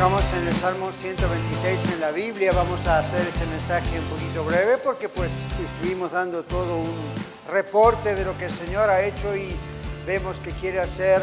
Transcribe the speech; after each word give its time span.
Estamos 0.00 0.32
en 0.32 0.46
el 0.46 0.54
Salmo 0.54 0.90
126 0.90 1.92
en 1.92 2.00
la 2.00 2.10
Biblia. 2.10 2.52
Vamos 2.54 2.86
a 2.86 3.00
hacer 3.00 3.20
este 3.20 3.44
mensaje 3.44 3.98
un 3.98 4.06
poquito 4.06 4.42
breve 4.44 4.78
porque 4.78 5.10
pues 5.10 5.30
estuvimos 5.60 6.12
dando 6.12 6.42
todo 6.42 6.78
un 6.78 7.14
reporte 7.50 8.14
de 8.14 8.24
lo 8.24 8.34
que 8.38 8.46
el 8.46 8.50
Señor 8.50 8.88
ha 8.88 9.02
hecho 9.02 9.36
y 9.36 9.54
vemos 10.06 10.40
que 10.40 10.52
quiere 10.52 10.80
hacer 10.80 11.20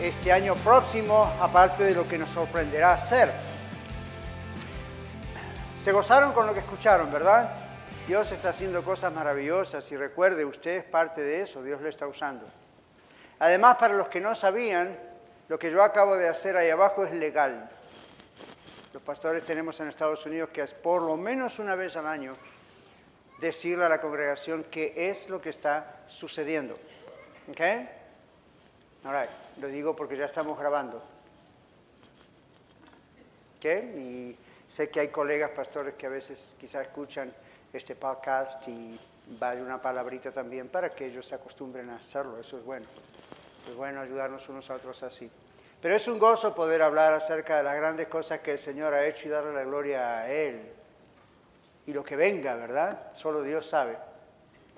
este 0.00 0.30
año 0.30 0.54
próximo, 0.54 1.32
aparte 1.40 1.82
de 1.82 1.96
lo 1.96 2.06
que 2.06 2.16
nos 2.16 2.30
sorprenderá 2.30 2.92
hacer. 2.92 3.28
Se 5.80 5.90
gozaron 5.90 6.30
con 6.30 6.46
lo 6.46 6.54
que 6.54 6.60
escucharon, 6.60 7.12
¿verdad? 7.12 7.56
Dios 8.06 8.30
está 8.30 8.50
haciendo 8.50 8.84
cosas 8.84 9.12
maravillosas 9.12 9.90
y 9.90 9.96
recuerde, 9.96 10.44
usted 10.44 10.76
es 10.76 10.84
parte 10.84 11.22
de 11.22 11.40
eso, 11.40 11.60
Dios 11.60 11.80
lo 11.80 11.88
está 11.88 12.06
usando. 12.06 12.46
Además, 13.40 13.78
para 13.80 13.94
los 13.94 14.08
que 14.08 14.20
no 14.20 14.36
sabían, 14.36 14.96
lo 15.48 15.58
que 15.58 15.72
yo 15.72 15.82
acabo 15.82 16.16
de 16.16 16.28
hacer 16.28 16.56
ahí 16.56 16.70
abajo 16.70 17.04
es 17.04 17.10
legal. 17.10 17.68
Los 18.96 19.02
pastores 19.02 19.44
tenemos 19.44 19.78
en 19.80 19.88
Estados 19.88 20.24
Unidos 20.24 20.48
que 20.48 20.62
es 20.62 20.72
por 20.72 21.02
lo 21.02 21.18
menos 21.18 21.58
una 21.58 21.74
vez 21.74 21.98
al 21.98 22.06
año 22.06 22.32
decirle 23.38 23.84
a 23.84 23.90
la 23.90 24.00
congregación 24.00 24.64
qué 24.70 24.94
es 24.96 25.28
lo 25.28 25.38
que 25.38 25.50
está 25.50 26.04
sucediendo. 26.06 26.78
¿Ok? 27.50 27.60
All 29.04 29.28
Lo 29.60 29.68
digo 29.68 29.94
porque 29.94 30.16
ya 30.16 30.24
estamos 30.24 30.58
grabando. 30.58 31.02
¿Ok? 33.58 33.66
Y 33.98 34.34
sé 34.66 34.88
que 34.88 35.00
hay 35.00 35.08
colegas 35.08 35.50
pastores 35.50 35.92
que 35.92 36.06
a 36.06 36.08
veces 36.08 36.56
quizás 36.58 36.86
escuchan 36.86 37.30
este 37.74 37.96
podcast 37.96 38.66
y 38.66 38.98
vale 39.38 39.60
una 39.60 39.78
palabrita 39.78 40.32
también 40.32 40.70
para 40.70 40.88
que 40.88 41.04
ellos 41.04 41.26
se 41.26 41.34
acostumbren 41.34 41.90
a 41.90 41.96
hacerlo. 41.96 42.40
Eso 42.40 42.56
es 42.56 42.64
bueno. 42.64 42.86
Es 43.68 43.76
bueno 43.76 44.00
ayudarnos 44.00 44.48
unos 44.48 44.70
a 44.70 44.74
otros 44.76 45.02
así. 45.02 45.30
Pero 45.86 45.94
es 45.94 46.08
un 46.08 46.18
gozo 46.18 46.52
poder 46.52 46.82
hablar 46.82 47.14
acerca 47.14 47.58
de 47.58 47.62
las 47.62 47.76
grandes 47.76 48.08
cosas 48.08 48.40
que 48.40 48.50
el 48.50 48.58
Señor 48.58 48.92
ha 48.92 49.06
hecho 49.06 49.28
y 49.28 49.30
darle 49.30 49.52
la 49.52 49.62
gloria 49.62 50.18
a 50.18 50.28
Él. 50.28 50.68
Y 51.86 51.92
lo 51.92 52.02
que 52.02 52.16
venga, 52.16 52.56
¿verdad? 52.56 53.12
Solo 53.12 53.40
Dios 53.40 53.68
sabe. 53.68 53.96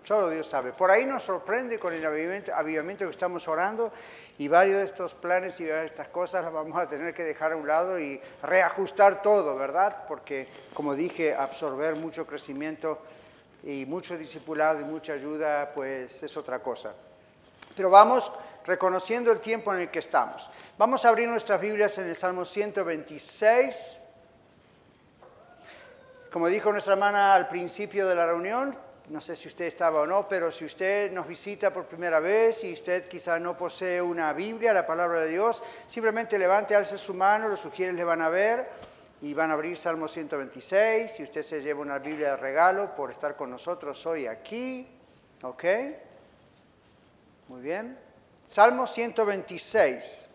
Solo 0.02 0.28
Dios 0.28 0.46
sabe. 0.46 0.72
Por 0.74 0.90
ahí 0.90 1.06
nos 1.06 1.22
sorprende 1.22 1.78
con 1.78 1.94
el 1.94 2.04
avivamiento, 2.04 3.06
que 3.06 3.10
estamos 3.10 3.48
orando 3.48 3.90
y 4.36 4.48
varios 4.48 4.80
de 4.80 4.84
estos 4.84 5.14
planes 5.14 5.58
y 5.60 5.64
de 5.64 5.82
estas 5.82 6.08
cosas 6.08 6.44
las 6.44 6.52
vamos 6.52 6.78
a 6.78 6.86
tener 6.86 7.14
que 7.14 7.24
dejar 7.24 7.52
a 7.52 7.56
un 7.56 7.66
lado 7.66 7.98
y 7.98 8.20
reajustar 8.42 9.22
todo, 9.22 9.56
¿verdad? 9.56 10.04
Porque, 10.06 10.46
como 10.74 10.94
dije, 10.94 11.34
absorber 11.34 11.96
mucho 11.96 12.26
crecimiento 12.26 12.98
y 13.62 13.86
mucho 13.86 14.18
discipulado 14.18 14.78
y 14.82 14.84
mucha 14.84 15.14
ayuda, 15.14 15.72
pues 15.74 16.22
es 16.22 16.36
otra 16.36 16.58
cosa. 16.58 16.92
Pero 17.74 17.88
vamos 17.88 18.30
reconociendo 18.68 19.32
el 19.32 19.40
tiempo 19.40 19.72
en 19.72 19.80
el 19.80 19.90
que 19.90 19.98
estamos. 19.98 20.50
Vamos 20.76 21.04
a 21.04 21.08
abrir 21.08 21.26
nuestras 21.26 21.58
Biblias 21.58 21.96
en 21.96 22.06
el 22.06 22.14
Salmo 22.14 22.44
126. 22.44 23.98
Como 26.30 26.48
dijo 26.48 26.70
nuestra 26.70 26.92
hermana 26.92 27.34
al 27.34 27.48
principio 27.48 28.06
de 28.06 28.14
la 28.14 28.26
reunión, 28.26 28.76
no 29.08 29.22
sé 29.22 29.34
si 29.34 29.48
usted 29.48 29.64
estaba 29.64 30.02
o 30.02 30.06
no, 30.06 30.28
pero 30.28 30.52
si 30.52 30.66
usted 30.66 31.10
nos 31.12 31.26
visita 31.26 31.72
por 31.72 31.86
primera 31.86 32.20
vez 32.20 32.62
y 32.62 32.74
usted 32.74 33.08
quizá 33.08 33.38
no 33.38 33.56
posee 33.56 34.02
una 34.02 34.34
Biblia, 34.34 34.74
la 34.74 34.84
palabra 34.84 35.20
de 35.20 35.30
Dios, 35.30 35.64
simplemente 35.86 36.38
levante, 36.38 36.76
alce 36.76 36.98
su 36.98 37.14
mano, 37.14 37.48
los 37.48 37.60
sugieres 37.60 37.94
le 37.94 38.04
van 38.04 38.20
a 38.20 38.28
ver 38.28 38.68
y 39.22 39.32
van 39.32 39.50
a 39.50 39.54
abrir 39.54 39.78
Salmo 39.78 40.06
126 40.08 41.10
si 41.10 41.22
usted 41.22 41.40
se 41.40 41.62
lleva 41.62 41.80
una 41.80 41.98
Biblia 41.98 42.32
de 42.32 42.36
regalo 42.36 42.94
por 42.94 43.10
estar 43.10 43.34
con 43.34 43.50
nosotros 43.50 44.04
hoy 44.04 44.26
aquí. 44.26 44.86
¿Ok? 45.42 45.64
Muy 47.48 47.62
bien. 47.62 48.07
Salmo 48.48 48.86
126. 48.86 50.30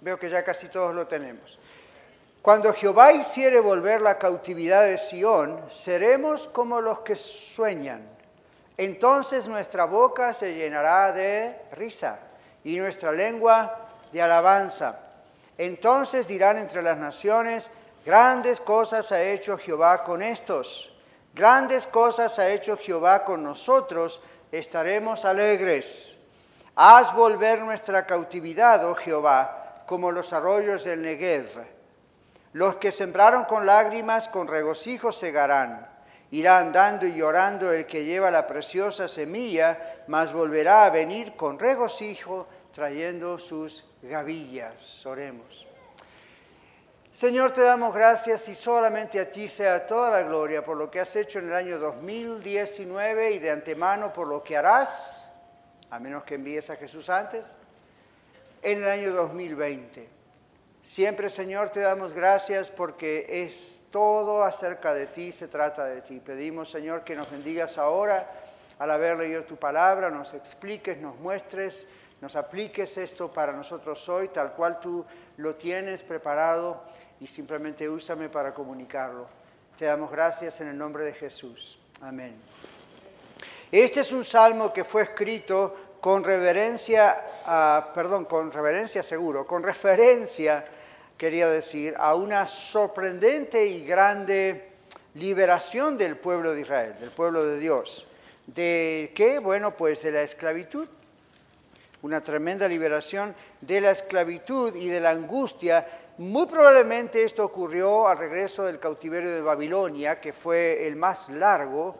Veo 0.00 0.18
que 0.18 0.28
ya 0.28 0.42
casi 0.42 0.66
todos 0.66 0.92
lo 0.92 1.06
tenemos. 1.06 1.56
Cuando 2.42 2.72
Jehová 2.72 3.12
hiciere 3.12 3.60
volver 3.60 4.00
la 4.00 4.18
cautividad 4.18 4.84
de 4.84 4.98
Sión, 4.98 5.60
seremos 5.70 6.48
como 6.48 6.80
los 6.80 7.00
que 7.00 7.14
sueñan. 7.14 8.08
Entonces 8.76 9.46
nuestra 9.46 9.84
boca 9.84 10.32
se 10.32 10.54
llenará 10.54 11.12
de 11.12 11.56
risa 11.72 12.18
y 12.64 12.76
nuestra 12.78 13.12
lengua 13.12 13.86
de 14.10 14.20
alabanza. 14.20 14.98
Entonces 15.56 16.26
dirán 16.26 16.58
entre 16.58 16.82
las 16.82 16.98
naciones, 16.98 17.70
grandes 18.04 18.60
cosas 18.60 19.12
ha 19.12 19.22
hecho 19.22 19.56
Jehová 19.58 20.02
con 20.02 20.22
estos, 20.22 20.92
grandes 21.34 21.86
cosas 21.86 22.36
ha 22.40 22.48
hecho 22.48 22.76
Jehová 22.76 23.24
con 23.24 23.44
nosotros, 23.44 24.20
estaremos 24.50 25.24
alegres. 25.24 26.17
Haz 26.80 27.12
volver 27.12 27.62
nuestra 27.62 28.06
cautividad, 28.06 28.88
oh 28.88 28.94
Jehová, 28.94 29.82
como 29.84 30.12
los 30.12 30.32
arroyos 30.32 30.84
del 30.84 31.02
Negev. 31.02 31.66
Los 32.52 32.76
que 32.76 32.92
sembraron 32.92 33.46
con 33.46 33.66
lágrimas, 33.66 34.28
con 34.28 34.46
regocijo 34.46 35.10
segarán. 35.10 35.88
Irá 36.30 36.58
andando 36.58 37.04
y 37.04 37.16
llorando 37.16 37.72
el 37.72 37.84
que 37.84 38.04
lleva 38.04 38.30
la 38.30 38.46
preciosa 38.46 39.08
semilla, 39.08 40.04
mas 40.06 40.32
volverá 40.32 40.84
a 40.84 40.90
venir 40.90 41.34
con 41.34 41.58
regocijo 41.58 42.46
trayendo 42.70 43.40
sus 43.40 43.84
gavillas. 44.00 45.04
Oremos. 45.04 45.66
Señor, 47.10 47.50
te 47.50 47.62
damos 47.62 47.92
gracias 47.92 48.48
y 48.48 48.54
solamente 48.54 49.18
a 49.18 49.28
ti 49.28 49.48
sea 49.48 49.84
toda 49.84 50.12
la 50.12 50.22
gloria 50.22 50.64
por 50.64 50.76
lo 50.76 50.88
que 50.88 51.00
has 51.00 51.16
hecho 51.16 51.40
en 51.40 51.48
el 51.48 51.54
año 51.54 51.80
2019 51.80 53.32
y 53.32 53.40
de 53.40 53.50
antemano 53.50 54.12
por 54.12 54.28
lo 54.28 54.44
que 54.44 54.56
harás 54.56 55.27
a 55.90 55.98
menos 55.98 56.24
que 56.24 56.34
envíes 56.34 56.70
a 56.70 56.76
Jesús 56.76 57.10
antes, 57.10 57.56
en 58.62 58.82
el 58.82 58.88
año 58.88 59.12
2020. 59.12 60.08
Siempre, 60.82 61.28
Señor, 61.28 61.70
te 61.70 61.80
damos 61.80 62.12
gracias 62.12 62.70
porque 62.70 63.26
es 63.28 63.84
todo 63.90 64.42
acerca 64.42 64.94
de 64.94 65.06
ti, 65.06 65.32
se 65.32 65.48
trata 65.48 65.84
de 65.84 66.00
ti. 66.02 66.20
Pedimos, 66.20 66.70
Señor, 66.70 67.04
que 67.04 67.14
nos 67.14 67.30
bendigas 67.30 67.78
ahora 67.78 68.30
al 68.78 68.90
haber 68.90 69.18
leído 69.18 69.42
tu 69.44 69.56
palabra, 69.56 70.08
nos 70.08 70.34
expliques, 70.34 70.98
nos 70.98 71.18
muestres, 71.18 71.86
nos 72.20 72.36
apliques 72.36 72.96
esto 72.96 73.30
para 73.30 73.52
nosotros 73.52 74.08
hoy, 74.08 74.28
tal 74.28 74.52
cual 74.52 74.80
tú 74.80 75.04
lo 75.36 75.56
tienes 75.56 76.02
preparado 76.02 76.82
y 77.20 77.26
simplemente 77.26 77.88
úsame 77.88 78.28
para 78.28 78.54
comunicarlo. 78.54 79.26
Te 79.76 79.84
damos 79.84 80.10
gracias 80.10 80.60
en 80.60 80.68
el 80.68 80.78
nombre 80.78 81.04
de 81.04 81.12
Jesús. 81.12 81.78
Amén. 82.00 82.36
Este 83.70 84.00
es 84.00 84.12
un 84.12 84.24
salmo 84.24 84.72
que 84.72 84.82
fue 84.82 85.02
escrito 85.02 85.74
con 86.00 86.24
reverencia, 86.24 87.22
perdón, 87.94 88.24
con 88.24 88.50
reverencia 88.50 89.02
seguro, 89.02 89.46
con 89.46 89.62
referencia, 89.62 90.64
quería 91.18 91.50
decir, 91.50 91.94
a 91.98 92.14
una 92.14 92.46
sorprendente 92.46 93.66
y 93.66 93.84
grande 93.84 94.70
liberación 95.14 95.98
del 95.98 96.16
pueblo 96.16 96.54
de 96.54 96.62
Israel, 96.62 96.94
del 96.98 97.10
pueblo 97.10 97.44
de 97.44 97.58
Dios. 97.58 98.08
¿De 98.46 99.12
qué? 99.14 99.38
Bueno, 99.38 99.76
pues 99.76 100.02
de 100.02 100.12
la 100.12 100.22
esclavitud. 100.22 100.88
Una 102.00 102.22
tremenda 102.22 102.68
liberación 102.68 103.34
de 103.60 103.82
la 103.82 103.90
esclavitud 103.90 104.74
y 104.76 104.88
de 104.88 105.00
la 105.00 105.10
angustia. 105.10 105.86
Muy 106.16 106.46
probablemente 106.46 107.22
esto 107.22 107.44
ocurrió 107.44 108.08
al 108.08 108.16
regreso 108.16 108.64
del 108.64 108.78
cautiverio 108.78 109.30
de 109.30 109.42
Babilonia, 109.42 110.20
que 110.20 110.32
fue 110.32 110.86
el 110.86 110.96
más 110.96 111.28
largo 111.28 111.98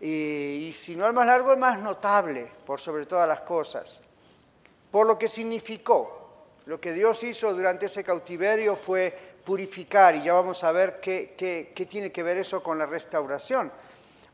y, 0.00 0.72
si 0.72 0.96
no 0.96 1.06
el 1.06 1.12
más 1.12 1.26
largo, 1.26 1.52
el 1.52 1.58
más 1.58 1.78
notable, 1.78 2.50
por 2.64 2.80
sobre 2.80 3.04
todas 3.04 3.28
las 3.28 3.42
cosas. 3.42 4.02
Por 4.90 5.06
lo 5.06 5.18
que 5.18 5.28
significó, 5.28 6.30
lo 6.66 6.80
que 6.80 6.92
Dios 6.92 7.22
hizo 7.22 7.52
durante 7.52 7.86
ese 7.86 8.02
cautiverio 8.02 8.76
fue 8.76 9.16
purificar, 9.44 10.16
y 10.16 10.22
ya 10.22 10.32
vamos 10.32 10.64
a 10.64 10.72
ver 10.72 11.00
qué, 11.00 11.34
qué, 11.36 11.86
tiene 11.86 12.10
que 12.10 12.22
ver 12.22 12.38
eso 12.38 12.62
con 12.62 12.78
la 12.78 12.86
restauración 12.86 13.70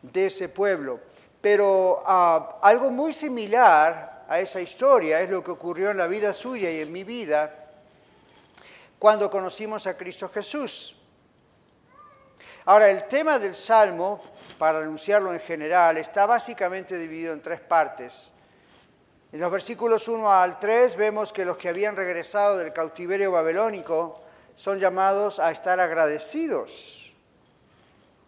de 0.03 0.27
ese 0.27 0.49
pueblo. 0.49 1.01
Pero 1.41 2.03
ah, 2.07 2.59
algo 2.63 2.91
muy 2.91 3.13
similar 3.13 4.25
a 4.29 4.41
esa 4.41 4.61
historia 4.61 5.21
es 5.21 5.31
lo 5.31 5.43
que 5.43 5.51
ocurrió 5.51 5.91
en 5.91 5.97
la 5.97 6.07
vida 6.07 6.33
suya 6.33 6.71
y 6.71 6.81
en 6.81 6.93
mi 6.93 7.05
vida 7.05 7.67
cuando 8.99 9.31
conocimos 9.31 9.87
a 9.87 9.97
Cristo 9.97 10.29
Jesús. 10.29 10.97
Ahora, 12.65 12.91
el 12.91 13.07
tema 13.07 13.39
del 13.39 13.55
Salmo 13.55 14.21
para 14.59 14.79
anunciarlo 14.79 15.33
en 15.33 15.41
general, 15.41 15.97
está 15.97 16.27
básicamente 16.27 16.97
dividido 16.97 17.33
en 17.33 17.43
tres 17.43 17.61
partes. 17.61 18.33
En 19.33 19.41
los 19.41 19.51
versículos 19.51 20.09
1 20.09 20.33
al 20.33 20.59
3 20.59 20.97
vemos 20.97 21.33
que 21.33 21.45
los 21.45 21.57
que 21.57 21.69
habían 21.69 21.97
regresado 21.97 22.59
del 22.59 22.73
cautiverio 22.73 23.33
babilónico 23.33 24.23
son 24.55 24.79
llamados 24.79 25.39
a 25.39 25.51
estar 25.51 25.79
agradecidos. 25.81 27.13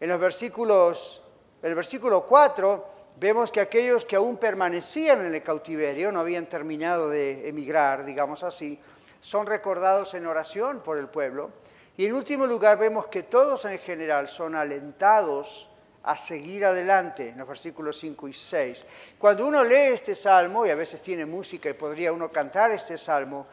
En 0.00 0.08
los 0.08 0.20
versículos, 0.20 1.22
el 1.62 1.74
versículo 1.74 2.26
4 2.26 2.98
vemos 3.18 3.50
que 3.50 3.60
aquellos 3.60 4.04
que 4.04 4.16
aún 4.16 4.36
permanecían 4.36 5.24
en 5.24 5.34
el 5.34 5.42
cautiverio, 5.42 6.12
no 6.12 6.20
habían 6.20 6.46
terminado 6.46 7.08
de 7.08 7.48
emigrar, 7.48 8.04
digamos 8.04 8.44
así, 8.44 8.78
son 9.20 9.46
recordados 9.46 10.14
en 10.14 10.26
oración 10.26 10.80
por 10.80 10.98
el 10.98 11.08
pueblo. 11.08 11.50
Y 11.96 12.06
en 12.06 12.14
último 12.14 12.46
lugar 12.46 12.78
vemos 12.78 13.08
que 13.08 13.24
todos 13.24 13.64
en 13.64 13.78
general 13.78 14.28
son 14.28 14.54
alentados 14.54 15.67
a 16.02 16.16
seguir 16.16 16.64
adelante 16.64 17.30
en 17.30 17.38
los 17.38 17.48
versículos 17.48 17.98
5 17.98 18.28
y 18.28 18.32
6. 18.32 18.86
Cuando 19.18 19.46
uno 19.46 19.64
lee 19.64 19.92
este 19.92 20.14
salmo, 20.14 20.66
y 20.66 20.70
a 20.70 20.74
veces 20.74 21.02
tiene 21.02 21.26
música 21.26 21.68
y 21.68 21.74
podría 21.74 22.12
uno 22.12 22.30
cantar 22.30 22.70
este 22.70 22.96
salmo, 22.96 23.46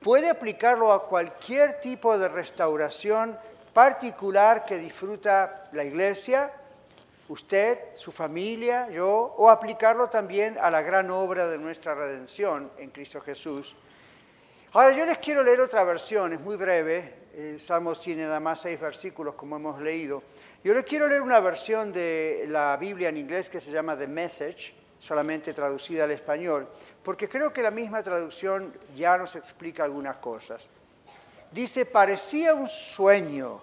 puede 0.00 0.28
aplicarlo 0.28 0.92
a 0.92 1.06
cualquier 1.06 1.80
tipo 1.80 2.16
de 2.18 2.28
restauración 2.28 3.38
particular 3.72 4.64
que 4.64 4.78
disfruta 4.78 5.68
la 5.72 5.84
iglesia, 5.84 6.52
usted, 7.28 7.78
su 7.94 8.10
familia, 8.10 8.88
yo, 8.90 9.34
o 9.36 9.48
aplicarlo 9.48 10.08
también 10.08 10.58
a 10.60 10.70
la 10.70 10.82
gran 10.82 11.10
obra 11.10 11.46
de 11.46 11.58
nuestra 11.58 11.94
redención 11.94 12.72
en 12.78 12.90
Cristo 12.90 13.20
Jesús. 13.20 13.76
Ahora 14.72 14.92
yo 14.92 15.06
les 15.06 15.18
quiero 15.18 15.42
leer 15.42 15.60
otra 15.60 15.84
versión, 15.84 16.32
es 16.32 16.40
muy 16.40 16.56
breve, 16.56 17.20
el 17.34 17.60
Salmo 17.60 17.92
tiene 17.94 18.24
nada 18.24 18.40
más 18.40 18.60
seis 18.60 18.80
versículos 18.80 19.34
como 19.34 19.56
hemos 19.56 19.80
leído. 19.80 20.22
Yo 20.62 20.74
les 20.74 20.84
quiero 20.84 21.08
leer 21.08 21.22
una 21.22 21.40
versión 21.40 21.90
de 21.90 22.44
la 22.46 22.76
Biblia 22.76 23.08
en 23.08 23.16
inglés 23.16 23.48
que 23.48 23.60
se 23.60 23.70
llama 23.70 23.96
The 23.96 24.06
Message, 24.06 24.74
solamente 24.98 25.54
traducida 25.54 26.04
al 26.04 26.10
español, 26.10 26.68
porque 27.02 27.30
creo 27.30 27.50
que 27.50 27.62
la 27.62 27.70
misma 27.70 28.02
traducción 28.02 28.70
ya 28.94 29.16
nos 29.16 29.36
explica 29.36 29.84
algunas 29.84 30.18
cosas. 30.18 30.68
Dice, 31.50 31.86
parecía 31.86 32.52
un 32.52 32.68
sueño 32.68 33.62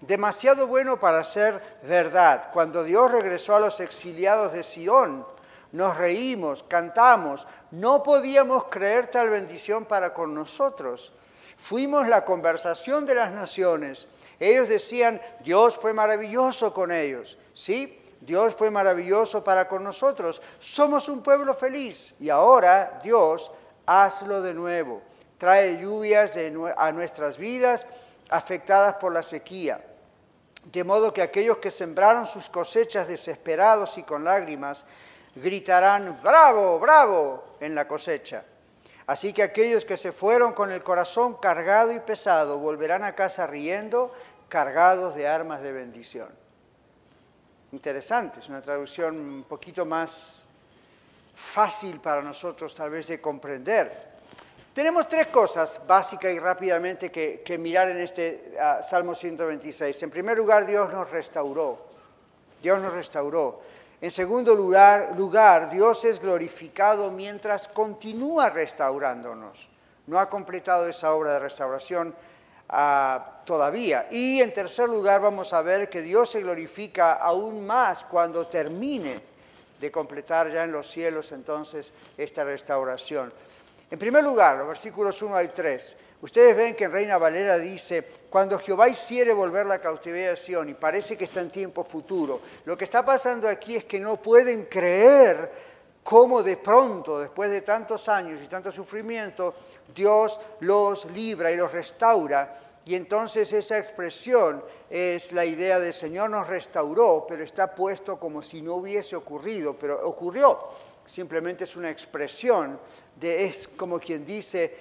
demasiado 0.00 0.66
bueno 0.66 0.98
para 0.98 1.22
ser 1.22 1.62
verdad. 1.82 2.48
Cuando 2.50 2.82
Dios 2.82 3.12
regresó 3.12 3.54
a 3.54 3.60
los 3.60 3.78
exiliados 3.80 4.54
de 4.54 4.62
Sión, 4.62 5.26
nos 5.72 5.98
reímos, 5.98 6.62
cantamos, 6.62 7.46
no 7.72 8.02
podíamos 8.02 8.64
creer 8.70 9.08
tal 9.08 9.28
bendición 9.28 9.84
para 9.84 10.14
con 10.14 10.34
nosotros. 10.34 11.12
Fuimos 11.58 12.08
la 12.08 12.24
conversación 12.24 13.04
de 13.04 13.16
las 13.16 13.32
naciones. 13.32 14.08
Ellos 14.40 14.68
decían, 14.68 15.20
Dios 15.40 15.76
fue 15.76 15.92
maravilloso 15.92 16.72
con 16.72 16.92
ellos. 16.92 17.38
Sí, 17.52 18.00
Dios 18.20 18.54
fue 18.54 18.70
maravilloso 18.70 19.42
para 19.42 19.68
con 19.68 19.84
nosotros. 19.84 20.40
Somos 20.58 21.08
un 21.08 21.22
pueblo 21.22 21.54
feliz 21.54 22.14
y 22.20 22.30
ahora 22.30 23.00
Dios, 23.02 23.50
hazlo 23.86 24.42
de 24.42 24.54
nuevo. 24.54 25.02
Trae 25.38 25.80
lluvias 25.80 26.36
a 26.76 26.92
nuestras 26.92 27.38
vidas 27.38 27.86
afectadas 28.28 28.94
por 28.94 29.12
la 29.12 29.22
sequía 29.22 29.84
de 30.72 30.84
modo 30.84 31.12
que 31.12 31.22
aquellos 31.22 31.58
que 31.58 31.70
sembraron 31.70 32.26
sus 32.26 32.50
cosechas 32.50 33.08
desesperados 33.08 33.96
y 33.96 34.02
con 34.02 34.24
lágrimas, 34.24 34.84
gritarán, 35.34 36.20
bravo, 36.22 36.78
bravo, 36.78 37.44
en 37.60 37.74
la 37.74 37.88
cosecha. 37.88 38.44
Así 39.06 39.32
que 39.32 39.42
aquellos 39.42 39.86
que 39.86 39.96
se 39.96 40.12
fueron 40.12 40.52
con 40.52 40.70
el 40.70 40.82
corazón 40.82 41.34
cargado 41.34 41.92
y 41.92 42.00
pesado 42.00 42.58
volverán 42.58 43.04
a 43.04 43.14
casa 43.14 43.46
riendo, 43.46 44.12
cargados 44.48 45.14
de 45.14 45.28
armas 45.28 45.62
de 45.62 45.72
bendición. 45.72 46.28
Interesante, 47.72 48.40
es 48.40 48.48
una 48.48 48.62
traducción 48.62 49.16
un 49.18 49.44
poquito 49.44 49.84
más 49.84 50.48
fácil 51.34 52.00
para 52.00 52.22
nosotros 52.22 52.74
tal 52.74 52.90
vez 52.90 53.06
de 53.08 53.20
comprender. 53.20 54.08
Tenemos 54.72 55.08
tres 55.08 55.26
cosas 55.26 55.80
básicas 55.86 56.32
y 56.32 56.38
rápidamente 56.38 57.10
que, 57.10 57.58
mirar 57.58 57.90
en 57.90 57.98
este 57.98 58.54
ah, 58.60 58.80
Salmo 58.80 59.14
126. 59.14 60.02
En 60.04 60.10
primer 60.10 60.38
lugar, 60.38 60.66
Dios 60.66 60.92
nos 60.92 61.10
restauró. 61.10 61.86
Dios 62.62 62.80
nos 62.80 62.92
restauró. 62.92 63.60
En 64.00 64.10
segundo 64.10 64.54
lugar, 64.54 65.16
lugar, 65.18 65.68
Dios 65.68 66.04
es 66.04 66.20
glorificado 66.20 67.10
mientras 67.10 67.66
continúa 67.66 68.50
restaurándonos. 68.50 69.68
No 70.06 70.20
ha 70.20 70.30
completado 70.30 70.88
esa 70.88 71.12
obra 71.12 71.32
de 71.34 71.38
restauración 71.40 72.14
ah, 72.68 73.42
todavía. 73.44 74.08
Y 74.10 74.40
en 74.40 74.52
tercer 74.52 74.88
lugar, 74.88 75.20
vamos 75.20 75.52
a 75.52 75.62
ver 75.62 75.88
que 75.88 76.02
Dios 76.02 76.30
se 76.30 76.40
glorifica 76.40 77.14
aún 77.14 77.66
más 77.66 78.04
cuando 78.04 78.46
termine 78.46 79.20
de 79.80 79.90
completar 79.90 80.50
ya 80.52 80.64
en 80.64 80.72
los 80.72 80.90
cielos 80.90 81.32
entonces 81.32 81.92
esta 82.16 82.44
restauración. 82.44 83.32
En 83.90 83.98
primer 83.98 84.22
lugar, 84.22 84.58
los 84.58 84.68
versículos 84.68 85.22
1 85.22 85.34
al 85.34 85.52
3. 85.52 85.96
Ustedes 86.20 86.56
ven 86.56 86.74
que 86.74 86.84
en 86.84 86.92
Reina 86.92 87.16
Valera 87.16 87.58
dice, 87.58 88.04
cuando 88.28 88.58
Jehová 88.58 88.88
hiciere 88.88 89.32
volver 89.32 89.66
la 89.66 89.80
cautividad 89.80 90.36
y 90.66 90.74
parece 90.74 91.16
que 91.16 91.24
está 91.24 91.40
en 91.40 91.50
tiempo 91.50 91.84
futuro, 91.84 92.40
lo 92.64 92.76
que 92.76 92.84
está 92.84 93.04
pasando 93.04 93.48
aquí 93.48 93.76
es 93.76 93.84
que 93.84 94.00
no 94.00 94.20
pueden 94.20 94.64
creer 94.64 95.67
cómo 96.08 96.42
de 96.42 96.56
pronto, 96.56 97.18
después 97.18 97.50
de 97.50 97.60
tantos 97.60 98.08
años 98.08 98.40
y 98.42 98.46
tanto 98.46 98.72
sufrimiento, 98.72 99.52
Dios 99.94 100.40
los 100.60 101.04
libra 101.04 101.52
y 101.52 101.56
los 101.58 101.70
restaura. 101.70 102.58
Y 102.86 102.94
entonces 102.94 103.52
esa 103.52 103.76
expresión 103.76 104.64
es 104.88 105.32
la 105.32 105.44
idea 105.44 105.78
de 105.78 105.92
Señor 105.92 106.30
nos 106.30 106.46
restauró, 106.46 107.26
pero 107.28 107.44
está 107.44 107.74
puesto 107.74 108.18
como 108.18 108.40
si 108.40 108.62
no 108.62 108.76
hubiese 108.76 109.16
ocurrido, 109.16 109.76
pero 109.78 110.08
ocurrió. 110.08 110.58
Simplemente 111.04 111.64
es 111.64 111.76
una 111.76 111.90
expresión 111.90 112.80
es 113.20 113.68
como 113.68 114.00
quien 114.00 114.24
dice, 114.24 114.74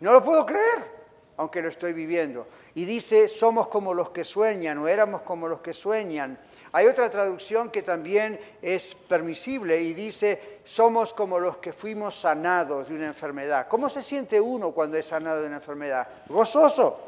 no 0.00 0.12
lo 0.12 0.22
puedo 0.22 0.44
creer, 0.44 0.98
aunque 1.38 1.62
lo 1.62 1.68
estoy 1.68 1.92
viviendo. 1.92 2.48
Y 2.74 2.84
dice, 2.84 3.28
somos 3.28 3.68
como 3.68 3.94
los 3.94 4.10
que 4.10 4.24
sueñan 4.24 4.78
o 4.78 4.88
éramos 4.88 5.22
como 5.22 5.48
los 5.48 5.60
que 5.60 5.72
sueñan. 5.72 6.38
Hay 6.72 6.86
otra 6.86 7.08
traducción 7.10 7.70
que 7.70 7.82
también 7.82 8.38
es 8.60 8.94
permisible 8.94 9.80
y 9.80 9.94
dice, 9.94 10.57
somos 10.68 11.14
como 11.14 11.38
los 11.38 11.56
que 11.56 11.72
fuimos 11.72 12.20
sanados 12.20 12.88
de 12.88 12.94
una 12.94 13.06
enfermedad. 13.06 13.66
¿Cómo 13.68 13.88
se 13.88 14.02
siente 14.02 14.38
uno 14.38 14.72
cuando 14.72 14.98
es 14.98 15.06
sanado 15.06 15.40
de 15.40 15.46
una 15.46 15.56
enfermedad? 15.56 16.06
Gozoso. 16.28 17.00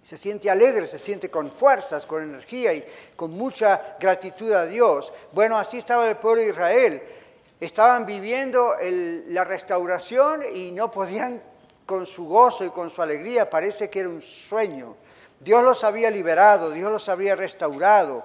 Se 0.00 0.16
siente 0.16 0.48
alegre, 0.48 0.86
se 0.86 0.98
siente 0.98 1.30
con 1.30 1.50
fuerzas, 1.50 2.06
con 2.06 2.22
energía 2.22 2.72
y 2.72 2.84
con 3.16 3.32
mucha 3.32 3.96
gratitud 3.98 4.52
a 4.52 4.66
Dios. 4.66 5.12
Bueno, 5.32 5.58
así 5.58 5.78
estaba 5.78 6.06
el 6.06 6.16
pueblo 6.16 6.42
de 6.42 6.50
Israel 6.50 7.02
estaban 7.60 8.04
viviendo 8.04 8.74
la 9.28 9.42
restauración 9.44 10.42
y 10.54 10.70
no 10.70 10.90
podían 10.90 11.42
con 11.86 12.06
su 12.06 12.26
gozo 12.26 12.64
y 12.64 12.70
con 12.70 12.90
su 12.90 13.02
alegría, 13.02 13.48
parece 13.48 13.90
que 13.90 14.00
era 14.00 14.08
un 14.08 14.20
sueño. 14.20 14.96
Dios 15.40 15.62
los 15.62 15.82
había 15.84 16.10
liberado, 16.10 16.70
Dios 16.70 16.90
los 16.90 17.08
había 17.08 17.36
restaurado, 17.36 18.24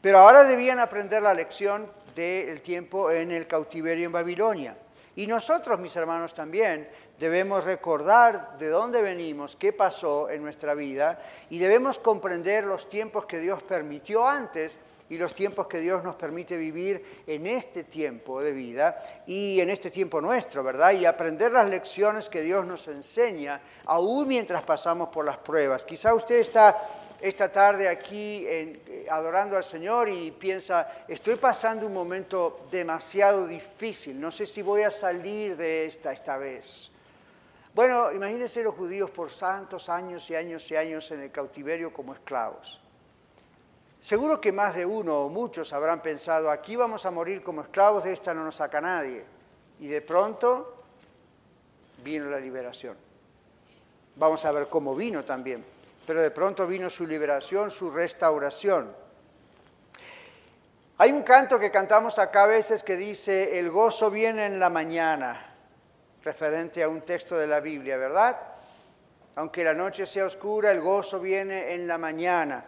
pero 0.00 0.18
ahora 0.18 0.44
debían 0.44 0.78
aprender 0.78 1.22
la 1.22 1.34
lección 1.34 1.90
del 2.14 2.60
tiempo 2.60 3.10
en 3.10 3.32
el 3.32 3.46
cautiverio 3.46 4.06
en 4.06 4.12
Babilonia. 4.12 4.76
Y 5.16 5.26
nosotros, 5.26 5.80
mis 5.80 5.96
hermanos, 5.96 6.32
también 6.32 6.88
debemos 7.18 7.64
recordar 7.64 8.56
de 8.58 8.68
dónde 8.68 9.02
venimos, 9.02 9.56
qué 9.56 9.72
pasó 9.72 10.30
en 10.30 10.42
nuestra 10.42 10.74
vida 10.74 11.20
y 11.50 11.58
debemos 11.58 11.98
comprender 11.98 12.64
los 12.64 12.88
tiempos 12.88 13.26
que 13.26 13.40
Dios 13.40 13.62
permitió 13.62 14.26
antes 14.26 14.78
y 15.10 15.16
los 15.16 15.32
tiempos 15.32 15.66
que 15.66 15.80
Dios 15.80 16.04
nos 16.04 16.16
permite 16.16 16.56
vivir 16.56 17.22
en 17.26 17.46
este 17.46 17.84
tiempo 17.84 18.42
de 18.42 18.52
vida 18.52 18.98
y 19.26 19.60
en 19.60 19.70
este 19.70 19.90
tiempo 19.90 20.20
nuestro, 20.20 20.62
¿verdad? 20.62 20.92
Y 20.92 21.06
aprender 21.06 21.52
las 21.52 21.68
lecciones 21.68 22.28
que 22.28 22.42
Dios 22.42 22.66
nos 22.66 22.88
enseña, 22.88 23.60
aún 23.86 24.28
mientras 24.28 24.62
pasamos 24.62 25.08
por 25.08 25.24
las 25.24 25.38
pruebas. 25.38 25.84
Quizá 25.84 26.14
usted 26.14 26.36
está 26.36 26.76
esta 27.20 27.50
tarde 27.50 27.88
aquí 27.88 28.46
adorando 29.10 29.56
al 29.56 29.64
Señor 29.64 30.08
y 30.08 30.30
piensa, 30.30 31.04
estoy 31.08 31.36
pasando 31.36 31.86
un 31.86 31.92
momento 31.92 32.66
demasiado 32.70 33.46
difícil, 33.46 34.20
no 34.20 34.30
sé 34.30 34.46
si 34.46 34.62
voy 34.62 34.82
a 34.82 34.90
salir 34.90 35.56
de 35.56 35.86
esta 35.86 36.12
esta 36.12 36.36
vez. 36.36 36.92
Bueno, 37.74 38.12
imagínense 38.12 38.62
los 38.62 38.74
judíos 38.74 39.10
por 39.10 39.30
santos 39.30 39.88
años 39.88 40.28
y 40.30 40.34
años 40.34 40.70
y 40.70 40.76
años 40.76 41.10
en 41.12 41.20
el 41.20 41.30
cautiverio 41.30 41.92
como 41.92 42.12
esclavos. 42.12 42.80
Seguro 44.00 44.40
que 44.40 44.52
más 44.52 44.76
de 44.76 44.86
uno 44.86 45.24
o 45.24 45.28
muchos 45.28 45.72
habrán 45.72 46.00
pensado, 46.00 46.50
aquí 46.50 46.76
vamos 46.76 47.04
a 47.04 47.10
morir 47.10 47.42
como 47.42 47.62
esclavos, 47.62 48.04
de 48.04 48.12
esta 48.12 48.32
no 48.32 48.44
nos 48.44 48.56
saca 48.56 48.80
nadie. 48.80 49.24
Y 49.80 49.88
de 49.88 50.00
pronto 50.02 50.82
vino 52.04 52.30
la 52.30 52.38
liberación. 52.38 52.96
Vamos 54.16 54.44
a 54.44 54.52
ver 54.52 54.68
cómo 54.68 54.94
vino 54.94 55.24
también. 55.24 55.64
Pero 56.06 56.20
de 56.20 56.30
pronto 56.30 56.66
vino 56.66 56.88
su 56.88 57.06
liberación, 57.06 57.70
su 57.70 57.90
restauración. 57.90 58.94
Hay 60.98 61.12
un 61.12 61.22
canto 61.22 61.58
que 61.58 61.70
cantamos 61.70 62.18
acá 62.18 62.44
a 62.44 62.46
veces 62.46 62.82
que 62.82 62.96
dice, 62.96 63.58
el 63.58 63.70
gozo 63.70 64.10
viene 64.10 64.46
en 64.46 64.58
la 64.58 64.70
mañana, 64.70 65.54
referente 66.24 66.82
a 66.82 66.88
un 66.88 67.02
texto 67.02 67.36
de 67.36 67.46
la 67.46 67.60
Biblia, 67.60 67.96
¿verdad? 67.96 68.36
Aunque 69.36 69.62
la 69.62 69.74
noche 69.74 70.06
sea 70.06 70.24
oscura, 70.24 70.72
el 70.72 70.80
gozo 70.80 71.20
viene 71.20 71.74
en 71.74 71.86
la 71.86 71.98
mañana. 71.98 72.64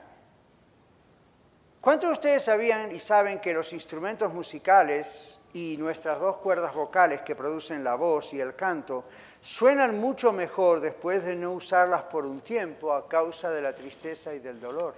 ¿Cuántos 1.80 2.10
de 2.10 2.12
ustedes 2.12 2.44
sabían 2.44 2.94
y 2.94 2.98
saben 2.98 3.40
que 3.40 3.54
los 3.54 3.72
instrumentos 3.72 4.34
musicales 4.34 5.38
y 5.54 5.78
nuestras 5.78 6.20
dos 6.20 6.36
cuerdas 6.36 6.74
vocales 6.74 7.22
que 7.22 7.34
producen 7.34 7.82
la 7.82 7.94
voz 7.94 8.34
y 8.34 8.40
el 8.40 8.54
canto 8.54 9.04
suenan 9.40 9.98
mucho 9.98 10.30
mejor 10.30 10.80
después 10.80 11.24
de 11.24 11.34
no 11.34 11.52
usarlas 11.52 12.02
por 12.02 12.26
un 12.26 12.42
tiempo 12.42 12.92
a 12.92 13.08
causa 13.08 13.50
de 13.50 13.62
la 13.62 13.74
tristeza 13.74 14.34
y 14.34 14.40
del 14.40 14.60
dolor? 14.60 14.94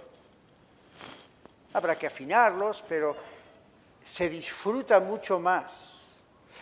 Habrá 1.71 1.97
que 1.97 2.07
afinarlos, 2.07 2.83
pero 2.85 3.15
se 4.03 4.27
disfruta 4.27 4.99
mucho 4.99 5.39
más. 5.39 6.19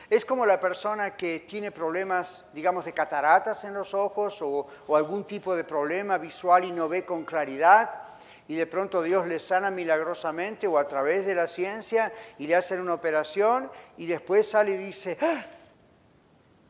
Es 0.07 0.23
como 0.23 0.45
la 0.45 0.59
persona 0.59 1.17
que 1.17 1.39
tiene 1.39 1.71
problemas, 1.71 2.45
digamos, 2.53 2.85
de 2.85 2.93
cataratas 2.93 3.63
en 3.63 3.73
los 3.73 3.95
ojos 3.95 4.39
o, 4.43 4.67
o 4.87 4.95
algún 4.95 5.23
tipo 5.23 5.55
de 5.55 5.63
problema 5.63 6.19
visual 6.19 6.63
y 6.65 6.71
no 6.71 6.87
ve 6.87 7.03
con 7.03 7.25
claridad 7.25 8.10
y 8.51 8.55
de 8.55 8.67
pronto 8.67 9.01
Dios 9.01 9.27
le 9.27 9.39
sana 9.39 9.71
milagrosamente 9.71 10.67
o 10.67 10.77
a 10.77 10.85
través 10.85 11.25
de 11.25 11.33
la 11.33 11.47
ciencia 11.47 12.11
y 12.37 12.47
le 12.47 12.57
hacen 12.57 12.81
una 12.81 12.95
operación 12.95 13.71
y 13.95 14.07
después 14.07 14.45
sale 14.45 14.73
y 14.73 14.77
dice, 14.77 15.17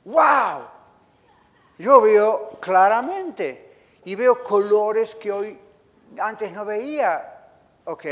¡Wow! 0.05 0.15
¡Ah! 0.19 0.73
Yo 1.79 1.99
veo 1.99 2.51
claramente 2.59 3.73
y 4.05 4.13
veo 4.13 4.43
colores 4.43 5.15
que 5.15 5.31
hoy 5.31 5.57
antes 6.19 6.51
no 6.51 6.65
veía, 6.65 7.47
¿ok? 7.85 8.05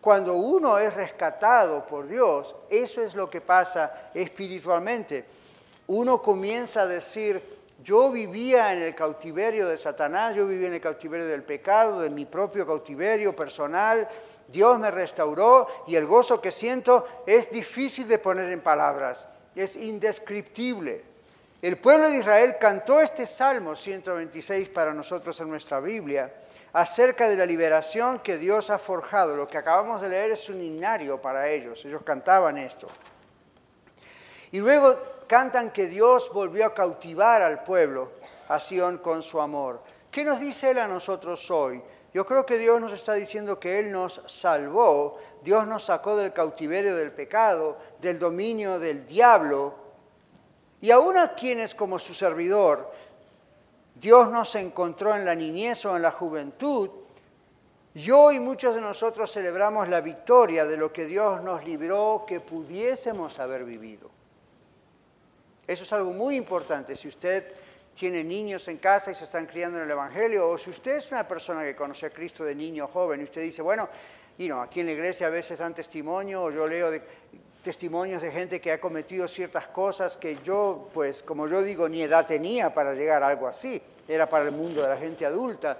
Cuando 0.00 0.34
uno 0.34 0.78
es 0.78 0.94
rescatado 0.94 1.84
por 1.84 2.06
Dios, 2.06 2.54
eso 2.70 3.02
es 3.02 3.16
lo 3.16 3.28
que 3.28 3.40
pasa 3.40 4.10
espiritualmente. 4.14 5.24
Uno 5.88 6.22
comienza 6.22 6.82
a 6.82 6.86
decir, 6.86 7.61
yo 7.82 8.10
vivía 8.10 8.72
en 8.72 8.82
el 8.82 8.94
cautiverio 8.94 9.66
de 9.66 9.76
Satanás, 9.76 10.36
yo 10.36 10.46
vivía 10.46 10.68
en 10.68 10.74
el 10.74 10.80
cautiverio 10.80 11.26
del 11.26 11.42
pecado, 11.42 12.00
de 12.00 12.10
mi 12.10 12.26
propio 12.26 12.64
cautiverio 12.64 13.34
personal. 13.34 14.08
Dios 14.46 14.78
me 14.78 14.90
restauró 14.90 15.66
y 15.88 15.96
el 15.96 16.06
gozo 16.06 16.40
que 16.40 16.50
siento 16.50 17.24
es 17.26 17.50
difícil 17.50 18.06
de 18.06 18.18
poner 18.18 18.50
en 18.52 18.60
palabras, 18.60 19.28
es 19.54 19.76
indescriptible. 19.76 21.04
El 21.60 21.76
pueblo 21.76 22.08
de 22.08 22.18
Israel 22.18 22.56
cantó 22.60 23.00
este 23.00 23.26
Salmo 23.26 23.74
126 23.74 24.68
para 24.68 24.92
nosotros 24.92 25.40
en 25.40 25.48
nuestra 25.48 25.80
Biblia 25.80 26.32
acerca 26.72 27.28
de 27.28 27.36
la 27.36 27.46
liberación 27.46 28.20
que 28.20 28.38
Dios 28.38 28.70
ha 28.70 28.78
forjado. 28.78 29.36
Lo 29.36 29.46
que 29.46 29.58
acabamos 29.58 30.00
de 30.00 30.08
leer 30.08 30.32
es 30.32 30.48
un 30.48 30.60
himnario 30.60 31.20
para 31.20 31.48
ellos, 31.48 31.84
ellos 31.84 32.02
cantaban 32.02 32.58
esto. 32.58 32.88
Y 34.50 34.60
luego 34.60 34.98
cantan 35.26 35.72
que 35.72 35.86
Dios 35.86 36.30
volvió 36.32 36.66
a 36.66 36.74
cautivar 36.74 37.42
al 37.42 37.62
pueblo, 37.62 38.12
a 38.48 38.58
Sion, 38.58 38.98
con 38.98 39.22
su 39.22 39.40
amor. 39.40 39.82
¿Qué 40.10 40.24
nos 40.24 40.40
dice 40.40 40.70
Él 40.70 40.78
a 40.78 40.88
nosotros 40.88 41.50
hoy? 41.50 41.82
Yo 42.12 42.26
creo 42.26 42.44
que 42.44 42.58
Dios 42.58 42.80
nos 42.80 42.92
está 42.92 43.14
diciendo 43.14 43.58
que 43.58 43.78
Él 43.78 43.90
nos 43.90 44.20
salvó, 44.26 45.18
Dios 45.42 45.66
nos 45.66 45.84
sacó 45.84 46.16
del 46.16 46.32
cautiverio 46.32 46.94
del 46.94 47.12
pecado, 47.12 47.78
del 48.00 48.18
dominio 48.18 48.78
del 48.78 49.06
diablo, 49.06 49.74
y 50.80 50.90
aún 50.90 51.16
a 51.16 51.34
quienes 51.34 51.74
como 51.74 51.98
su 51.98 52.12
servidor, 52.12 52.90
Dios 53.94 54.28
nos 54.28 54.54
encontró 54.56 55.14
en 55.14 55.24
la 55.24 55.34
niñez 55.34 55.84
o 55.86 55.96
en 55.96 56.02
la 56.02 56.10
juventud, 56.10 56.90
yo 57.94 58.32
y 58.32 58.40
muchos 58.40 58.74
de 58.74 58.80
nosotros 58.80 59.30
celebramos 59.30 59.88
la 59.88 60.00
victoria 60.00 60.64
de 60.64 60.76
lo 60.76 60.92
que 60.92 61.04
Dios 61.04 61.42
nos 61.42 61.64
libró 61.64 62.24
que 62.26 62.40
pudiésemos 62.40 63.38
haber 63.38 63.64
vivido. 63.64 64.10
Eso 65.66 65.84
es 65.84 65.92
algo 65.92 66.12
muy 66.12 66.36
importante. 66.36 66.96
Si 66.96 67.08
usted 67.08 67.44
tiene 67.94 68.24
niños 68.24 68.66
en 68.68 68.78
casa 68.78 69.10
y 69.10 69.14
se 69.14 69.24
están 69.24 69.46
criando 69.46 69.78
en 69.78 69.84
el 69.84 69.90
Evangelio, 69.90 70.48
o 70.48 70.58
si 70.58 70.70
usted 70.70 70.96
es 70.96 71.10
una 71.10 71.26
persona 71.26 71.62
que 71.62 71.76
conoce 71.76 72.06
a 72.06 72.10
Cristo 72.10 72.44
de 72.44 72.54
niño 72.54 72.88
joven 72.88 73.20
y 73.20 73.24
usted 73.24 73.42
dice, 73.42 73.62
bueno, 73.62 73.88
y 74.38 74.50
aquí 74.50 74.80
en 74.80 74.86
la 74.86 74.92
iglesia 74.92 75.26
a 75.26 75.30
veces 75.30 75.58
dan 75.58 75.74
testimonio, 75.74 76.44
o 76.44 76.50
yo 76.50 76.66
leo 76.66 76.90
testimonios 77.62 78.22
de 78.22 78.32
gente 78.32 78.60
que 78.60 78.72
ha 78.72 78.80
cometido 78.80 79.28
ciertas 79.28 79.68
cosas 79.68 80.16
que 80.16 80.38
yo, 80.42 80.88
pues 80.92 81.22
como 81.22 81.46
yo 81.46 81.62
digo, 81.62 81.88
ni 81.88 82.02
edad 82.02 82.26
tenía 82.26 82.72
para 82.72 82.94
llegar 82.94 83.22
a 83.22 83.28
algo 83.28 83.46
así, 83.46 83.80
era 84.08 84.28
para 84.28 84.46
el 84.46 84.52
mundo 84.52 84.82
de 84.82 84.88
la 84.88 84.96
gente 84.96 85.24
adulta. 85.24 85.78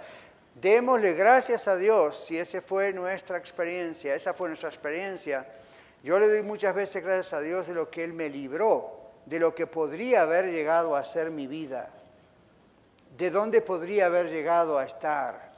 Démosle 0.55 1.15
gracias 1.15 1.67
a 1.67 1.77
Dios 1.77 2.25
si 2.27 2.39
esa 2.39 2.61
fue 2.61 2.93
nuestra 2.93 3.39
experiencia, 3.39 4.15
esa 4.15 4.35
fue 4.35 4.49
nuestra 4.49 4.69
experiencia. 4.69 5.47
Yo 6.05 6.19
le 6.19 6.29
doy 6.29 6.43
muchas 6.43 6.75
veces 6.75 7.03
gracias 7.03 7.33
a 7.33 7.41
Dios 7.41 7.67
de 7.67 7.75
lo 7.75 7.91
que 7.91 8.05
Él 8.05 8.13
me 8.13 8.29
libró 8.29 9.02
de 9.27 9.39
lo 9.39 9.55
que 9.55 9.67
podría 9.67 10.23
haber 10.23 10.53
llegado 10.53 10.97
a 10.97 11.05
ser 11.05 11.31
mi 11.31 11.47
vida, 11.47 11.91
de 13.17 13.31
dónde 13.31 13.61
podría 13.61 14.07
haber 14.07 14.31
llegado 14.31 14.79
a 14.79 14.85
estar. 14.85 15.53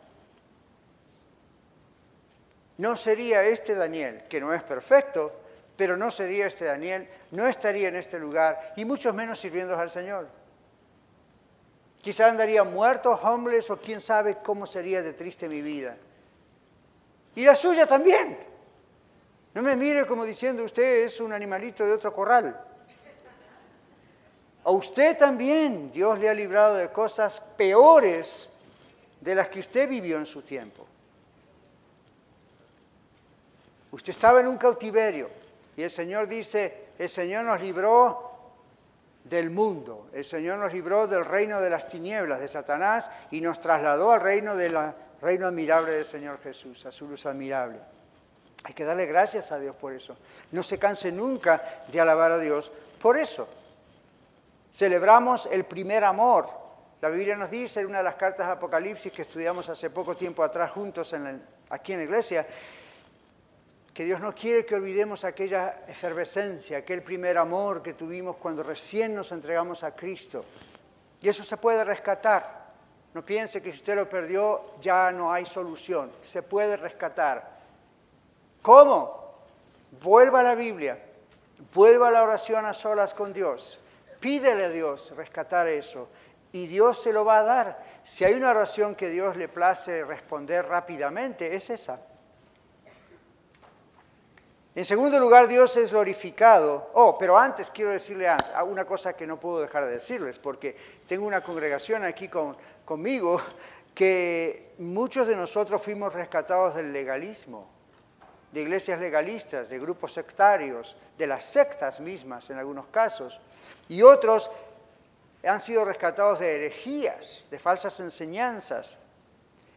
No 2.79 2.97
sería 2.97 3.45
este 3.45 3.75
Daniel, 3.75 4.25
que 4.29 4.41
no 4.41 4.53
es 4.53 4.63
perfecto, 4.63 5.33
pero 5.77 5.97
no 5.97 6.11
sería 6.11 6.47
este 6.47 6.65
Daniel, 6.65 7.09
no 7.31 7.47
estaría 7.47 7.89
en 7.89 7.97
este 7.97 8.19
lugar 8.19 8.73
y 8.77 8.85
mucho 8.85 9.13
menos 9.13 9.39
sirviendo 9.39 9.77
al 9.77 9.91
Señor. 9.91 10.29
Quizá 12.01 12.29
andaría 12.29 12.65
muerto, 12.65 13.13
homeless 13.13 13.71
o 13.71 13.79
quién 13.79 14.01
sabe 14.01 14.37
cómo 14.43 14.67
sería 14.67 15.03
de 15.03 15.15
triste 15.15 15.49
mi 15.49 15.63
vida. 15.63 15.97
Y 17.35 17.45
la 17.45 17.55
suya 17.55 17.87
también. 17.87 18.39
No 19.55 19.63
me 19.63 19.75
mire 19.77 20.07
como 20.07 20.25
diciendo 20.25 20.65
usted 20.65 21.05
es 21.05 21.21
un 21.21 21.33
animalito 21.33 21.87
de 21.87 21.93
otro 21.93 22.13
corral. 22.13 22.61
A 24.65 24.71
usted 24.71 25.17
también 25.17 25.91
Dios 25.91 26.19
le 26.19 26.29
ha 26.29 26.35
librado 26.35 26.77
de 26.77 26.91
cosas 26.91 27.41
peores 27.57 28.51
de 29.21 29.35
las 29.35 29.49
que 29.49 29.61
usted 29.61 29.89
vivió 29.89 30.17
en 30.17 30.27
su 30.27 30.43
tiempo. 30.43 30.87
Usted 33.93 34.11
estaba 34.11 34.41
en 34.41 34.49
un 34.49 34.57
cautiverio 34.57 35.29
y 35.77 35.83
el 35.83 35.91
Señor 35.91 36.27
dice, 36.27 36.89
el 36.99 37.09
Señor 37.09 37.45
nos 37.45 37.61
libró 37.61 38.33
del 39.25 39.51
mundo, 39.51 40.09
el 40.13 40.25
Señor 40.25 40.59
nos 40.59 40.73
libró 40.73 41.07
del 41.07 41.25
reino 41.25 41.61
de 41.61 41.71
las 41.71 41.87
tinieblas, 41.87 42.41
de 42.41 42.49
Satanás, 42.49 43.11
y 43.31 43.41
nos 43.41 43.61
trasladó 43.61 44.13
al 44.13 44.21
reino 44.21 44.55
reino 45.21 45.47
admirable 45.47 45.93
del 45.93 46.05
Señor 46.05 46.41
Jesús, 46.43 46.85
a 46.87 46.93
su 46.93 47.07
luz 47.07 47.25
admirable. 47.27 47.79
Hay 48.65 48.75
que 48.75 48.85
darle 48.85 49.07
gracias 49.07 49.53
a 49.53 49.59
Dios 49.59 49.77
por 49.77 49.93
eso. 49.93 50.17
No 50.53 50.63
se 50.63 50.79
canse 50.79 51.13
nunca 51.13 51.85
de 51.91 52.01
alabar 52.01 52.33
a 52.33 52.39
Dios 52.39 52.73
por 53.01 53.17
eso. 53.17 53.47
Celebramos 54.75 55.47
el 55.53 55.67
primer 55.67 56.03
amor. 56.03 56.49
La 57.01 57.09
Biblia 57.09 57.37
nos 57.37 57.49
dice 57.49 57.79
en 57.79 57.87
una 57.87 57.99
de 57.99 58.05
las 58.05 58.17
cartas 58.17 58.49
de 58.49 58.55
Apocalipsis 58.55 59.13
que 59.13 59.23
estudiamos 59.23 59.69
hace 59.69 59.89
poco 59.89 60.17
tiempo 60.17 60.43
atrás 60.43 60.73
juntos 60.73 61.15
aquí 61.71 61.93
en 61.93 61.99
la 62.01 62.05
iglesia, 62.05 62.45
que 63.93 64.05
Dios 64.05 64.19
no 64.19 64.35
quiere 64.35 64.67
que 64.67 64.75
olvidemos 64.75 65.25
aquella 65.25 65.85
efervescencia, 65.87 66.79
aquel 66.79 67.05
primer 67.05 67.39
amor 67.39 67.85
que 67.85 67.95
tuvimos 67.95 68.35
cuando 68.35 68.65
recién 68.65 69.15
nos 69.15 69.31
entregamos 69.31 69.85
a 69.85 69.95
Cristo. 69.95 70.45
Y 71.21 71.29
eso 71.29 71.45
se 71.45 71.57
puede 71.57 71.85
rescatar. 71.85 72.65
No 73.15 73.25
piense 73.25 73.63
que 73.63 73.71
si 73.71 73.79
usted 73.79 73.95
lo 73.95 74.09
perdió 74.09 74.81
ya 74.81 75.13
no 75.13 75.33
hay 75.33 75.47
solución. 75.47 76.11
Se 76.25 76.43
puede 76.43 76.77
rescatar. 76.77 77.49
¿Cómo? 78.61 79.37
Vuelva 80.03 80.41
a 80.41 80.43
la 80.43 80.57
Biblia. 80.57 80.99
Vuelva 81.73 82.09
a 82.09 82.11
la 82.11 82.25
oración 82.25 82.67
a 82.67 82.73
solas 82.73 83.15
con 83.15 83.33
Dios. 83.33 83.79
Pídele 84.25 84.65
a 84.65 84.69
Dios 84.71 85.13
rescatar 85.15 85.69
eso 85.69 86.09
y 86.51 86.67
Dios 86.67 87.03
se 87.03 87.13
lo 87.13 87.27
va 87.27 87.41
a 87.41 87.43
dar. 87.43 87.85
Si 88.03 88.25
hay 88.25 88.33
una 88.33 88.49
oración 88.49 88.95
que 88.95 89.11
Dios 89.11 89.37
le 89.37 89.49
place 89.49 90.03
responder 90.03 90.65
rápidamente, 90.65 91.55
es 91.55 91.69
esa. 91.69 92.01
En 94.75 94.85
segundo 94.87 95.21
lugar, 95.21 95.47
Dios 95.47 95.77
es 95.77 95.91
glorificado. 95.91 96.91
Oh, 96.95 97.19
pero 97.19 97.37
antes 97.37 97.71
quiero 97.71 97.91
decirle 97.91 98.27
una 98.67 98.87
cosa 98.87 99.13
que 99.13 99.27
no 99.27 99.39
puedo 99.39 99.61
dejar 99.61 99.85
de 99.85 99.93
decirles, 99.93 100.39
porque 100.39 100.75
tengo 101.07 101.27
una 101.27 101.43
congregación 101.43 102.03
aquí 102.03 102.31
conmigo 102.87 103.43
que 103.95 104.73
muchos 104.79 105.27
de 105.27 105.37
nosotros 105.37 105.83
fuimos 105.83 106.15
rescatados 106.15 106.75
del 106.77 106.95
legalismo, 106.95 107.74
de 108.55 108.61
iglesias 108.61 109.01
legalistas, 109.01 109.69
de 109.69 109.81
grupos 109.81 110.13
sectarios, 110.13 110.97
de 111.19 111.27
las 111.27 111.45
sectas 111.45 111.99
mismas 111.99 112.49
en 112.51 112.59
algunos 112.59 112.87
casos 112.87 113.41
y 113.89 114.01
otros 114.01 114.49
han 115.45 115.59
sido 115.59 115.85
rescatados 115.85 116.39
de 116.39 116.55
herejías, 116.55 117.49
de 117.51 117.59
falsas 117.59 117.99
enseñanzas. 117.99 118.97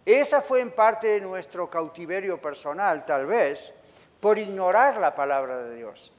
Esa 0.06 0.44
fue 0.44 0.62
en 0.62 0.72
parte 0.72 1.08
de 1.08 1.22
nuestro 1.22 1.68
cautiverio 1.72 2.40
personal, 2.40 3.04
tal 3.04 3.26
vez, 3.26 3.74
por 4.20 4.38
ignorar 4.38 4.98
la 4.98 5.16
palabra 5.16 5.58
de 5.64 5.76
Dios. 5.76 6.14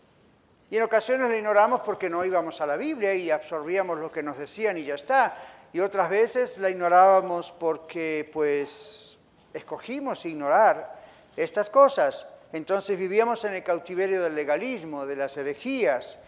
Y 0.69 0.79
en 0.79 0.83
ocasiones 0.83 1.31
la 1.31 1.37
ignoramos 1.37 1.83
porque 1.83 2.11
no 2.11 2.25
íbamos 2.25 2.61
a 2.61 2.67
la 2.67 2.77
Biblia 2.77 3.15
y 3.15 3.31
absorbíamos 3.31 4.01
lo 4.01 4.11
que 4.11 4.25
nos 4.25 4.37
decían 4.37 4.77
y 4.77 4.85
ya 4.85 4.97
está. 4.97 5.37
Y 5.73 5.79
otras 5.79 6.11
veces 6.11 6.59
la 6.59 6.71
ignorábamos 6.71 7.53
porque 7.53 8.29
pues 8.33 9.17
escogimos 9.55 10.27
ignorar 10.27 10.99
estas 11.37 11.71
cosas. 11.71 12.29
Entonces 12.53 12.99
vivíamos 12.99 13.45
en 13.45 13.55
el 13.55 13.63
cautiverio 13.63 14.23
del 14.23 14.35
legalismo, 14.35 15.05
de 15.07 15.17
las 15.17 15.37
herejías, 15.37 16.19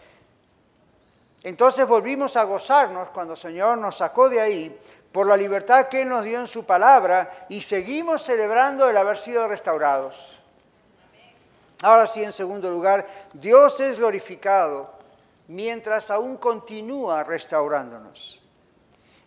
entonces 1.43 1.87
volvimos 1.87 2.37
a 2.37 2.43
gozarnos 2.43 3.09
cuando 3.09 3.33
el 3.33 3.39
Señor 3.39 3.77
nos 3.77 3.97
sacó 3.97 4.29
de 4.29 4.39
ahí 4.39 4.79
por 5.11 5.25
la 5.25 5.35
libertad 5.35 5.87
que 5.87 6.01
Él 6.01 6.09
nos 6.09 6.23
dio 6.23 6.39
en 6.39 6.47
su 6.47 6.65
palabra 6.65 7.47
y 7.49 7.61
seguimos 7.61 8.23
celebrando 8.23 8.87
el 8.87 8.95
haber 8.95 9.17
sido 9.17 9.47
restaurados. 9.47 10.39
Ahora 11.81 12.05
sí, 12.05 12.23
en 12.23 12.31
segundo 12.31 12.69
lugar, 12.69 13.07
Dios 13.33 13.79
es 13.79 13.97
glorificado 13.97 14.93
mientras 15.47 16.11
aún 16.11 16.37
continúa 16.37 17.23
restaurándonos. 17.23 18.39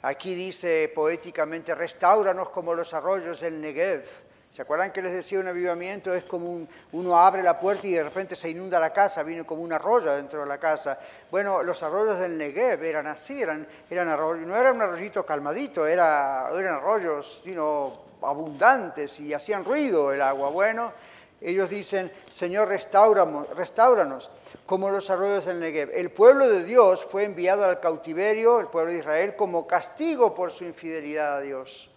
Aquí 0.03 0.35
dice 0.35 0.93
poéticamente, 0.95 1.75
restauranos 1.75 2.51
como 2.51 2.75
los 2.75 2.95
arroyos 2.95 3.41
del 3.41 3.61
Negev, 3.61 4.07
¿Se 4.55 4.63
acuerdan 4.63 4.93
que 4.93 5.03
les 5.03 5.13
decía 5.13 5.41
un 5.41 5.49
avivamiento? 5.49 6.15
Es 6.15 6.27
como 6.27 6.65
uno 6.93 7.19
abre 7.19 7.43
la 7.43 7.59
puerta 7.59 7.89
y 7.89 7.91
de 7.91 8.05
repente 8.05 8.37
se 8.37 8.49
inunda 8.49 8.79
la 8.79 8.93
casa, 8.93 9.25
viene 9.25 9.43
como 9.43 9.63
un 9.63 9.73
arroyo 9.73 10.15
dentro 10.15 10.43
de 10.43 10.47
la 10.47 10.59
casa. 10.59 10.97
Bueno, 11.29 11.61
los 11.65 11.83
arroyos 11.83 12.21
del 12.21 12.39
Negev 12.39 12.85
eran 12.85 13.09
así, 13.09 13.43
eran, 13.43 13.67
eran 13.91 14.09
arroyos, 14.11 14.47
no 14.47 14.55
era 14.55 14.73
un 14.73 14.81
arroyito 14.81 15.27
calmadito, 15.27 15.89
era, 15.89 16.51
eran 16.57 16.77
arroyos 16.77 17.41
sino 17.43 17.95
abundantes 18.23 19.19
y 19.19 19.35
hacían 19.35 19.65
ruido 19.65 20.13
el 20.13 20.23
agua. 20.23 20.51
Bueno, 20.51 20.93
ellos 21.41 21.69
dicen, 21.69 22.13
Señor, 22.29 22.69
restauranos, 22.69 24.31
como 24.67 24.89
los 24.89 25.11
arroyos 25.11 25.47
del 25.47 25.59
Negev. 25.59 25.91
El 25.93 26.13
pueblo 26.13 26.49
de 26.49 26.63
Dios 26.63 27.05
fue 27.05 27.25
enviado 27.25 27.65
al 27.65 27.81
cautiverio, 27.81 28.61
el 28.61 28.69
pueblo 28.69 28.93
de 28.93 28.99
Israel, 28.99 29.35
como 29.35 29.67
castigo 29.67 30.33
por 30.33 30.53
su 30.53 30.65
infidelidad 30.65 31.39
a 31.39 31.41
Dios. 31.41 31.91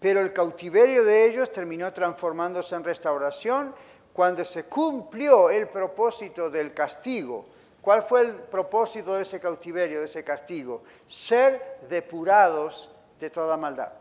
Pero 0.00 0.20
el 0.20 0.32
cautiverio 0.32 1.04
de 1.04 1.26
ellos 1.26 1.52
terminó 1.52 1.92
transformándose 1.92 2.74
en 2.74 2.84
restauración 2.84 3.74
cuando 4.12 4.44
se 4.44 4.64
cumplió 4.64 5.50
el 5.50 5.68
propósito 5.68 6.50
del 6.50 6.72
castigo. 6.72 7.46
¿Cuál 7.80 8.02
fue 8.02 8.22
el 8.22 8.34
propósito 8.34 9.14
de 9.14 9.22
ese 9.22 9.40
cautiverio, 9.40 10.00
de 10.00 10.06
ese 10.06 10.24
castigo? 10.24 10.82
Ser 11.06 11.78
depurados 11.88 12.90
de 13.18 13.30
toda 13.30 13.56
maldad. 13.56 13.92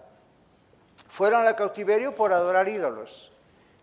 Fueron 1.09 1.47
al 1.47 1.55
cautiverio 1.55 2.13
por 2.13 2.33
adorar 2.33 2.67
ídolos. 2.67 3.31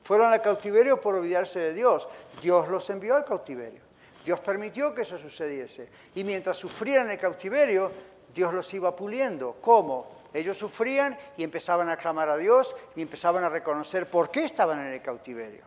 Fueron 0.03 0.33
al 0.33 0.43
cautiverio 0.43 1.01
por 1.01 1.15
olvidarse 1.15 1.59
de 1.59 1.73
Dios. 1.73 2.09
Dios 2.43 2.69
los 2.69 2.89
envió 2.91 3.17
al 3.17 3.25
cautiverio. 3.25 3.81
Dios 4.25 4.41
permitió 4.41 4.95
que 4.95 5.03
eso 5.03 5.19
sucediese. 5.19 5.89
Y 6.15 6.25
mientras 6.25 6.57
sufrían 6.57 7.11
el 7.11 7.19
cautiverio, 7.19 7.91
Dios 8.35 8.53
los 8.53 8.73
iba 8.75 8.95
puliendo. 8.95 9.57
¿Cómo? 9.61 10.24
Ellos 10.35 10.59
sufrían 10.59 11.17
y 11.37 11.45
empezaban 11.45 11.89
a 11.89 11.97
clamar 11.97 12.29
a 12.29 12.37
Dios 12.37 12.75
y 12.97 13.03
empezaban 13.03 13.45
a 13.45 13.49
reconocer 13.49 14.11
por 14.11 14.33
qué 14.33 14.43
estaban 14.43 14.81
en 14.81 14.93
el 14.93 15.01
cautiverio. 15.01 15.65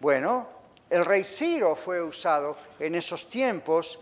Bueno, 0.00 0.48
el 0.88 1.04
rey 1.04 1.22
Ciro 1.22 1.76
fue 1.76 2.02
usado 2.02 2.56
en 2.78 2.94
esos 2.94 3.28
tiempos 3.28 4.00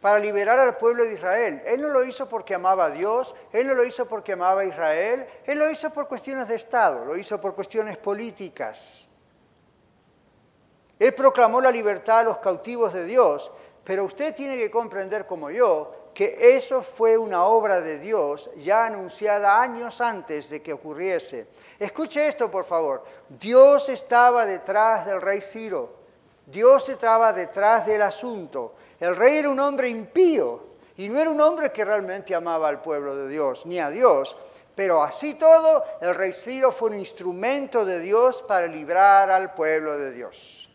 para 0.00 0.18
liberar 0.18 0.58
al 0.58 0.76
pueblo 0.78 1.04
de 1.04 1.14
Israel. 1.14 1.62
Él 1.64 1.80
no 1.80 1.90
lo 1.90 2.04
hizo 2.04 2.28
porque 2.28 2.56
amaba 2.56 2.86
a 2.86 2.90
Dios, 2.90 3.36
él 3.52 3.68
no 3.68 3.74
lo 3.74 3.84
hizo 3.84 4.08
porque 4.08 4.32
amaba 4.32 4.62
a 4.62 4.64
Israel, 4.64 5.24
él 5.44 5.60
lo 5.60 5.70
hizo 5.70 5.92
por 5.92 6.08
cuestiones 6.08 6.48
de 6.48 6.56
Estado, 6.56 7.04
lo 7.04 7.16
hizo 7.16 7.40
por 7.40 7.54
cuestiones 7.54 7.98
políticas. 7.98 9.08
Él 10.98 11.14
proclamó 11.14 11.60
la 11.60 11.70
libertad 11.70 12.18
a 12.18 12.24
los 12.24 12.38
cautivos 12.38 12.94
de 12.94 13.04
Dios, 13.04 13.52
pero 13.84 14.04
usted 14.04 14.34
tiene 14.34 14.56
que 14.56 14.72
comprender 14.72 15.24
como 15.24 15.50
yo 15.52 16.01
que 16.14 16.56
eso 16.56 16.82
fue 16.82 17.16
una 17.16 17.44
obra 17.44 17.80
de 17.80 17.98
Dios 17.98 18.50
ya 18.56 18.86
anunciada 18.86 19.60
años 19.60 20.00
antes 20.00 20.50
de 20.50 20.62
que 20.62 20.72
ocurriese. 20.72 21.46
Escuche 21.78 22.26
esto, 22.26 22.50
por 22.50 22.64
favor. 22.64 23.04
Dios 23.28 23.88
estaba 23.88 24.44
detrás 24.44 25.06
del 25.06 25.20
rey 25.20 25.40
Ciro. 25.40 26.02
Dios 26.46 26.88
estaba 26.88 27.32
detrás 27.32 27.86
del 27.86 28.02
asunto. 28.02 28.74
El 29.00 29.16
rey 29.16 29.38
era 29.38 29.50
un 29.50 29.60
hombre 29.60 29.88
impío 29.88 30.72
y 30.96 31.08
no 31.08 31.18
era 31.18 31.30
un 31.30 31.40
hombre 31.40 31.72
que 31.72 31.84
realmente 31.84 32.34
amaba 32.34 32.68
al 32.68 32.82
pueblo 32.82 33.16
de 33.16 33.28
Dios, 33.28 33.64
ni 33.64 33.80
a 33.80 33.88
Dios. 33.88 34.36
Pero 34.74 35.02
así 35.02 35.34
todo, 35.34 35.84
el 36.00 36.14
rey 36.14 36.32
Ciro 36.32 36.70
fue 36.70 36.90
un 36.90 36.96
instrumento 36.96 37.84
de 37.84 38.00
Dios 38.00 38.42
para 38.42 38.66
librar 38.66 39.30
al 39.30 39.54
pueblo 39.54 39.98
de 39.98 40.12
Dios. 40.12 40.70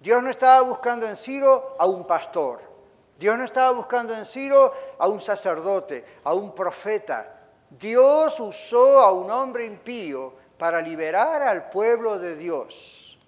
Dios 0.00 0.22
no 0.22 0.30
estaba 0.30 0.60
buscando 0.62 1.06
en 1.06 1.16
Ciro 1.16 1.76
a 1.78 1.86
un 1.86 2.06
pastor. 2.06 2.71
Dios 3.18 3.38
no 3.38 3.44
estaba 3.44 3.70
buscando 3.72 4.14
en 4.14 4.24
Ciro 4.24 4.72
a 4.98 5.06
un 5.06 5.20
sacerdote, 5.20 6.04
a 6.24 6.34
un 6.34 6.54
profeta. 6.54 7.40
Dios 7.70 8.40
usó 8.40 9.00
a 9.00 9.12
un 9.12 9.30
hombre 9.30 9.64
impío 9.64 10.34
para 10.58 10.80
liberar 10.80 11.42
al 11.42 11.68
pueblo 11.68 12.18
de 12.18 12.36
Dios. 12.36 13.18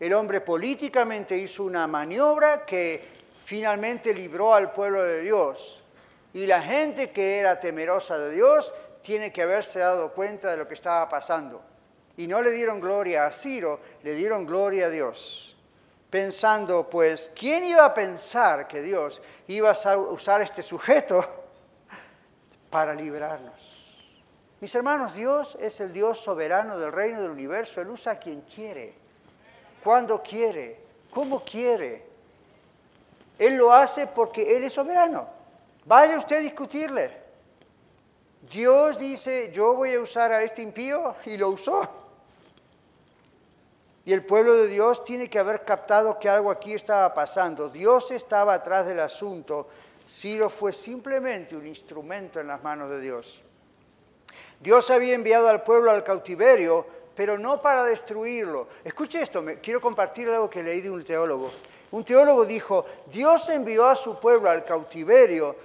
El 0.00 0.12
hombre 0.14 0.40
políticamente 0.40 1.36
hizo 1.36 1.64
una 1.64 1.86
maniobra 1.86 2.64
que 2.64 3.06
finalmente 3.44 4.12
libró 4.12 4.54
al 4.54 4.72
pueblo 4.72 5.04
de 5.04 5.20
Dios. 5.20 5.82
Y 6.32 6.46
la 6.46 6.62
gente 6.62 7.10
que 7.10 7.38
era 7.38 7.60
temerosa 7.60 8.18
de 8.18 8.32
Dios 8.32 8.74
tiene 9.02 9.32
que 9.32 9.42
haberse 9.42 9.80
dado 9.80 10.12
cuenta 10.12 10.50
de 10.50 10.56
lo 10.56 10.66
que 10.66 10.74
estaba 10.74 11.08
pasando. 11.08 11.62
Y 12.16 12.26
no 12.26 12.40
le 12.40 12.50
dieron 12.50 12.80
gloria 12.80 13.26
a 13.26 13.30
Ciro, 13.30 13.80
le 14.02 14.14
dieron 14.14 14.46
gloria 14.46 14.86
a 14.86 14.90
Dios 14.90 15.53
pensando, 16.14 16.88
pues, 16.88 17.32
¿quién 17.34 17.64
iba 17.64 17.84
a 17.84 17.92
pensar 17.92 18.68
que 18.68 18.80
Dios 18.80 19.20
iba 19.48 19.72
a 19.72 19.96
usar 19.96 20.42
este 20.42 20.62
sujeto 20.62 21.24
para 22.70 22.94
librarnos? 22.94 24.14
Mis 24.60 24.72
hermanos, 24.76 25.16
Dios 25.16 25.58
es 25.60 25.80
el 25.80 25.92
Dios 25.92 26.20
soberano 26.20 26.78
del 26.78 26.92
reino 26.92 27.20
del 27.20 27.32
universo. 27.32 27.80
Él 27.80 27.88
usa 27.88 28.12
a 28.12 28.18
quien 28.20 28.42
quiere, 28.42 28.94
cuando 29.82 30.22
quiere, 30.22 30.78
cómo 31.10 31.40
quiere. 31.40 32.06
Él 33.36 33.56
lo 33.56 33.72
hace 33.72 34.06
porque 34.06 34.56
Él 34.56 34.62
es 34.62 34.72
soberano. 34.72 35.26
Vaya 35.84 36.16
usted 36.16 36.36
a 36.36 36.40
discutirle. 36.42 37.10
Dios 38.48 38.98
dice, 38.98 39.50
yo 39.52 39.74
voy 39.74 39.94
a 39.94 40.00
usar 40.00 40.30
a 40.32 40.44
este 40.44 40.62
impío 40.62 41.16
y 41.24 41.36
lo 41.36 41.48
usó. 41.48 42.03
Y 44.04 44.12
el 44.12 44.24
pueblo 44.24 44.54
de 44.54 44.68
Dios 44.68 45.02
tiene 45.02 45.30
que 45.30 45.38
haber 45.38 45.64
captado 45.64 46.18
que 46.18 46.28
algo 46.28 46.50
aquí 46.50 46.74
estaba 46.74 47.14
pasando. 47.14 47.68
Dios 47.70 48.10
estaba 48.10 48.54
atrás 48.54 48.86
del 48.86 49.00
asunto. 49.00 49.68
Ciro 50.06 50.50
fue 50.50 50.72
simplemente 50.72 51.56
un 51.56 51.66
instrumento 51.66 52.38
en 52.38 52.48
las 52.48 52.62
manos 52.62 52.90
de 52.90 53.00
Dios. 53.00 53.42
Dios 54.60 54.90
había 54.90 55.14
enviado 55.14 55.48
al 55.48 55.62
pueblo 55.62 55.90
al 55.90 56.04
cautiverio, 56.04 56.86
pero 57.14 57.38
no 57.38 57.62
para 57.62 57.84
destruirlo. 57.84 58.68
Escuche 58.84 59.22
esto, 59.22 59.40
me, 59.40 59.60
quiero 59.60 59.80
compartir 59.80 60.28
algo 60.28 60.50
que 60.50 60.62
leí 60.62 60.82
de 60.82 60.90
un 60.90 61.02
teólogo. 61.02 61.50
Un 61.92 62.04
teólogo 62.04 62.44
dijo, 62.44 62.84
Dios 63.06 63.48
envió 63.48 63.86
a 63.86 63.96
su 63.96 64.18
pueblo 64.18 64.50
al 64.50 64.64
cautiverio 64.64 65.56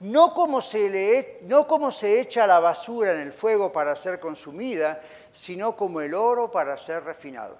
no 0.00 0.32
como 0.32 0.60
se, 0.60 0.88
le, 0.88 1.38
no 1.42 1.66
como 1.66 1.90
se 1.90 2.20
echa 2.20 2.46
la 2.46 2.58
basura 2.58 3.12
en 3.12 3.20
el 3.20 3.32
fuego 3.32 3.70
para 3.70 3.94
ser 3.94 4.18
consumida, 4.18 5.02
sino 5.32 5.76
como 5.76 6.00
el 6.00 6.14
oro 6.14 6.50
para 6.50 6.76
ser 6.76 7.04
refinado. 7.04 7.56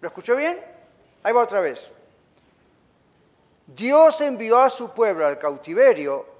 ¿Lo 0.00 0.08
escuchó 0.08 0.36
bien? 0.36 0.60
Ahí 1.22 1.32
va 1.32 1.42
otra 1.42 1.60
vez. 1.60 1.92
Dios 3.66 4.20
envió 4.20 4.58
a 4.58 4.68
su 4.68 4.90
pueblo 4.90 5.26
al 5.26 5.38
cautiverio 5.38 6.32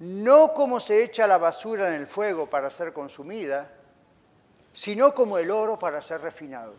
no 0.00 0.52
como 0.52 0.80
se 0.80 1.02
echa 1.02 1.26
la 1.26 1.38
basura 1.38 1.88
en 1.88 1.94
el 1.94 2.06
fuego 2.06 2.48
para 2.48 2.68
ser 2.70 2.92
consumida, 2.92 3.70
sino 4.72 5.14
como 5.14 5.38
el 5.38 5.50
oro 5.50 5.78
para 5.78 6.02
ser 6.02 6.20
refinado. 6.20 6.74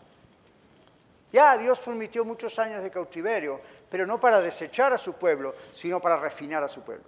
Ya 1.31 1.57
Dios 1.57 1.79
permitió 1.79 2.23
muchos 2.23 2.59
años 2.59 2.83
de 2.83 2.91
cautiverio, 2.91 3.59
pero 3.89 4.05
no 4.05 4.19
para 4.19 4.41
desechar 4.41 4.93
a 4.93 4.97
su 4.97 5.13
pueblo, 5.13 5.55
sino 5.71 5.99
para 5.99 6.17
refinar 6.17 6.63
a 6.63 6.67
su 6.67 6.81
pueblo. 6.81 7.05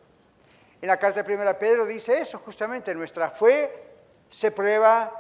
En 0.82 0.88
la 0.88 0.98
carta 0.98 1.24
de 1.24 1.36
1 1.36 1.60
Pedro 1.60 1.86
dice 1.86 2.20
eso 2.20 2.40
justamente, 2.40 2.94
nuestra 2.96 3.30
fe 3.30 3.87
se 4.30 4.52
prueba 4.52 5.12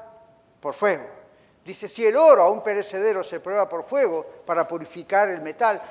por 0.59 0.73
fuego. 0.73 1.05
Dice, 1.63 1.87
si 1.87 2.05
el 2.05 2.15
oro 2.15 2.43
a 2.43 2.49
un 2.49 2.63
perecedero 2.63 3.23
se 3.23 3.39
prueba 3.39 3.67
por 3.67 3.83
fuego 3.83 4.25
para 4.45 4.67
purificar 4.67 5.29
el 5.29 5.41
metal, 5.41 5.81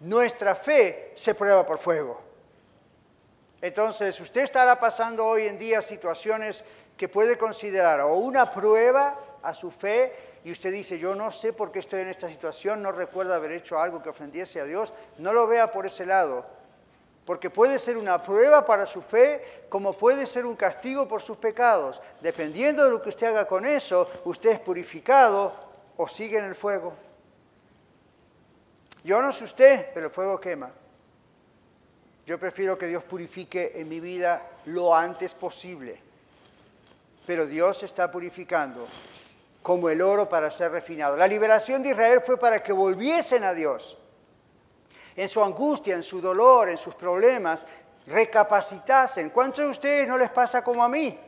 nuestra 0.00 0.54
fe 0.54 1.12
se 1.14 1.34
prueba 1.34 1.66
por 1.66 1.78
fuego. 1.78 2.20
Entonces, 3.60 4.20
usted 4.20 4.42
estará 4.42 4.78
pasando 4.78 5.24
hoy 5.24 5.46
en 5.46 5.58
día 5.58 5.82
situaciones 5.82 6.64
que 6.96 7.08
puede 7.08 7.36
considerar 7.38 8.00
o 8.00 8.14
una 8.14 8.50
prueba 8.52 9.18
a 9.42 9.54
su 9.54 9.70
fe 9.70 10.40
y 10.44 10.52
usted 10.52 10.70
dice, 10.70 10.98
yo 10.98 11.14
no 11.14 11.30
sé 11.30 11.52
por 11.52 11.72
qué 11.72 11.78
estoy 11.78 12.02
en 12.02 12.08
esta 12.08 12.28
situación, 12.28 12.82
no 12.82 12.92
recuerdo 12.92 13.34
haber 13.34 13.52
hecho 13.52 13.80
algo 13.80 14.02
que 14.02 14.10
ofendiese 14.10 14.60
a 14.60 14.64
Dios, 14.64 14.92
no 15.18 15.32
lo 15.32 15.46
vea 15.46 15.70
por 15.70 15.86
ese 15.86 16.06
lado 16.06 16.44
porque 17.24 17.48
puede 17.48 17.78
ser 17.78 17.96
una 17.96 18.22
prueba 18.22 18.64
para 18.64 18.84
su 18.84 19.00
fe, 19.00 19.64
como 19.68 19.94
puede 19.94 20.26
ser 20.26 20.44
un 20.44 20.56
castigo 20.56 21.08
por 21.08 21.22
sus 21.22 21.38
pecados. 21.38 22.02
Dependiendo 22.20 22.84
de 22.84 22.90
lo 22.90 23.00
que 23.00 23.08
usted 23.08 23.28
haga 23.28 23.46
con 23.46 23.64
eso, 23.64 24.08
usted 24.24 24.50
es 24.50 24.60
purificado 24.60 25.54
o 25.96 26.06
sigue 26.06 26.38
en 26.38 26.44
el 26.44 26.54
fuego. 26.54 26.92
Yo 29.02 29.22
no 29.22 29.32
sé 29.32 29.44
usted, 29.44 29.86
pero 29.94 30.06
el 30.06 30.12
fuego 30.12 30.38
quema. 30.38 30.70
Yo 32.26 32.38
prefiero 32.38 32.76
que 32.76 32.86
Dios 32.86 33.04
purifique 33.04 33.72
en 33.74 33.88
mi 33.88 34.00
vida 34.00 34.42
lo 34.66 34.94
antes 34.94 35.34
posible. 35.34 36.00
Pero 37.26 37.46
Dios 37.46 37.82
está 37.82 38.10
purificando 38.10 38.86
como 39.62 39.88
el 39.88 40.02
oro 40.02 40.28
para 40.28 40.50
ser 40.50 40.72
refinado. 40.72 41.16
La 41.16 41.26
liberación 41.26 41.82
de 41.82 41.90
Israel 41.90 42.20
fue 42.24 42.38
para 42.38 42.62
que 42.62 42.72
volviesen 42.72 43.44
a 43.44 43.54
Dios 43.54 43.96
en 45.16 45.28
su 45.28 45.42
angustia, 45.42 45.94
en 45.94 46.02
su 46.02 46.20
dolor, 46.20 46.68
en 46.68 46.76
sus 46.76 46.94
problemas, 46.94 47.66
recapacitasen. 48.06 49.30
¿Cuántos 49.30 49.64
de 49.64 49.70
ustedes 49.70 50.08
no 50.08 50.18
les 50.18 50.30
pasa 50.30 50.62
como 50.62 50.82
a 50.82 50.88
mí? 50.88 51.18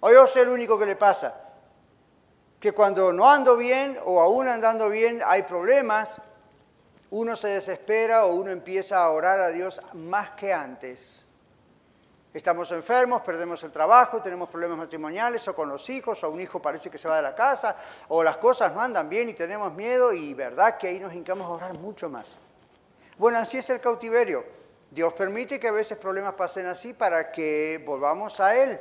O 0.00 0.10
yo 0.10 0.26
soy 0.26 0.42
el 0.42 0.48
único 0.48 0.78
que 0.78 0.86
le 0.86 0.96
pasa. 0.96 1.34
Que 2.60 2.72
cuando 2.72 3.12
no 3.12 3.30
ando 3.30 3.56
bien 3.56 3.98
o 4.04 4.20
aún 4.20 4.48
andando 4.48 4.88
bien 4.88 5.22
hay 5.24 5.42
problemas, 5.42 6.20
uno 7.10 7.36
se 7.36 7.48
desespera 7.48 8.26
o 8.26 8.34
uno 8.34 8.50
empieza 8.50 8.98
a 8.98 9.10
orar 9.10 9.40
a 9.40 9.48
Dios 9.48 9.80
más 9.94 10.32
que 10.32 10.52
antes. 10.52 11.26
Estamos 12.34 12.70
enfermos, 12.72 13.22
perdemos 13.22 13.64
el 13.64 13.72
trabajo, 13.72 14.20
tenemos 14.20 14.48
problemas 14.50 14.76
matrimoniales 14.76 15.48
o 15.48 15.54
con 15.54 15.68
los 15.68 15.88
hijos, 15.88 16.22
o 16.22 16.30
un 16.30 16.40
hijo 16.40 16.60
parece 16.60 16.90
que 16.90 16.98
se 16.98 17.08
va 17.08 17.16
de 17.16 17.22
la 17.22 17.34
casa, 17.34 17.74
o 18.08 18.22
las 18.22 18.36
cosas 18.36 18.72
no 18.74 18.82
andan 18.82 19.08
bien 19.08 19.30
y 19.30 19.34
tenemos 19.34 19.72
miedo 19.72 20.12
y 20.12 20.34
verdad 20.34 20.76
que 20.76 20.88
ahí 20.88 21.00
nos 21.00 21.14
hincamos 21.14 21.46
a 21.46 21.50
orar 21.50 21.78
mucho 21.78 22.10
más. 22.10 22.38
Bueno, 23.18 23.38
así 23.38 23.58
es 23.58 23.68
el 23.70 23.80
cautiverio. 23.80 24.44
Dios 24.90 25.12
permite 25.12 25.58
que 25.60 25.68
a 25.68 25.72
veces 25.72 25.98
problemas 25.98 26.34
pasen 26.34 26.66
así 26.66 26.94
para 26.94 27.30
que 27.30 27.82
volvamos 27.84 28.40
a 28.40 28.56
Él. 28.56 28.80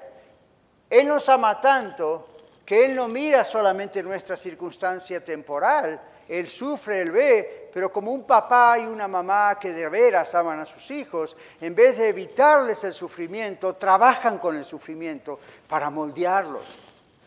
Él 0.89 1.07
nos 1.07 1.27
ama 1.27 1.59
tanto 1.59 2.27
que 2.63 2.85
Él 2.85 2.95
no 2.95 3.07
mira 3.07 3.43
solamente 3.43 4.03
nuestra 4.03 4.37
circunstancia 4.37 5.23
temporal, 5.23 5.99
Él 6.27 6.47
sufre, 6.47 7.01
Él 7.01 7.11
ve, 7.11 7.69
pero 7.73 7.91
como 7.91 8.11
un 8.11 8.25
papá 8.25 8.77
y 8.77 8.85
una 8.85 9.07
mamá 9.07 9.57
que 9.59 9.73
de 9.73 9.89
veras 9.89 10.35
aman 10.35 10.59
a 10.59 10.65
sus 10.65 10.91
hijos, 10.91 11.35
en 11.59 11.73
vez 11.73 11.97
de 11.97 12.09
evitarles 12.09 12.83
el 12.83 12.93
sufrimiento, 12.93 13.75
trabajan 13.75 14.37
con 14.37 14.55
el 14.55 14.65
sufrimiento 14.65 15.39
para 15.67 15.89
moldearlos, 15.89 16.77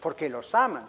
porque 0.00 0.28
los 0.28 0.54
aman. 0.54 0.88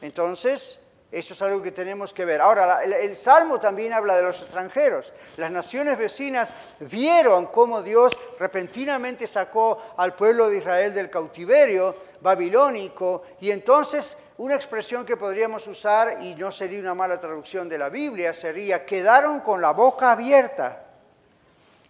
Entonces, 0.00 0.78
eso 1.12 1.34
es 1.34 1.42
algo 1.42 1.62
que 1.62 1.70
tenemos 1.70 2.12
que 2.12 2.24
ver. 2.24 2.40
Ahora, 2.40 2.82
el, 2.82 3.14
Salmo 3.14 3.60
también 3.60 3.92
habla 3.92 4.16
de 4.16 4.24
los 4.24 4.42
extranjeros. 4.42 5.12
Las 5.36 5.50
naciones 5.50 5.96
vecinas 5.96 6.52
vieron 6.80 7.46
cómo 7.46 7.82
Dios 7.82 8.18
repentinamente 8.38 9.26
sacó 9.26 9.94
al 9.96 10.14
pueblo 10.14 10.50
de 10.50 10.58
Israel 10.58 10.92
del 10.92 11.08
cautiverio 11.08 11.94
babilónico 12.20 13.22
y 13.40 13.50
entonces 13.50 14.16
una 14.38 14.54
expresión 14.54 15.06
que 15.06 15.16
podríamos 15.16 15.66
usar, 15.66 16.18
y 16.22 16.34
no 16.34 16.50
sería 16.50 16.80
una 16.80 16.92
mala 16.92 17.18
traducción 17.18 17.68
de 17.68 17.78
la 17.78 17.88
Biblia, 17.88 18.34
sería 18.34 18.84
quedaron 18.84 19.40
con 19.40 19.62
la 19.62 19.70
boca 19.70 20.12
abierta. 20.12 20.82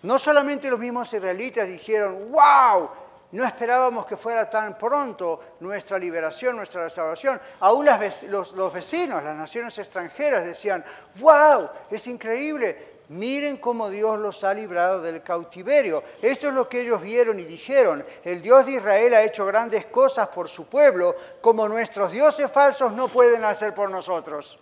No 0.03 0.19
solamente 0.19 0.71
los 0.71 0.79
mismos 0.79 1.13
israelitas 1.13 1.67
dijeron, 1.67 2.31
wow, 2.31 2.89
no 3.37 3.45
esperábamos 3.45 4.07
que 4.07 4.17
fuera 4.17 4.49
tan 4.49 4.79
pronto 4.79 5.39
nuestra 5.61 5.99
liberación, 5.99 6.57
nuestra 6.57 6.85
restauración. 6.85 7.39
Aún 7.61 7.87
los, 8.31 8.73
vecinos, 8.73 9.23
las 9.23 9.37
naciones 9.37 9.77
extranjeras 9.77 10.47
decían, 10.47 10.83
wow, 11.17 11.69
es 11.91 12.07
increíble, 12.07 13.01
miren 13.11 13.59
cómo 13.59 13.91
Dios 13.91 14.19
los 14.19 14.43
ha 14.43 14.55
librado 14.55 15.03
del 15.03 15.23
cautiverio. 15.23 16.03
Esto 16.23 16.49
es 16.49 16.55
lo 16.55 16.67
que 16.67 16.81
ellos 16.81 17.03
vieron 17.03 17.39
y 17.39 17.45
dijeron, 17.45 18.07
el 18.25 18.41
Dios 18.41 18.65
de 18.65 18.73
Israel 18.73 19.13
ha 19.13 19.23
hecho 19.23 19.45
grandes 19.45 19.85
cosas 19.85 20.29
por 20.29 20.49
su 20.49 20.67
pueblo, 20.67 21.15
como 21.43 21.69
nuestros 21.69 22.13
dioses 22.13 22.51
falsos 22.51 22.93
no 22.93 23.09
pueden 23.09 23.45
hacer 23.45 23.75
por 23.75 23.91
nosotros. 23.91 24.59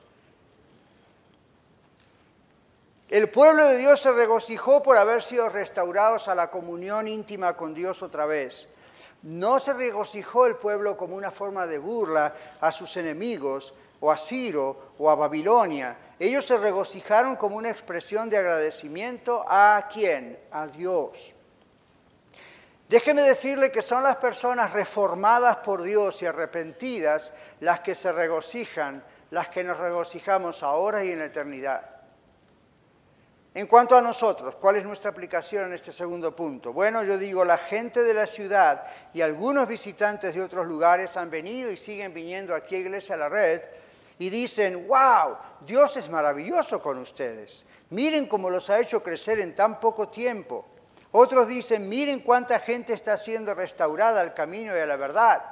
El 3.11 3.29
pueblo 3.29 3.69
de 3.69 3.77
Dios 3.77 4.01
se 4.01 4.13
regocijó 4.13 4.83
por 4.83 4.97
haber 4.97 5.23
sido 5.23 5.49
restaurados 5.49 6.29
a 6.29 6.35
la 6.35 6.51
comunión 6.51 7.07
íntima 7.07 7.57
con 7.57 7.75
Dios 7.75 8.03
otra 8.03 8.25
vez. 8.25 8.69
No 9.23 9.61
se 9.61 9.75
regocijó 9.75 10.47
el 10.47 10.57
pueblo 10.57 10.97
como 10.97 11.17
una 11.17 11.31
forma 11.31 11.67
de 11.67 11.79
burla 11.79 12.35
a 12.61 12.73
sus 12.73 12.97
enemigos, 12.97 13.75
o 14.01 14.11
a 14.11 14.17
Ciro, 14.17 14.93
o 14.99 15.11
a 15.11 15.15
Babilonia. 15.15 15.97
Ellos 16.19 16.45
se 16.45 16.59
regocijaron 16.59 17.37
como 17.37 17.57
una 17.57 17.71
expresión 17.71 18.29
de 18.29 18.39
agradecimiento 18.39 19.45
a 19.49 19.89
quién? 19.91 20.39
A 20.51 20.67
Dios. 20.67 21.35
Déjeme 22.89 23.23
decirle 23.23 23.73
que 23.73 23.81
son 23.81 24.03
las 24.03 24.17
personas 24.17 24.73
reformadas 24.73 25.57
por 25.59 25.83
Dios 25.83 26.21
y 26.23 26.27
arrepentidas 26.27 27.33
las 27.61 27.81
que 27.81 27.95
se 27.95 28.13
regocijan, 28.13 29.03
las 29.31 29.49
que 29.49 29.65
nos 29.65 29.79
regocijamos 29.79 30.63
ahora 30.63 31.03
y 31.03 31.13
en 31.13 31.21
la 31.21 31.25
eternidad. 31.25 31.94
En 33.57 33.69
cuanto 33.69 33.97
a 33.97 34.01
nosotros, 34.01 34.57
¿cuál 34.57 34.75
es 34.77 34.85
nuestra 34.85 35.11
aplicación 35.11 35.67
en 35.67 35.75
este 35.75 35.93
segundo 35.93 36.35
punto? 36.35 36.73
Bueno, 36.73 37.05
yo 37.05 37.17
digo, 37.17 37.45
la 37.45 37.57
gente 37.57 38.03
de 38.03 38.13
la 38.13 38.27
ciudad 38.27 38.85
y 39.13 39.21
algunos 39.21 39.69
visitantes 39.69 40.35
de 40.35 40.43
otros 40.43 40.67
lugares 40.67 41.17
han 41.17 41.31
venido 41.31 41.71
y 41.71 41.77
siguen 41.77 42.13
viniendo 42.13 42.53
aquí 42.53 42.75
a 42.75 42.79
Iglesia 42.79 43.17
La 43.17 43.29
Red 43.29 43.63
y 44.19 44.29
dicen, 44.29 44.89
wow, 44.89 45.37
Dios 45.61 45.97
es 45.97 46.11
maravilloso 46.11 46.83
con 46.83 46.99
ustedes. 46.99 47.65
Miren 47.91 48.27
cómo 48.27 48.51
los 48.51 48.71
ha 48.71 48.81
hecho 48.81 49.05
crecer 49.05 49.39
en 49.39 49.55
tan 49.55 49.79
poco 49.79 50.09
tiempo. 50.09 50.67
Otros 51.13 51.47
dicen, 51.47 51.89
miren 51.89 52.21
cuánta 52.23 52.59
gente 52.59 52.93
está 52.93 53.17
siendo 53.17 53.55
restaurada 53.55 54.21
al 54.21 54.35
camino 54.35 54.77
y 54.77 54.81
a 54.81 54.87
la 54.87 54.97
verdad. 54.97 55.45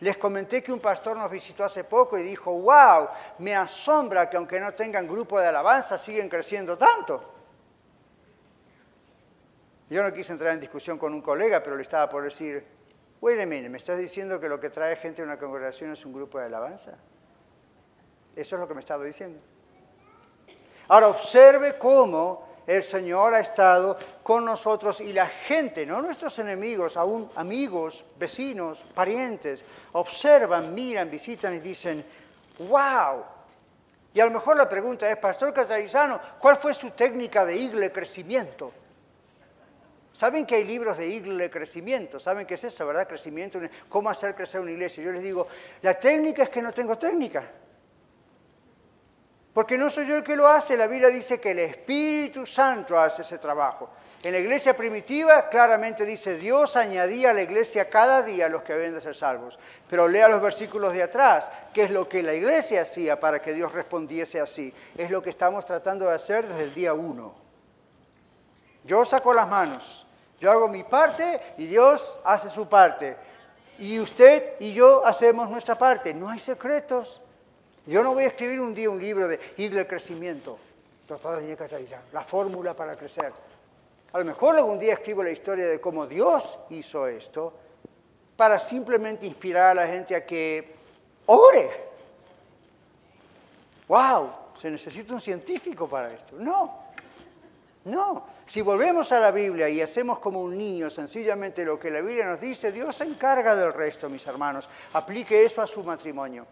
Les 0.00 0.18
comenté 0.18 0.62
que 0.62 0.74
un 0.74 0.80
pastor 0.80 1.16
nos 1.16 1.30
visitó 1.30 1.64
hace 1.64 1.84
poco 1.84 2.18
y 2.18 2.22
dijo, 2.22 2.52
wow, 2.52 3.08
me 3.38 3.56
asombra 3.56 4.28
que 4.28 4.36
aunque 4.36 4.60
no 4.60 4.74
tengan 4.74 5.08
grupo 5.08 5.40
de 5.40 5.46
alabanza, 5.46 5.96
siguen 5.96 6.28
creciendo 6.28 6.76
tanto. 6.76 7.35
Yo 9.88 10.02
no 10.02 10.12
quise 10.12 10.32
entrar 10.32 10.52
en 10.52 10.60
discusión 10.60 10.98
con 10.98 11.14
un 11.14 11.22
colega, 11.22 11.62
pero 11.62 11.76
le 11.76 11.82
estaba 11.82 12.08
por 12.08 12.24
decir, 12.24 12.64
a 13.22 13.46
minute, 13.46 13.68
¿me 13.68 13.76
estás 13.76 13.98
diciendo 13.98 14.40
que 14.40 14.48
lo 14.48 14.58
que 14.58 14.70
trae 14.70 14.96
gente 14.96 15.22
a 15.22 15.24
una 15.24 15.38
congregación 15.38 15.92
es 15.92 16.04
un 16.04 16.12
grupo 16.12 16.38
de 16.38 16.46
alabanza? 16.46 16.92
Eso 18.34 18.56
es 18.56 18.60
lo 18.60 18.68
que 18.68 18.74
me 18.74 18.80
estaba 18.80 19.04
diciendo. 19.04 19.40
Ahora 20.88 21.08
observe 21.08 21.78
cómo 21.78 22.46
el 22.66 22.82
Señor 22.82 23.34
ha 23.34 23.40
estado 23.40 23.96
con 24.22 24.44
nosotros 24.44 25.00
y 25.00 25.12
la 25.12 25.26
gente, 25.26 25.86
no 25.86 26.02
nuestros 26.02 26.38
enemigos, 26.40 26.96
aún 26.96 27.30
amigos, 27.36 28.04
vecinos, 28.18 28.84
parientes, 28.94 29.64
observan, 29.92 30.74
miran, 30.74 31.10
visitan 31.10 31.54
y 31.54 31.60
dicen, 31.60 32.04
wow. 32.68 33.24
Y 34.12 34.20
a 34.20 34.24
lo 34.24 34.32
mejor 34.32 34.56
la 34.56 34.68
pregunta 34.68 35.08
es, 35.10 35.16
Pastor 35.18 35.52
Casarizano, 35.52 36.20
¿cuál 36.38 36.56
fue 36.56 36.74
su 36.74 36.90
técnica 36.90 37.44
de 37.44 37.56
igle 37.56 37.92
crecimiento? 37.92 38.72
Saben 40.16 40.46
que 40.46 40.54
hay 40.54 40.64
libros 40.64 40.96
de 40.96 41.08
iglesia 41.08 41.44
de 41.44 41.50
crecimiento, 41.50 42.18
saben 42.18 42.46
qué 42.46 42.54
es 42.54 42.64
eso, 42.64 42.86
¿verdad? 42.86 43.06
Crecimiento, 43.06 43.60
cómo 43.86 44.08
hacer 44.08 44.34
crecer 44.34 44.62
una 44.62 44.70
iglesia. 44.70 45.04
Yo 45.04 45.12
les 45.12 45.22
digo, 45.22 45.46
la 45.82 45.92
técnica 45.92 46.42
es 46.42 46.48
que 46.48 46.62
no 46.62 46.72
tengo 46.72 46.96
técnica. 46.96 47.46
Porque 49.52 49.76
no 49.76 49.90
soy 49.90 50.06
yo 50.06 50.16
el 50.16 50.24
que 50.24 50.34
lo 50.34 50.48
hace, 50.48 50.74
la 50.74 50.86
Biblia 50.86 51.10
dice 51.10 51.38
que 51.38 51.50
el 51.50 51.58
Espíritu 51.58 52.46
Santo 52.46 52.98
hace 52.98 53.20
ese 53.20 53.36
trabajo. 53.36 53.90
En 54.22 54.32
la 54.32 54.38
iglesia 54.38 54.74
primitiva 54.74 55.50
claramente 55.50 56.06
dice, 56.06 56.38
Dios 56.38 56.78
añadía 56.78 57.28
a 57.28 57.34
la 57.34 57.42
iglesia 57.42 57.90
cada 57.90 58.22
día 58.22 58.46
a 58.46 58.48
los 58.48 58.62
que 58.62 58.72
habían 58.72 58.94
de 58.94 59.02
ser 59.02 59.14
salvos. 59.14 59.58
Pero 59.86 60.08
lea 60.08 60.28
los 60.28 60.40
versículos 60.40 60.94
de 60.94 61.02
atrás, 61.02 61.52
qué 61.74 61.82
es 61.82 61.90
lo 61.90 62.08
que 62.08 62.22
la 62.22 62.32
iglesia 62.32 62.80
hacía 62.80 63.20
para 63.20 63.42
que 63.42 63.52
Dios 63.52 63.70
respondiese 63.70 64.40
así. 64.40 64.72
Es 64.96 65.10
lo 65.10 65.20
que 65.20 65.28
estamos 65.28 65.66
tratando 65.66 66.08
de 66.08 66.14
hacer 66.14 66.46
desde 66.46 66.62
el 66.62 66.72
día 66.72 66.94
uno. 66.94 67.44
Yo 68.84 69.04
saco 69.04 69.34
las 69.34 69.48
manos, 69.48 70.05
yo 70.40 70.50
hago 70.50 70.68
mi 70.68 70.84
parte 70.84 71.40
y 71.58 71.66
Dios 71.66 72.18
hace 72.24 72.48
su 72.48 72.68
parte. 72.68 73.16
Y 73.78 73.98
usted 73.98 74.54
y 74.60 74.72
yo 74.72 75.04
hacemos 75.04 75.48
nuestra 75.50 75.76
parte. 75.76 76.12
No 76.14 76.28
hay 76.28 76.38
secretos. 76.38 77.20
Yo 77.86 78.02
no 78.02 78.14
voy 78.14 78.24
a 78.24 78.28
escribir 78.28 78.60
un 78.60 78.74
día 78.74 78.90
un 78.90 79.00
libro 79.00 79.28
de 79.28 79.38
ir 79.58 79.72
del 79.72 79.86
crecimiento, 79.86 80.58
la 82.12 82.24
fórmula 82.24 82.74
para 82.74 82.96
crecer. 82.96 83.32
A 84.12 84.18
lo 84.18 84.24
mejor 84.24 84.56
algún 84.56 84.78
día 84.78 84.94
escribo 84.94 85.22
la 85.22 85.30
historia 85.30 85.68
de 85.68 85.80
cómo 85.80 86.06
Dios 86.06 86.58
hizo 86.70 87.06
esto 87.06 87.52
para 88.36 88.58
simplemente 88.58 89.26
inspirar 89.26 89.70
a 89.70 89.74
la 89.74 89.86
gente 89.86 90.16
a 90.16 90.26
que 90.26 90.74
ore. 91.26 91.70
¡Wow! 93.88 94.30
Se 94.56 94.70
necesita 94.70 95.14
un 95.14 95.20
científico 95.20 95.88
para 95.88 96.12
esto. 96.12 96.36
No, 96.38 96.86
no, 97.84 98.24
si 98.46 98.62
volvemos 98.62 99.10
a 99.10 99.18
la 99.18 99.32
Biblia 99.32 99.68
y 99.68 99.82
hacemos 99.82 100.20
como 100.20 100.40
un 100.40 100.56
niño 100.56 100.88
sencillamente 100.88 101.64
lo 101.64 101.80
que 101.80 101.90
la 101.90 102.00
Biblia 102.00 102.26
nos 102.26 102.40
dice, 102.40 102.70
Dios 102.70 102.94
se 102.94 103.04
encarga 103.04 103.56
del 103.56 103.72
resto, 103.72 104.08
mis 104.08 104.24
hermanos. 104.26 104.68
Aplique 104.92 105.44
eso 105.44 105.62
a 105.62 105.66
su 105.66 105.82
matrimonio. 105.82 106.46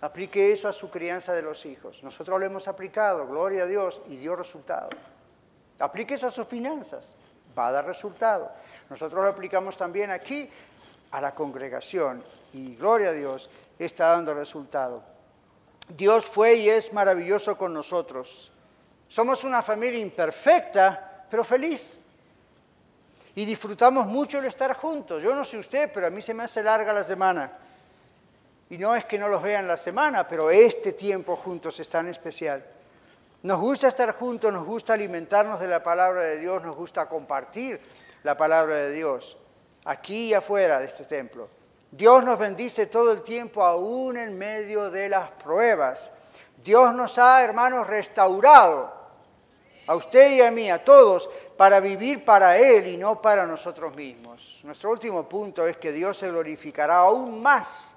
Aplique 0.00 0.50
eso 0.50 0.66
a 0.66 0.72
su 0.72 0.88
crianza 0.88 1.34
de 1.34 1.42
los 1.42 1.66
hijos. 1.66 2.02
Nosotros 2.02 2.40
lo 2.40 2.46
hemos 2.46 2.68
aplicado, 2.68 3.26
gloria 3.26 3.64
a 3.64 3.66
Dios, 3.66 4.00
y 4.08 4.16
dio 4.16 4.34
resultado. 4.34 4.88
Aplique 5.78 6.14
eso 6.14 6.28
a 6.28 6.30
sus 6.30 6.46
finanzas, 6.46 7.14
va 7.56 7.68
a 7.68 7.72
dar 7.72 7.86
resultado. 7.86 8.50
Nosotros 8.88 9.22
lo 9.22 9.30
aplicamos 9.30 9.76
también 9.76 10.10
aquí 10.10 10.48
a 11.10 11.20
la 11.20 11.34
congregación 11.34 12.24
y 12.54 12.76
gloria 12.76 13.10
a 13.10 13.12
Dios, 13.12 13.50
está 13.78 14.08
dando 14.08 14.34
resultado. 14.34 15.02
Dios 15.88 16.24
fue 16.24 16.54
y 16.54 16.70
es 16.70 16.94
maravilloso 16.94 17.58
con 17.58 17.74
nosotros. 17.74 18.52
Somos 19.10 19.42
una 19.42 19.60
familia 19.60 19.98
imperfecta, 19.98 21.24
pero 21.28 21.42
feliz. 21.42 21.98
Y 23.34 23.44
disfrutamos 23.44 24.06
mucho 24.06 24.38
el 24.38 24.44
estar 24.44 24.72
juntos. 24.74 25.20
Yo 25.20 25.34
no 25.34 25.44
sé 25.44 25.58
usted, 25.58 25.90
pero 25.92 26.06
a 26.06 26.10
mí 26.10 26.22
se 26.22 26.32
me 26.32 26.44
hace 26.44 26.62
larga 26.62 26.92
la 26.92 27.02
semana. 27.02 27.50
Y 28.70 28.78
no 28.78 28.94
es 28.94 29.04
que 29.06 29.18
no 29.18 29.26
los 29.26 29.42
vean 29.42 29.66
la 29.66 29.76
semana, 29.76 30.28
pero 30.28 30.48
este 30.48 30.92
tiempo 30.92 31.34
juntos 31.34 31.80
es 31.80 31.88
tan 31.88 32.06
especial. 32.06 32.62
Nos 33.42 33.58
gusta 33.58 33.88
estar 33.88 34.12
juntos, 34.12 34.52
nos 34.52 34.64
gusta 34.64 34.92
alimentarnos 34.92 35.58
de 35.58 35.66
la 35.66 35.82
palabra 35.82 36.22
de 36.22 36.38
Dios, 36.38 36.62
nos 36.62 36.76
gusta 36.76 37.08
compartir 37.08 37.80
la 38.22 38.36
palabra 38.36 38.76
de 38.76 38.92
Dios, 38.92 39.36
aquí 39.86 40.26
y 40.26 40.34
afuera 40.34 40.78
de 40.78 40.86
este 40.86 41.04
templo. 41.04 41.48
Dios 41.90 42.24
nos 42.24 42.38
bendice 42.38 42.86
todo 42.86 43.10
el 43.10 43.22
tiempo, 43.22 43.64
aún 43.64 44.16
en 44.18 44.38
medio 44.38 44.88
de 44.88 45.08
las 45.08 45.32
pruebas. 45.32 46.12
Dios 46.62 46.94
nos 46.94 47.18
ha, 47.18 47.42
hermanos, 47.42 47.88
restaurado 47.88 48.99
a 49.90 49.96
usted 49.96 50.30
y 50.30 50.40
a 50.40 50.52
mí, 50.52 50.70
a 50.70 50.84
todos, 50.84 51.28
para 51.56 51.80
vivir 51.80 52.24
para 52.24 52.56
Él 52.56 52.86
y 52.86 52.96
no 52.96 53.20
para 53.20 53.44
nosotros 53.44 53.92
mismos. 53.96 54.60
Nuestro 54.62 54.88
último 54.88 55.28
punto 55.28 55.66
es 55.66 55.78
que 55.78 55.90
Dios 55.90 56.16
se 56.16 56.28
glorificará 56.28 56.98
aún 56.98 57.42
más 57.42 57.96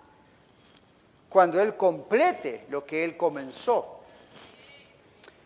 cuando 1.29 1.61
Él 1.61 1.77
complete 1.77 2.65
lo 2.69 2.83
que 2.83 3.03
Él 3.03 3.15
comenzó. 3.15 3.99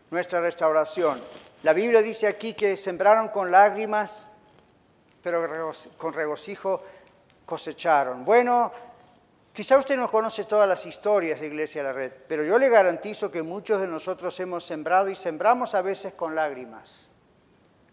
Nuestra 0.10 0.40
restauración. 0.40 1.22
La 1.64 1.74
Biblia 1.74 2.02
dice 2.02 2.28
aquí 2.28 2.54
que 2.54 2.78
sembraron 2.78 3.28
con 3.28 3.52
lágrimas, 3.52 4.26
pero 5.22 5.74
con 5.98 6.14
regocijo 6.14 6.82
cosecharon. 7.46 8.24
Bueno, 8.24 8.72
Quizá 9.58 9.76
usted 9.76 9.98
no 9.98 10.12
conoce 10.12 10.44
todas 10.44 10.70
las 10.70 10.86
historias 10.86 11.40
de 11.40 11.48
Iglesia 11.48 11.82
de 11.82 11.88
la 11.88 11.92
Red, 11.92 12.12
pero 12.28 12.44
yo 12.44 12.60
le 12.60 12.70
garantizo 12.70 13.32
que 13.32 13.42
muchos 13.42 13.82
de 13.82 13.88
nosotros 13.88 14.40
hemos 14.40 14.64
sembrado 14.64 15.10
y 15.10 15.16
sembramos 15.16 15.74
a 15.74 15.82
veces 15.82 16.14
con 16.14 16.36
lágrimas 16.36 17.10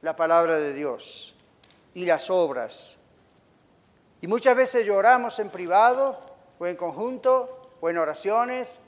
la 0.02 0.14
palabra 0.14 0.58
de 0.58 0.74
Dios 0.74 1.34
y 1.94 2.04
las 2.04 2.28
obras. 2.28 2.98
Y 4.20 4.26
muchas 4.26 4.54
veces 4.54 4.84
lloramos 4.84 5.38
en 5.38 5.48
privado 5.48 6.20
o 6.58 6.66
en 6.66 6.76
conjunto 6.76 7.70
o 7.80 7.88
en 7.88 7.96
oraciones, 7.96 8.78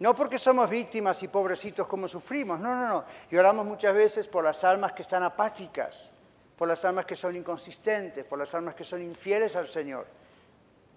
no 0.00 0.14
porque 0.14 0.36
somos 0.36 0.68
víctimas 0.68 1.22
y 1.22 1.28
pobrecitos 1.28 1.86
como 1.86 2.08
sufrimos, 2.08 2.60
no, 2.60 2.76
no, 2.76 2.88
no. 2.88 3.04
Lloramos 3.30 3.64
muchas 3.64 3.94
veces 3.94 4.28
por 4.28 4.44
las 4.44 4.64
almas 4.64 4.92
que 4.92 5.00
están 5.00 5.22
apáticas, 5.22 6.12
por 6.58 6.68
las 6.68 6.84
almas 6.84 7.06
que 7.06 7.16
son 7.16 7.36
inconsistentes, 7.36 8.26
por 8.26 8.38
las 8.38 8.54
almas 8.54 8.74
que 8.74 8.84
son 8.84 9.00
infieles 9.00 9.56
al 9.56 9.66
Señor. 9.66 10.19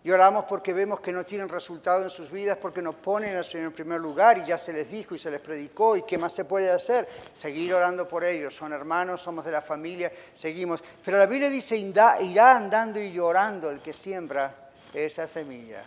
Lloramos 0.03 0.43
porque 0.45 0.73
vemos 0.73 0.99
que 0.99 1.13
no 1.13 1.23
tienen 1.23 1.47
resultado 1.47 2.03
en 2.03 2.09
sus 2.09 2.29
vidas, 2.29 2.57
porque 2.57 2.81
nos 2.81 2.95
ponen 2.95 3.37
al 3.37 3.45
Señor 3.45 3.67
en 3.67 3.71
primer 3.71 4.01
lugar 4.01 4.37
y 4.37 4.43
ya 4.43 4.57
se 4.57 4.73
les 4.73 4.91
dijo 4.91 5.15
y 5.15 5.17
se 5.17 5.31
les 5.31 5.39
predicó 5.39 5.95
y 5.95 6.03
qué 6.03 6.17
más 6.17 6.33
se 6.33 6.43
puede 6.43 6.69
hacer. 6.69 7.07
Seguir 7.33 7.73
orando 7.73 8.05
por 8.05 8.25
ellos, 8.25 8.53
son 8.53 8.73
hermanos, 8.73 9.21
somos 9.21 9.45
de 9.45 9.51
la 9.51 9.61
familia, 9.61 10.11
seguimos. 10.33 10.83
Pero 11.05 11.17
la 11.17 11.25
Biblia 11.25 11.49
dice, 11.49 11.77
irá 11.77 12.17
andando 12.55 12.99
y 12.99 13.13
llorando 13.13 13.69
el 13.69 13.79
que 13.79 13.93
siembra 13.93 14.71
esa 14.93 15.25
semilla. 15.25 15.83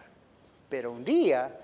Pero 0.70 0.92
un 0.92 1.04
día 1.04 1.54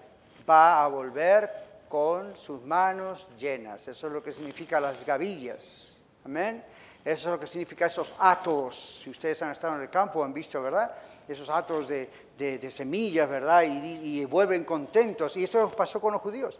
va 0.48 0.84
a 0.84 0.88
volver 0.88 1.50
con 1.88 2.36
sus 2.36 2.62
manos 2.62 3.28
llenas. 3.38 3.88
Eso 3.88 4.06
es 4.08 4.12
lo 4.12 4.22
que 4.22 4.30
significa 4.30 4.78
las 4.78 5.06
gavillas. 5.06 6.02
Amén. 6.24 6.62
Eso 7.04 7.28
es 7.28 7.34
lo 7.34 7.40
que 7.40 7.46
significa 7.46 7.86
esos 7.86 8.14
atos. 8.18 9.00
Si 9.02 9.10
ustedes 9.10 9.42
han 9.42 9.50
estado 9.50 9.76
en 9.76 9.82
el 9.82 9.90
campo, 9.90 10.22
han 10.22 10.32
visto, 10.32 10.62
¿verdad? 10.62 10.92
Esos 11.26 11.50
atos 11.50 11.88
de, 11.88 12.08
de, 12.38 12.70
semillas, 12.70 13.28
¿verdad? 13.28 13.62
Y, 13.64 14.24
vuelven 14.24 14.64
contentos. 14.64 15.36
Y 15.36 15.44
esto 15.44 15.68
pasó 15.70 16.00
con 16.00 16.12
los 16.12 16.22
judíos. 16.22 16.58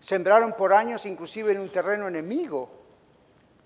Sembraron 0.00 0.52
por 0.52 0.72
años 0.72 1.04
inclusive 1.06 1.52
en 1.52 1.60
un 1.60 1.68
terreno 1.68 2.08
enemigo, 2.08 2.68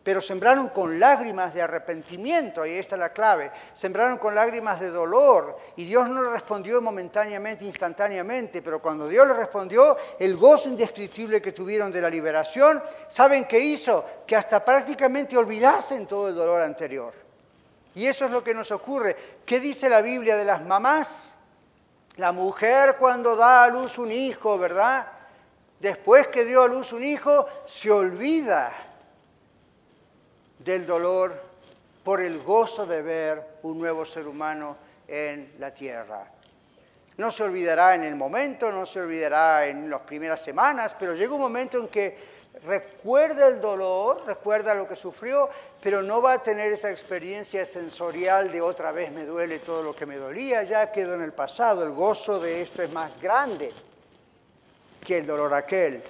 pero 0.03 0.21
sembraron 0.21 0.69
con 0.69 0.99
lágrimas 0.99 1.55
de 1.55 1.63
arrepentimiento, 1.63 2.67
y 2.67 2.73
esta 2.73 2.97
es 2.97 3.01
la 3.01 3.13
clave. 3.13 3.53
Sembraron 3.73 4.19
con 4.19 4.35
lágrimas 4.35 4.81
de 4.81 4.91
dolor, 4.91 5.57
y 5.77 5.85
Dios 5.85 6.09
no 6.09 6.23
le 6.23 6.31
respondió 6.31 6.81
momentáneamente, 6.83 7.65
instantáneamente, 7.65 8.63
pero 8.63 8.83
cuando 8.83 9.07
Dios 9.07 9.27
le 9.27 9.35
respondió, 9.35 9.97
el 10.19 10.37
gozo 10.37 10.69
indescriptible 10.69 11.41
que 11.41 11.53
tuvieron 11.53 11.93
de 11.93 12.03
la 12.03 12.11
liberación, 12.11 12.83
¿saben 13.07 13.45
qué 13.45 13.61
hizo? 13.61 14.05
Que 14.27 14.37
hasta 14.37 14.65
prácticamente 14.65 15.37
olvidasen 15.37 16.07
todo 16.07 16.29
el 16.29 16.35
dolor 16.35 16.63
anterior. 16.63 17.13
Y 17.95 18.07
eso 18.07 18.25
es 18.25 18.31
lo 18.31 18.43
que 18.43 18.55
nos 18.55 18.71
ocurre. 18.73 19.17
¿Qué 19.45 19.61
dice 19.61 19.89
la 19.89 20.01
Biblia 20.01 20.37
de 20.37 20.45
las 20.45 20.65
mamás? 20.65 21.37
La 22.17 22.33
mujer 22.33 22.97
cuando 22.99 23.37
da 23.37 23.65
a 23.65 23.69
luz 23.69 23.99
un 23.99 24.11
hijo, 24.11 24.59
¿verdad? 24.59 25.07
Después 25.79 26.29
que 26.29 26.45
dio 26.45 26.63
a 26.63 26.69
luz 26.69 26.93
un 26.93 27.05
hijo, 27.05 27.47
se 27.67 27.91
olvida 27.91 28.73
del 30.65 30.87
dolor 30.87 31.41
por 32.05 32.21
el 32.21 32.41
gozo 32.41 32.87
de 32.87 33.03
ver 33.03 33.59
un 33.63 33.79
nuevo 33.79 34.05
ser 34.05 34.27
humano 34.27 34.77
en 35.07 35.55
la 35.59 35.73
tierra. 35.73 36.27
No 37.17 37.31
se 37.31 37.43
olvidará 37.43 37.95
en 37.95 38.05
el 38.05 38.17
momento, 38.17 38.73
no 38.73 38.87
se 38.87 39.01
olvidará 39.01 39.67
en 39.67 39.91
las 39.91 40.01
primeras 40.01 40.41
semanas, 40.41 40.97
pero 40.99 41.15
llega 41.15 41.35
un 41.35 41.41
momento 41.41 41.79
en 41.79 41.89
que 41.89 42.33
recuerda 42.65 43.49
el 43.49 43.61
dolor, 43.61 44.25
recuerda 44.27 44.75
lo 44.75 44.89
que 44.89 44.97
sufrió, 44.97 45.49
pero 45.81 46.03
no 46.03 46.23
va 46.23 46.35
a 46.35 46.43
tener 46.43 46.73
esa 46.73 46.91
experiencia 46.91 47.67
sensorial 47.67 48.51
de 48.51 48.61
otra 48.61 48.93
vez 48.93 49.11
me 49.11 49.25
duele 49.25 49.59
todo 49.59 49.83
lo 49.83 49.95
que 49.95 50.07
me 50.07 50.17
dolía, 50.17 50.63
ya 50.63 50.91
quedó 50.91 51.15
en 51.15 51.23
el 51.23 51.33
pasado, 51.33 51.83
el 51.83 51.93
gozo 51.93 52.41
de 52.41 52.63
esto 52.63 52.83
es 52.83 52.93
más 52.93 53.21
grande 53.21 53.73
que 55.05 55.19
el 55.19 55.27
dolor 55.27 55.53
aquel. 55.55 56.03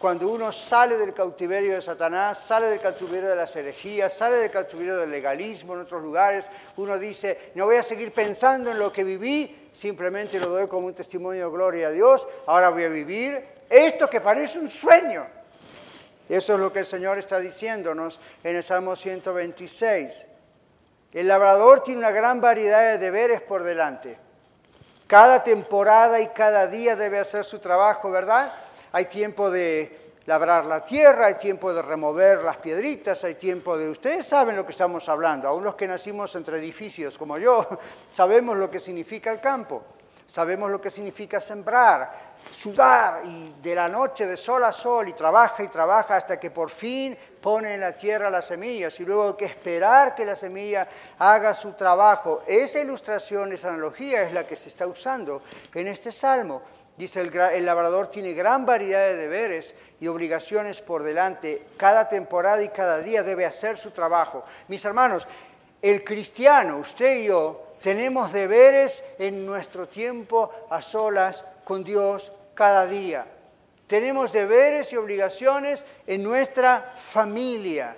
Cuando 0.00 0.28
uno 0.28 0.50
sale 0.50 0.96
del 0.96 1.14
cautiverio 1.14 1.74
de 1.74 1.80
Satanás, 1.80 2.40
sale 2.40 2.66
del 2.66 2.80
cautiverio 2.80 3.28
de 3.28 3.36
las 3.36 3.54
herejías, 3.54 4.12
sale 4.12 4.36
del 4.36 4.50
cautiverio 4.50 4.96
del 4.96 5.10
legalismo 5.10 5.74
en 5.74 5.80
otros 5.80 6.02
lugares, 6.02 6.50
uno 6.78 6.98
dice, 6.98 7.52
no 7.54 7.66
voy 7.66 7.76
a 7.76 7.82
seguir 7.82 8.12
pensando 8.12 8.72
en 8.72 8.78
lo 8.78 8.90
que 8.90 9.04
viví, 9.04 9.68
simplemente 9.70 10.40
lo 10.40 10.48
doy 10.48 10.66
como 10.66 10.86
un 10.86 10.94
testimonio 10.94 11.44
de 11.44 11.52
gloria 11.52 11.88
a 11.88 11.90
Dios, 11.90 12.26
ahora 12.46 12.70
voy 12.70 12.84
a 12.84 12.88
vivir 12.88 13.44
esto 13.68 14.08
que 14.10 14.20
parece 14.20 14.58
un 14.58 14.68
sueño 14.68 15.40
eso 16.30 16.54
es 16.54 16.60
lo 16.60 16.72
que 16.72 16.78
el 16.78 16.86
Señor 16.86 17.18
está 17.18 17.40
diciéndonos 17.40 18.20
en 18.44 18.54
el 18.54 18.62
Salmo 18.62 18.94
126. 18.94 20.28
El 21.12 21.26
labrador 21.26 21.82
tiene 21.82 21.98
una 21.98 22.12
gran 22.12 22.40
variedad 22.40 22.92
de 22.92 22.98
deberes 22.98 23.42
por 23.42 23.64
delante. 23.64 24.16
Cada 25.08 25.42
temporada 25.42 26.20
y 26.20 26.28
cada 26.28 26.68
día 26.68 26.94
debe 26.94 27.18
hacer 27.18 27.44
su 27.44 27.58
trabajo, 27.58 28.12
¿verdad? 28.12 28.54
Hay 28.92 29.04
tiempo 29.06 29.50
de 29.50 30.00
labrar 30.26 30.66
la 30.66 30.84
tierra, 30.84 31.26
hay 31.26 31.34
tiempo 31.34 31.72
de 31.72 31.82
remover 31.82 32.42
las 32.42 32.56
piedritas, 32.58 33.24
hay 33.24 33.34
tiempo 33.34 33.76
de... 33.76 33.88
Ustedes 33.88 34.26
saben 34.26 34.56
lo 34.56 34.64
que 34.64 34.72
estamos 34.72 35.08
hablando, 35.08 35.48
aún 35.48 35.64
los 35.64 35.74
que 35.74 35.88
nacimos 35.88 36.34
entre 36.36 36.58
edificios 36.58 37.16
como 37.16 37.38
yo, 37.38 37.66
sabemos 38.10 38.56
lo 38.56 38.70
que 38.70 38.78
significa 38.78 39.32
el 39.32 39.40
campo, 39.40 39.82
sabemos 40.26 40.70
lo 40.70 40.80
que 40.80 40.90
significa 40.90 41.40
sembrar, 41.40 42.30
sudar 42.50 43.22
y 43.24 43.54
de 43.62 43.74
la 43.74 43.88
noche 43.88 44.26
de 44.26 44.36
sol 44.36 44.64
a 44.64 44.72
sol 44.72 45.08
y 45.08 45.12
trabaja 45.12 45.62
y 45.62 45.68
trabaja 45.68 46.16
hasta 46.16 46.38
que 46.38 46.50
por 46.50 46.70
fin 46.70 47.16
pone 47.40 47.74
en 47.74 47.80
la 47.80 47.94
tierra 47.94 48.30
las 48.30 48.46
semillas 48.46 48.98
y 49.00 49.04
luego 49.04 49.28
hay 49.28 49.34
que 49.34 49.44
esperar 49.46 50.14
que 50.14 50.24
la 50.24 50.36
semilla 50.36 50.86
haga 51.18 51.54
su 51.54 51.72
trabajo. 51.72 52.42
Esa 52.46 52.80
ilustración, 52.80 53.52
esa 53.52 53.68
analogía 53.68 54.22
es 54.22 54.32
la 54.32 54.46
que 54.46 54.56
se 54.56 54.68
está 54.68 54.86
usando 54.86 55.42
en 55.74 55.88
este 55.88 56.12
salmo. 56.12 56.62
Dice, 57.00 57.20
el, 57.22 57.64
labrador 57.64 58.08
tiene 58.08 58.34
gran 58.34 58.66
variedad 58.66 59.06
de 59.06 59.16
deberes 59.16 59.74
y 60.00 60.06
obligaciones 60.06 60.82
por 60.82 61.02
delante. 61.02 61.62
Cada 61.78 62.06
temporada 62.10 62.62
y 62.62 62.68
cada 62.68 62.98
día 62.98 63.22
debe 63.22 63.46
hacer 63.46 63.78
su 63.78 63.90
trabajo. 63.90 64.44
Mis 64.68 64.84
hermanos, 64.84 65.26
el 65.80 66.04
cristiano, 66.04 66.76
usted 66.76 67.20
y 67.20 67.28
yo, 67.28 67.68
tenemos 67.80 68.34
deberes 68.34 69.02
en 69.18 69.46
nuestro 69.46 69.88
tiempo 69.88 70.52
a 70.68 70.82
solas 70.82 71.42
con 71.64 71.82
Dios 71.82 72.32
cada 72.52 72.84
día. 72.84 73.24
Tenemos 73.86 74.30
deberes 74.30 74.92
y 74.92 74.96
obligaciones 74.98 75.86
en 76.06 76.22
nuestra 76.22 76.92
familia, 76.94 77.96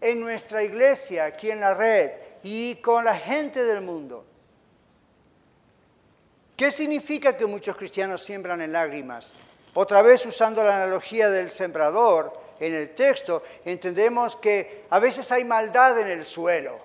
en 0.00 0.18
nuestra 0.18 0.62
iglesia, 0.62 1.26
aquí 1.26 1.50
en 1.50 1.60
la 1.60 1.74
red 1.74 2.12
y 2.42 2.76
con 2.76 3.04
la 3.04 3.18
gente 3.18 3.62
del 3.62 3.82
mundo. 3.82 4.24
¿Qué 6.60 6.70
significa 6.70 7.34
que 7.38 7.46
muchos 7.46 7.74
cristianos 7.74 8.22
siembran 8.22 8.60
en 8.60 8.72
lágrimas? 8.72 9.32
Otra 9.72 10.02
vez 10.02 10.26
usando 10.26 10.62
la 10.62 10.76
analogía 10.76 11.30
del 11.30 11.50
sembrador 11.50 12.38
en 12.60 12.74
el 12.74 12.94
texto, 12.94 13.42
entendemos 13.64 14.36
que 14.36 14.84
a 14.90 14.98
veces 14.98 15.32
hay 15.32 15.42
maldad 15.42 15.98
en 16.00 16.08
el 16.08 16.22
suelo. 16.22 16.78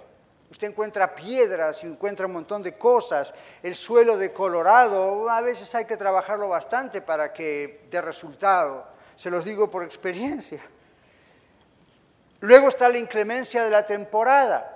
Usted 0.49 0.69
encuentra 0.69 1.13
piedras 1.13 1.83
y 1.83 1.87
encuentra 1.87 2.25
un 2.25 2.31
montón 2.31 2.63
de 2.63 2.77
cosas. 2.77 3.33
El 3.61 3.75
suelo 3.75 4.17
de 4.17 4.31
Colorado, 4.31 5.29
a 5.29 5.41
veces 5.41 5.75
hay 5.75 5.83
que 5.83 5.97
trabajarlo 5.97 6.47
bastante 6.47 7.01
para 7.01 7.33
que 7.33 7.81
dé 7.91 8.01
resultado. 8.01 8.87
Se 9.17 9.29
los 9.29 9.43
digo 9.43 9.69
por 9.69 9.83
experiencia. 9.83 10.63
Luego 12.39 12.69
está 12.69 12.87
la 12.87 12.97
inclemencia 12.97 13.65
de 13.65 13.71
la 13.71 13.85
temporada. 13.85 14.74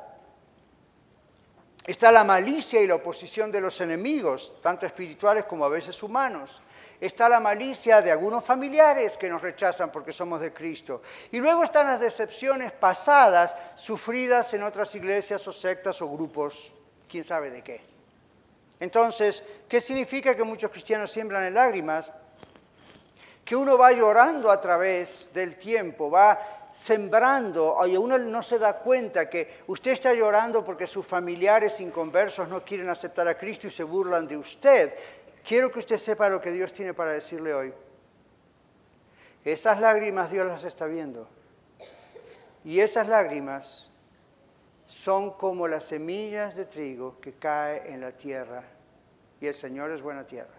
Está 1.89 2.12
la 2.12 2.23
malicia 2.23 2.80
y 2.80 2.86
la 2.86 2.93
oposición 2.93 3.52
de 3.52 3.62
los 3.62 3.82
enemigos, 3.82 4.54
tanto 4.62 4.86
espirituales 4.86 5.45
como 5.45 5.65
a 5.65 5.69
veces 5.69 6.04
humanos 6.04 6.62
está 7.02 7.30
la 7.30 7.39
malicia 7.39 8.02
de 8.02 8.12
algunos 8.12 8.43
familiares 8.43 9.17
que 9.17 9.30
nos 9.30 9.41
rechazan 9.41 9.91
porque 9.91 10.13
somos 10.13 10.41
de 10.41 10.54
Cristo. 10.54 11.02
Y 11.32 11.39
luego 11.39 11.63
están 11.63 11.88
las 11.88 11.99
decepciones 11.99 12.71
pasadas 12.73 13.56
sufridas 13.75 14.54
en 14.54 14.62
otras 14.63 14.93
iglesias 14.93 15.47
o 15.47 15.52
sectas 15.52 15.99
o 16.02 16.10
grupos, 16.12 16.73
quién 17.08 17.23
sabe 17.23 17.49
de 17.49 17.63
qué. 17.63 17.82
Entonces, 18.80 19.43
¿qué 19.67 19.82
significa 19.82 20.36
que 20.36 20.43
muchos 20.43 20.71
cristianos 20.71 21.12
siembran 21.12 21.43
en 21.45 21.54
lágrimas? 21.54 22.12
Que 23.43 23.56
uno 23.56 23.78
va 23.78 23.93
llorando 23.93 24.52
a 24.52 24.62
través 24.62 25.30
del 25.34 25.56
tiempo, 25.56 26.12
va 26.12 26.59
sembrando, 26.80 27.76
y 27.86 27.98
uno 27.98 28.18
no 28.18 28.42
se 28.42 28.58
da 28.58 28.80
cuenta 28.80 29.30
que 29.30 29.63
usted 29.68 29.92
está 29.92 30.13
llorando 30.13 30.63
porque 30.63 30.88
sus 30.88 31.06
familiares 31.06 31.82
inconversos 31.82 32.48
no 32.48 32.63
quieren 32.63 32.88
aceptar 32.88 33.28
a 33.28 33.38
Cristo 33.38 33.68
y 33.68 33.70
se 33.70 33.84
burlan 33.84 34.26
de 34.30 34.38
usted. 34.38 34.96
Quiero 35.44 35.70
que 35.70 35.80
usted 35.80 35.98
sepa 35.98 36.30
lo 36.30 36.39
que 36.39 36.54
Dios 36.54 36.72
tiene 36.72 36.94
para 36.94 37.12
decirle 37.12 37.54
hoy. 37.54 37.74
Esas 39.44 39.82
lágrimas 39.82 40.32
Dios 40.32 40.48
las 40.48 40.63
está 40.63 40.86
viendo. 40.86 41.28
Y 42.63 42.80
esas 42.80 43.10
lágrimas 43.10 43.92
son 44.88 45.32
como 45.32 45.68
las 45.68 45.84
semillas 45.84 46.56
de 46.56 46.63
trigo 46.63 47.20
que 47.20 47.34
cae 47.34 47.92
en 47.92 48.00
la 48.00 48.13
tierra. 48.13 48.63
Y 49.42 49.48
el 49.48 49.54
Señor 49.54 49.92
es 49.92 50.02
buena 50.02 50.26
tierra. 50.26 50.56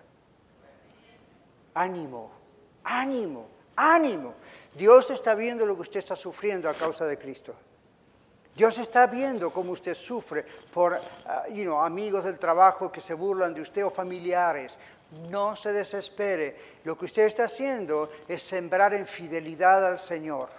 Ánimo, 1.73 2.31
ánimo, 2.85 3.49
ánimo. 3.75 4.35
Dios 4.75 5.11
está 5.11 5.35
viendo 5.35 5.67
lo 5.67 5.75
que 5.75 5.83
usted 5.83 5.99
está 5.99 6.17
sufriendo 6.17 6.69
a 6.69 6.75
causa 6.75 7.07
de 7.07 7.19
Cristo. 7.19 7.55
Dios 8.55 8.79
está 8.79 9.07
viendo 9.07 9.51
cómo 9.53 9.73
usted 9.73 9.95
sufre 9.95 10.45
por 10.73 10.93
uh, 10.93 11.75
amigos 11.77 12.25
del 12.25 12.39
trabajo 12.39 12.91
que 12.91 13.01
se 13.01 13.15
burlan 13.15 13.55
de 13.55 13.63
usted 13.63 13.85
o 13.85 13.91
familiares. 13.91 14.79
No 15.29 15.57
se 15.57 15.73
desespere. 15.73 16.57
Lo 16.85 16.97
que 16.97 17.07
usted 17.07 17.25
está 17.25 17.45
haciendo 17.45 18.11
es 18.29 18.43
sembrar 18.43 18.95
en 18.95 19.07
fidelidad 19.07 19.87
al 19.87 19.99
Señor. 19.99 20.51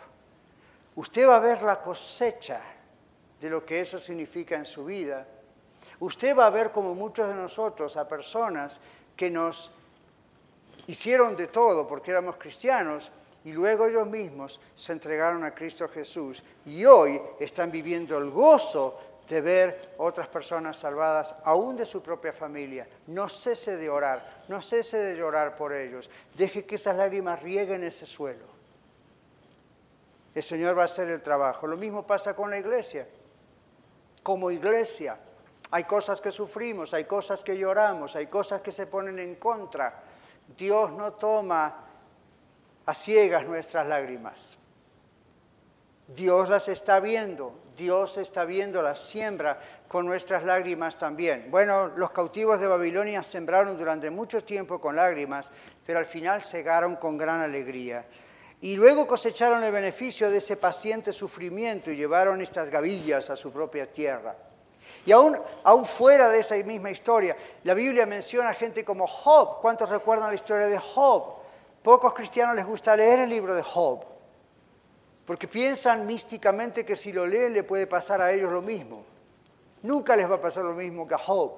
Usted 0.96 1.28
va 1.28 1.38
a 1.38 1.40
ver 1.40 1.62
la 1.62 1.82
cosecha 1.82 2.62
de 3.40 3.50
lo 3.50 3.66
que 3.66 3.82
eso 3.82 3.98
significa 3.98 4.56
en 4.56 4.66
su 4.66 4.86
vida. 4.86 5.26
Usted 6.00 6.36
va 6.36 6.48
a 6.48 6.50
ver 6.50 6.72
como 6.72 6.94
muchos 6.96 7.28
de 7.28 7.36
nosotros 7.36 7.96
a 7.98 8.08
personas 8.08 8.82
que 9.16 9.30
nos 9.30 9.72
hicieron 10.88 11.36
de 11.36 11.48
todo 11.48 11.88
porque 11.88 12.12
éramos 12.12 12.38
cristianos 12.38 13.12
y 13.44 13.52
luego 13.52 13.88
ellos 13.88 14.08
mismos 14.08 14.60
se 14.76 14.94
entregaron 14.94 15.44
a 15.44 15.54
Cristo 15.54 15.88
Jesús 15.88 16.44
y 16.66 16.86
hoy 16.86 17.22
están 17.40 17.72
viviendo 17.72 18.18
el 18.18 18.30
gozo 18.30 18.98
de 19.28 19.42
ver 19.42 19.94
otras 19.98 20.28
personas 20.28 20.78
salvadas, 20.78 21.36
aún 21.46 21.78
de 21.78 21.86
su 21.86 22.02
propia 22.04 22.34
familia. 22.34 22.88
No 23.08 23.30
cese 23.30 23.78
de 23.78 23.90
orar, 23.90 24.44
no 24.50 24.62
cese 24.62 24.98
de 24.98 25.16
llorar 25.16 25.56
por 25.56 25.74
ellos. 25.74 26.10
Deje 26.36 26.66
que 26.66 26.76
esas 26.76 26.98
lágrimas 26.98 27.42
rieguen 27.42 27.84
ese 27.84 28.06
suelo. 28.06 28.46
El 30.36 30.44
Señor 30.44 30.78
va 30.78 30.84
a 30.84 30.86
hacer 30.86 31.10
el 31.10 31.22
trabajo. 31.22 31.66
Lo 31.66 31.78
mismo 31.78 32.06
pasa 32.06 32.36
con 32.36 32.50
la 32.50 32.58
iglesia. 32.58 33.08
Como 34.22 34.52
iglesia, 34.52 35.18
hay 35.72 35.86
cosas 35.86 36.20
que 36.20 36.32
sufrimos, 36.32 36.94
hay 36.94 37.06
cosas 37.06 37.44
que 37.44 37.58
lloramos, 37.58 38.16
hay 38.16 38.28
cosas 38.28 38.62
que 38.62 38.72
se 38.72 38.86
ponen 38.86 39.18
en 39.20 39.36
contra. 39.36 40.04
Dios 40.58 40.92
no 40.92 41.14
toma 41.14 41.91
a 42.86 42.94
ciegas 42.94 43.46
nuestras 43.46 43.88
lágrimas. 43.88 44.58
Dios 46.08 46.50
las 46.50 46.68
está 46.68 47.00
viendo, 47.00 47.58
Dios 47.78 48.18
está 48.18 48.44
viendo 48.44 48.82
la 48.82 48.96
siembra 48.96 49.60
con 49.88 50.06
nuestras 50.06 50.44
lágrimas 50.44 50.98
también. 50.98 51.48
Bueno, 51.50 51.88
los 51.96 52.12
cautivos 52.12 52.60
de 52.60 52.68
Babilonia 52.68 53.24
sembraron 53.24 53.78
durante 53.78 54.10
mucho 54.10 54.44
tiempo 54.44 54.82
con 54.82 54.96
lágrimas, 54.96 55.52
pero 55.86 56.00
al 56.00 56.06
final 56.06 56.42
cegaron 56.42 56.98
con 56.98 57.18
gran 57.18 57.40
alegría. 57.40 58.06
Y 58.60 58.76
luego 58.76 59.08
cosecharon 59.08 59.64
el 59.64 59.72
beneficio 59.72 60.30
de 60.30 60.38
ese 60.38 60.58
paciente 60.58 61.14
sufrimiento 61.14 61.92
y 61.92 61.96
llevaron 61.96 62.42
estas 62.42 62.70
gavillas 62.70 63.30
a 63.30 63.36
su 63.36 63.52
propia 63.52 63.92
tierra. 63.92 64.36
Y 65.06 65.12
aún, 65.12 65.40
aún 65.64 65.86
fuera 65.86 66.30
de 66.30 66.40
esa 66.40 66.56
misma 66.58 66.92
historia, 66.92 67.36
la 67.64 67.74
Biblia 67.74 68.06
menciona 68.06 68.54
gente 68.54 68.86
como 68.86 69.08
Job. 69.08 69.62
¿Cuántos 69.62 69.90
recuerdan 69.90 70.30
la 70.30 70.36
historia 70.36 70.68
de 70.68 70.78
Job? 70.78 71.41
Pocos 71.84 72.14
cristianos 72.14 72.56
les 72.56 72.66
gusta 72.66 72.96
leer 72.96 73.22
el 73.22 73.30
libro 73.30 73.56
de 73.56 73.64
Job, 73.64 74.06
porque 75.26 75.48
piensan 75.48 76.06
místicamente 76.06 76.86
que 76.86 76.96
si 76.96 77.12
lo 77.12 77.26
leen 77.26 77.54
le 77.54 77.64
puede 77.64 77.88
pasar 77.88 78.22
a 78.22 78.32
ellos 78.32 78.52
lo 78.52 78.62
mismo. 78.62 79.04
Nunca 79.82 80.16
les 80.16 80.30
va 80.30 80.36
a 80.36 80.42
pasar 80.42 80.64
lo 80.64 80.74
mismo 80.74 81.08
que 81.08 81.16
a 81.16 81.18
Job. 81.18 81.54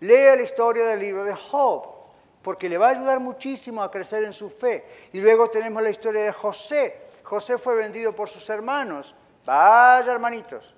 Lea 0.00 0.36
la 0.36 0.42
historia 0.42 0.84
del 0.86 1.00
libro 1.00 1.24
de 1.24 1.34
Job, 1.34 1.96
porque 2.42 2.68
le 2.68 2.78
va 2.78 2.88
a 2.88 2.90
ayudar 2.90 3.18
muchísimo 3.18 3.82
a 3.82 3.90
crecer 3.90 4.22
en 4.22 4.32
su 4.32 4.48
fe. 4.48 4.84
Y 5.12 5.20
luego 5.20 5.50
tenemos 5.50 5.82
la 5.82 5.90
historia 5.90 6.24
de 6.24 6.32
José. 6.32 7.08
José 7.24 7.58
fue 7.58 7.74
vendido 7.74 8.14
por 8.14 8.28
sus 8.28 8.48
hermanos. 8.50 9.16
Vaya 9.44 10.12
hermanitos, 10.12 10.76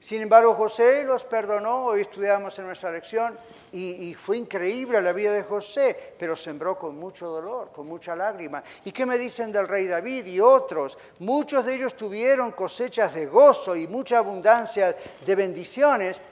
sin 0.00 0.22
embargo, 0.22 0.54
José 0.54 1.02
los 1.04 1.24
perdonó, 1.24 1.86
hoy 1.86 2.02
estudiamos 2.02 2.58
en 2.58 2.66
nuestra 2.66 2.92
lección, 2.92 3.36
y, 3.72 4.14
fue 4.14 4.38
increíble 4.38 5.02
la 5.02 5.12
vida 5.12 5.32
de 5.32 5.42
José, 5.42 6.14
pero 6.18 6.34
sembró 6.34 6.78
con 6.78 6.96
mucho 6.96 7.26
dolor, 7.26 7.70
con 7.72 7.86
mucha 7.86 8.16
lágrima. 8.16 8.62
¿Y 8.84 8.92
qué 8.92 9.04
me 9.04 9.18
dicen 9.18 9.52
del 9.52 9.68
rey 9.68 9.86
David 9.86 10.24
y 10.26 10.40
otros? 10.40 10.96
Muchos 11.18 11.66
de 11.66 11.74
ellos 11.74 11.94
tuvieron 11.94 12.52
cosechas 12.52 13.14
de 13.14 13.26
gozo 13.26 13.76
y 13.76 13.86
mucha 13.86 14.18
abundancia 14.18 14.96
de 15.26 15.34
bendiciones 15.34 16.22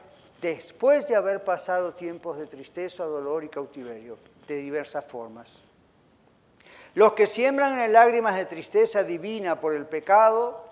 después 0.40 1.06
de 1.06 1.16
haber 1.16 1.44
pasado 1.44 1.92
tiempos 1.92 2.38
de 2.38 2.46
tristeza, 2.46 3.04
dolor 3.04 3.44
y 3.44 3.48
cautiverio, 3.48 4.16
de 4.46 4.56
diversas 4.56 5.04
formas. 5.04 5.62
Los 6.94 7.12
que 7.12 7.26
siembran 7.26 7.78
en 7.78 7.92
lágrimas 7.92 8.36
de 8.36 8.46
tristeza 8.46 9.02
divina 9.02 9.58
por 9.58 9.74
el 9.74 9.84
pecado, 9.84 10.63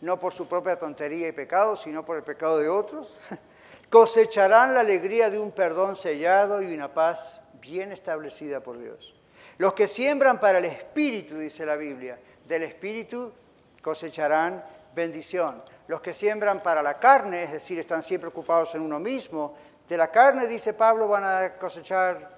no 0.00 0.18
por 0.18 0.32
su 0.32 0.48
propia 0.48 0.78
tontería 0.78 1.28
y 1.28 1.32
pecado, 1.32 1.76
sino 1.76 2.04
por 2.04 2.16
el 2.16 2.22
pecado 2.22 2.58
de 2.58 2.68
otros, 2.68 3.20
cosecharán 3.90 4.74
la 4.74 4.80
alegría 4.80 5.30
de 5.30 5.38
un 5.38 5.52
perdón 5.52 5.96
sellado 5.96 6.62
y 6.62 6.74
una 6.74 6.92
paz 6.92 7.40
bien 7.60 7.92
establecida 7.92 8.60
por 8.60 8.78
Dios. 8.78 9.14
Los 9.58 9.72
que 9.72 9.88
siembran 9.88 10.38
para 10.38 10.58
el 10.58 10.66
Espíritu, 10.66 11.38
dice 11.38 11.64
la 11.64 11.76
Biblia, 11.76 12.18
del 12.46 12.64
Espíritu 12.64 13.32
cosecharán 13.80 14.64
bendición. 14.94 15.62
Los 15.88 16.00
que 16.00 16.12
siembran 16.12 16.62
para 16.62 16.82
la 16.82 16.98
carne, 16.98 17.44
es 17.44 17.52
decir, 17.52 17.78
están 17.78 18.02
siempre 18.02 18.28
ocupados 18.28 18.74
en 18.74 18.82
uno 18.82 18.98
mismo, 18.98 19.54
de 19.88 19.96
la 19.96 20.10
carne, 20.10 20.46
dice 20.46 20.74
Pablo, 20.74 21.06
van 21.08 21.24
a 21.24 21.54
cosechar 21.54 22.36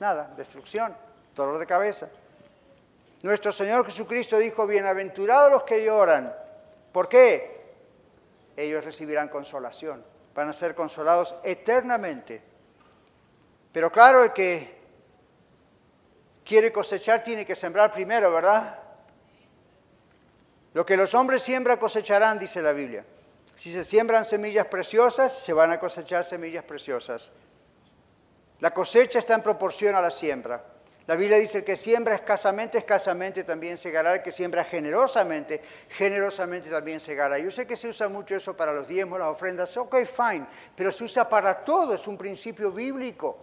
nada, 0.00 0.32
destrucción, 0.36 0.94
dolor 1.34 1.58
de 1.58 1.66
cabeza. 1.66 2.08
Nuestro 3.22 3.52
Señor 3.52 3.84
Jesucristo 3.84 4.38
dijo, 4.38 4.66
bienaventurados 4.66 5.50
los 5.50 5.62
que 5.64 5.84
lloran, 5.84 6.34
¿Por 6.92 7.08
qué? 7.08 7.58
Ellos 8.56 8.84
recibirán 8.84 9.28
consolación, 9.28 10.04
van 10.34 10.48
a 10.48 10.52
ser 10.52 10.74
consolados 10.74 11.34
eternamente. 11.44 12.42
Pero 13.72 13.92
claro, 13.92 14.24
el 14.24 14.32
que 14.32 14.78
quiere 16.44 16.72
cosechar 16.72 17.22
tiene 17.22 17.44
que 17.44 17.54
sembrar 17.54 17.92
primero, 17.92 18.32
¿verdad? 18.32 18.78
Lo 20.74 20.84
que 20.84 20.96
los 20.96 21.14
hombres 21.14 21.42
siembran 21.42 21.78
cosecharán, 21.78 22.38
dice 22.38 22.62
la 22.62 22.72
Biblia. 22.72 23.04
Si 23.54 23.72
se 23.72 23.84
siembran 23.84 24.24
semillas 24.24 24.66
preciosas, 24.66 25.36
se 25.36 25.52
van 25.52 25.70
a 25.72 25.80
cosechar 25.80 26.24
semillas 26.24 26.64
preciosas. 26.64 27.32
La 28.60 28.72
cosecha 28.72 29.18
está 29.18 29.34
en 29.34 29.42
proporción 29.42 29.94
a 29.94 30.00
la 30.00 30.10
siembra. 30.10 30.64
La 31.08 31.16
Biblia 31.16 31.38
dice 31.38 31.64
que 31.64 31.74
siembra 31.74 32.16
escasamente, 32.16 32.76
escasamente 32.76 33.42
también 33.42 33.78
segará. 33.78 34.16
El 34.16 34.22
que 34.22 34.30
siembra 34.30 34.62
generosamente, 34.62 35.62
generosamente 35.88 36.68
también 36.68 37.00
segará. 37.00 37.38
Yo 37.38 37.50
sé 37.50 37.66
que 37.66 37.76
se 37.76 37.88
usa 37.88 38.10
mucho 38.10 38.36
eso 38.36 38.54
para 38.54 38.74
los 38.74 38.86
diezmos, 38.86 39.18
las 39.18 39.28
ofrendas. 39.28 39.74
Ok, 39.78 40.04
fine. 40.04 40.46
Pero 40.76 40.92
se 40.92 41.04
usa 41.04 41.26
para 41.26 41.64
todo. 41.64 41.94
Es 41.94 42.06
un 42.06 42.18
principio 42.18 42.70
bíblico 42.70 43.38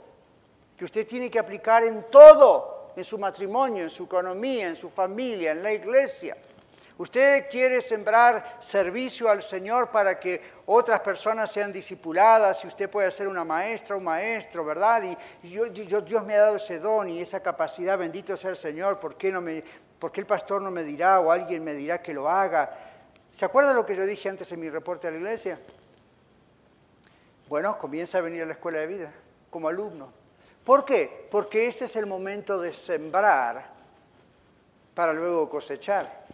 que 0.77 0.85
usted 0.85 1.07
tiene 1.07 1.31
que 1.31 1.39
aplicar 1.39 1.83
en 1.83 2.03
todo. 2.11 2.93
En 2.95 3.03
su 3.03 3.17
matrimonio, 3.17 3.81
en 3.81 3.89
su 3.89 4.03
economía, 4.03 4.67
en 4.67 4.75
su 4.75 4.87
familia, 4.87 5.51
en 5.51 5.63
la 5.63 5.73
iglesia. 5.73 6.37
Usted 6.97 7.49
quiere 7.49 7.81
sembrar 7.81 8.57
servicio 8.61 9.29
al 9.29 9.43
Señor 9.43 9.91
para 9.91 10.17
que 10.17 10.41
otras 10.65 11.01
personas 11.01 11.51
sean 11.51 11.73
discipuladas 11.73 12.63
y 12.63 12.67
usted 12.67 12.89
puede 12.89 13.11
ser 13.11 13.27
una 13.27 13.43
maestra, 13.43 13.97
un 13.97 14.05
maestro, 14.05 14.63
¿verdad? 14.63 15.03
Y, 15.43 15.49
yo, 15.49 15.65
Dios 16.01 16.25
me 16.25 16.35
ha 16.35 16.41
dado 16.41 16.55
ese 16.55 16.79
don 16.79 17.09
y 17.09 17.19
esa 17.19 17.41
capacidad, 17.41 17.97
bendito 17.97 18.37
sea 18.37 18.51
el 18.51 18.55
Señor, 18.55 18.97
¿por 18.97 19.17
qué, 19.17 19.29
no 19.29 19.41
me, 19.41 19.61
¿por 19.99 20.09
qué 20.13 20.21
el 20.21 20.25
pastor 20.25 20.61
no 20.61 20.71
me 20.71 20.83
dirá 20.83 21.19
o 21.19 21.31
alguien 21.31 21.65
me 21.65 21.73
dirá 21.73 22.01
que 22.01 22.13
lo 22.13 22.29
haga? 22.29 22.71
¿Se 23.29 23.43
acuerda 23.43 23.73
lo 23.73 23.85
que 23.85 23.95
yo 23.95 24.05
dije 24.05 24.29
antes 24.29 24.49
en 24.53 24.61
mi 24.61 24.69
reporte 24.69 25.09
a 25.09 25.11
la 25.11 25.17
iglesia? 25.17 25.59
Bueno, 27.49 27.77
comienza 27.77 28.19
a 28.19 28.21
venir 28.21 28.43
a 28.43 28.45
la 28.45 28.53
escuela 28.53 28.79
de 28.79 28.87
vida 28.87 29.11
como 29.49 29.67
alumno. 29.67 30.13
¿Por 30.63 30.85
qué? 30.85 31.27
Porque 31.29 31.67
ese 31.67 31.85
es 31.85 31.95
el 31.97 32.05
momento 32.05 32.57
de 32.57 32.71
sembrar 32.71 33.69
para 34.93 35.11
luego 35.11 35.49
cosechar. 35.49 36.24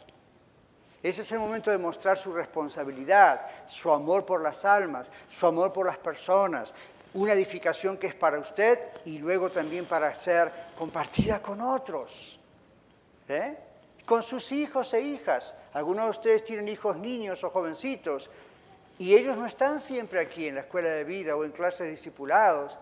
Ese 1.04 1.22
es 1.22 1.32
el 1.32 1.40
momento 1.40 1.72
de 1.72 1.80
mostrar 1.80 2.18
su 2.18 2.32
responsabilidad, 2.32 3.42
su 3.65 3.92
amor 3.92 4.23
por 4.23 4.42
las 4.42 4.65
almas, 4.65 5.12
su 5.30 5.48
amor 5.48 5.73
por 5.73 5.88
las 5.88 5.98
personas, 5.98 6.75
una 7.13 7.34
edificación 7.34 7.98
que 7.98 8.08
es 8.08 8.15
para 8.15 8.38
usted 8.38 8.80
y 9.06 9.17
luego 9.17 9.50
también 9.50 9.86
para 9.86 10.13
ser 10.13 10.52
compartida 10.78 11.42
con 11.42 11.60
otros, 11.60 12.40
¿eh? 13.28 13.58
con 14.06 14.21
sus 14.21 14.52
hijos 14.52 14.94
e 14.94 15.02
hijas. 15.02 15.56
Algunos 15.73 16.06
de 16.06 16.10
ustedes 16.12 16.44
tienen 16.44 16.67
hijos 16.67 16.96
niños 16.98 17.44
o 17.44 17.50
jovencitos 17.50 18.30
y 19.00 19.15
ellos 19.15 19.36
no 19.36 19.48
están 19.48 19.80
siempre 19.80 20.19
aquí 20.19 20.48
en 20.48 20.56
la 20.56 20.62
escuela 20.62 20.90
de 20.90 21.04
vida 21.04 21.36
o 21.36 21.44
en 21.44 21.52
clases 21.52 21.90
discipulados. 21.90 22.78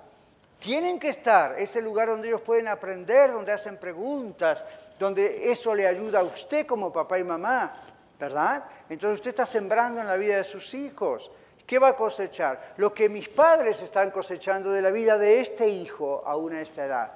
Tienen 0.60 1.00
que 1.00 1.08
estar, 1.08 1.58
es 1.58 1.78
el 1.78 1.86
lugar 1.86 2.10
donde 2.10 2.28
ellos 2.28 2.42
pueden 2.42 2.68
aprender, 2.68 3.32
donde 3.32 3.54
hacen 3.54 3.78
preguntas, 3.78 4.66
donde 5.00 5.50
eso 5.50 5.74
le 5.74 5.88
ayuda 5.88 6.20
a 6.20 6.24
usted 6.24 6.66
como 6.66 6.92
papá 6.92 7.18
y 7.18 7.24
mamá 7.24 7.89
¿verdad? 8.20 8.66
Entonces 8.90 9.20
usted 9.20 9.30
está 9.30 9.46
sembrando 9.46 10.02
en 10.02 10.08
la 10.08 10.18
vida 10.18 10.36
de 10.36 10.44
sus 10.44 10.74
hijos. 10.74 11.32
¿Qué 11.66 11.80
va 11.80 11.90
a 11.90 11.96
cosechar? 11.96 12.74
Lo 12.78 12.94
que 12.94 13.08
mis 13.08 13.30
padres 13.30 13.82
están 13.82 14.12
cosechando 14.12 14.72
de 14.72 14.82
la 14.82 14.92
vida 14.92 15.18
de 15.18 15.40
este 15.40 15.70
hijo 15.70 16.22
aún 16.26 16.54
a 16.54 16.62
esta 16.62 16.86
edad. 16.86 17.12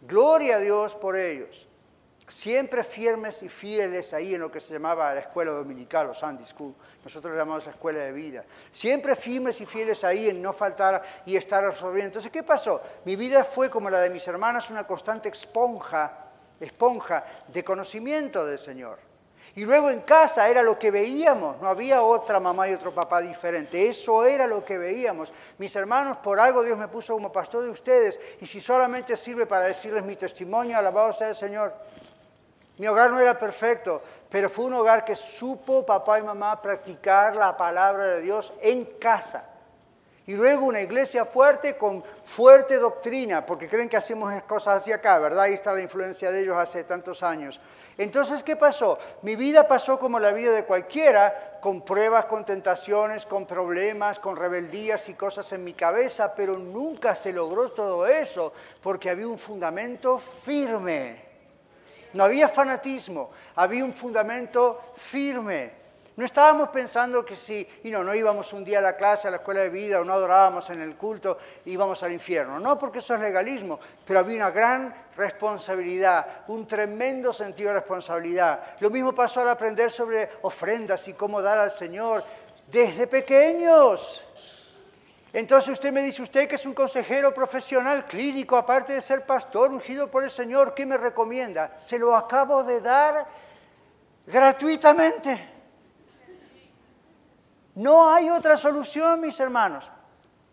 Gloria 0.00 0.56
a 0.56 0.60
Dios 0.60 0.96
por 0.96 1.16
ellos. 1.16 1.68
siempre 2.28 2.82
firmes 2.82 3.42
y 3.42 3.48
fieles 3.48 4.14
ahí 4.14 4.34
en 4.34 4.40
lo 4.40 4.50
que 4.50 4.60
se 4.60 4.72
llamaba 4.72 5.12
la 5.12 5.20
escuela 5.20 5.50
dominical 5.50 6.08
o 6.08 6.14
Sunday 6.14 6.46
School. 6.46 6.74
Nosotros 7.04 7.36
llamamos 7.36 7.66
la 7.66 7.72
escuela 7.72 7.98
de 7.98 8.12
vida. 8.12 8.44
Siempre 8.70 9.16
firmes 9.16 9.60
y 9.60 9.66
fieles 9.66 10.02
ahí 10.02 10.30
en 10.30 10.40
no 10.40 10.52
faltar 10.52 11.02
y 11.26 11.36
estar 11.36 11.62
absorbiendo. 11.64 12.06
Entonces, 12.06 12.30
¿qué 12.30 12.42
pasó? 12.42 12.80
Mi 13.04 13.16
vida 13.16 13.44
fue 13.44 13.68
como 13.68 13.90
la 13.90 14.00
de 14.00 14.08
mis 14.08 14.26
hermanas, 14.28 14.70
una 14.70 14.86
constante 14.86 15.28
esponja, 15.28 16.30
esponja 16.58 17.24
de 17.48 17.62
conocimiento 17.62 18.46
del 18.46 18.58
Señor. 18.58 19.11
Y 19.54 19.64
luego 19.66 19.90
en 19.90 20.00
casa 20.00 20.48
era 20.48 20.62
lo 20.62 20.78
que 20.78 20.90
veíamos, 20.90 21.60
no 21.60 21.68
había 21.68 22.02
otra 22.02 22.40
mamá 22.40 22.68
y 22.68 22.72
otro 22.72 22.90
papá 22.92 23.20
diferente, 23.20 23.86
eso 23.86 24.24
era 24.24 24.46
lo 24.46 24.64
que 24.64 24.78
veíamos. 24.78 25.30
Mis 25.58 25.76
hermanos, 25.76 26.16
por 26.18 26.40
algo 26.40 26.62
Dios 26.62 26.78
me 26.78 26.88
puso 26.88 27.12
como 27.12 27.30
pastor 27.30 27.62
de 27.64 27.68
ustedes, 27.68 28.18
y 28.40 28.46
si 28.46 28.62
solamente 28.62 29.14
sirve 29.14 29.44
para 29.44 29.66
decirles 29.66 30.04
mi 30.04 30.16
testimonio, 30.16 30.78
alabado 30.78 31.12
sea 31.12 31.28
el 31.28 31.34
Señor. 31.34 31.74
Mi 32.78 32.86
hogar 32.86 33.10
no 33.10 33.20
era 33.20 33.38
perfecto, 33.38 34.02
pero 34.30 34.48
fue 34.48 34.64
un 34.64 34.72
hogar 34.72 35.04
que 35.04 35.14
supo 35.14 35.84
papá 35.84 36.18
y 36.18 36.22
mamá 36.22 36.62
practicar 36.62 37.36
la 37.36 37.54
palabra 37.54 38.04
de 38.04 38.22
Dios 38.22 38.54
en 38.62 38.86
casa. 38.98 39.51
Y 40.24 40.34
luego 40.34 40.66
una 40.66 40.80
iglesia 40.80 41.24
fuerte 41.24 41.76
con 41.76 42.04
fuerte 42.24 42.78
doctrina, 42.78 43.44
porque 43.44 43.68
creen 43.68 43.88
que 43.88 43.96
hacemos 43.96 44.32
cosas 44.42 44.82
así 44.82 44.92
acá, 44.92 45.18
¿verdad? 45.18 45.44
Ahí 45.44 45.54
está 45.54 45.72
la 45.72 45.82
influencia 45.82 46.30
de 46.30 46.40
ellos 46.40 46.56
hace 46.56 46.84
tantos 46.84 47.24
años. 47.24 47.60
Entonces, 47.98 48.44
¿qué 48.44 48.54
pasó? 48.54 49.00
Mi 49.22 49.34
vida 49.34 49.66
pasó 49.66 49.98
como 49.98 50.20
la 50.20 50.30
vida 50.30 50.52
de 50.52 50.64
cualquiera, 50.64 51.58
con 51.60 51.82
pruebas, 51.82 52.26
con 52.26 52.44
tentaciones, 52.44 53.26
con 53.26 53.46
problemas, 53.46 54.20
con 54.20 54.36
rebeldías 54.36 55.08
y 55.08 55.14
cosas 55.14 55.52
en 55.52 55.64
mi 55.64 55.74
cabeza, 55.74 56.34
pero 56.36 56.56
nunca 56.56 57.16
se 57.16 57.32
logró 57.32 57.70
todo 57.70 58.06
eso 58.06 58.52
porque 58.80 59.10
había 59.10 59.26
un 59.26 59.38
fundamento 59.38 60.18
firme. 60.18 61.32
No 62.12 62.22
había 62.22 62.46
fanatismo, 62.46 63.30
había 63.56 63.84
un 63.84 63.92
fundamento 63.92 64.80
firme. 64.94 65.81
No 66.14 66.26
estábamos 66.26 66.68
pensando 66.68 67.24
que 67.24 67.34
si 67.34 67.66
y 67.84 67.90
no, 67.90 68.04
no 68.04 68.14
íbamos 68.14 68.52
un 68.52 68.64
día 68.64 68.80
a 68.80 68.82
la 68.82 68.96
clase, 68.96 69.28
a 69.28 69.30
la 69.30 69.38
escuela 69.38 69.62
de 69.62 69.70
vida, 69.70 69.98
o 69.98 70.04
no 70.04 70.12
adorábamos 70.12 70.68
en 70.68 70.82
el 70.82 70.94
culto, 70.94 71.38
íbamos 71.64 72.02
al 72.02 72.12
infierno. 72.12 72.60
No, 72.60 72.78
porque 72.78 72.98
eso 72.98 73.14
es 73.14 73.20
legalismo, 73.20 73.80
pero 74.04 74.20
había 74.20 74.36
una 74.36 74.50
gran 74.50 74.94
responsabilidad, 75.16 76.44
un 76.48 76.66
tremendo 76.66 77.32
sentido 77.32 77.68
de 77.68 77.80
responsabilidad. 77.80 78.62
Lo 78.80 78.90
mismo 78.90 79.14
pasó 79.14 79.40
al 79.40 79.48
aprender 79.48 79.90
sobre 79.90 80.28
ofrendas 80.42 81.08
y 81.08 81.14
cómo 81.14 81.40
dar 81.40 81.56
al 81.56 81.70
Señor 81.70 82.22
desde 82.70 83.06
pequeños. 83.06 84.22
Entonces 85.32 85.70
usted 85.70 85.92
me 85.92 86.02
dice, 86.02 86.20
usted 86.20 86.46
que 86.46 86.56
es 86.56 86.66
un 86.66 86.74
consejero 86.74 87.32
profesional 87.32 88.04
clínico, 88.04 88.54
aparte 88.54 88.92
de 88.92 89.00
ser 89.00 89.24
pastor, 89.24 89.72
ungido 89.72 90.10
por 90.10 90.24
el 90.24 90.30
Señor, 90.30 90.74
¿qué 90.74 90.84
me 90.84 90.98
recomienda? 90.98 91.74
Se 91.78 91.98
lo 91.98 92.14
acabo 92.14 92.62
de 92.62 92.82
dar 92.82 93.26
gratuitamente. 94.26 95.51
No 97.74 98.12
hay 98.12 98.28
otra 98.30 98.56
solución, 98.56 99.20
mis 99.20 99.38
hermanos. 99.40 99.90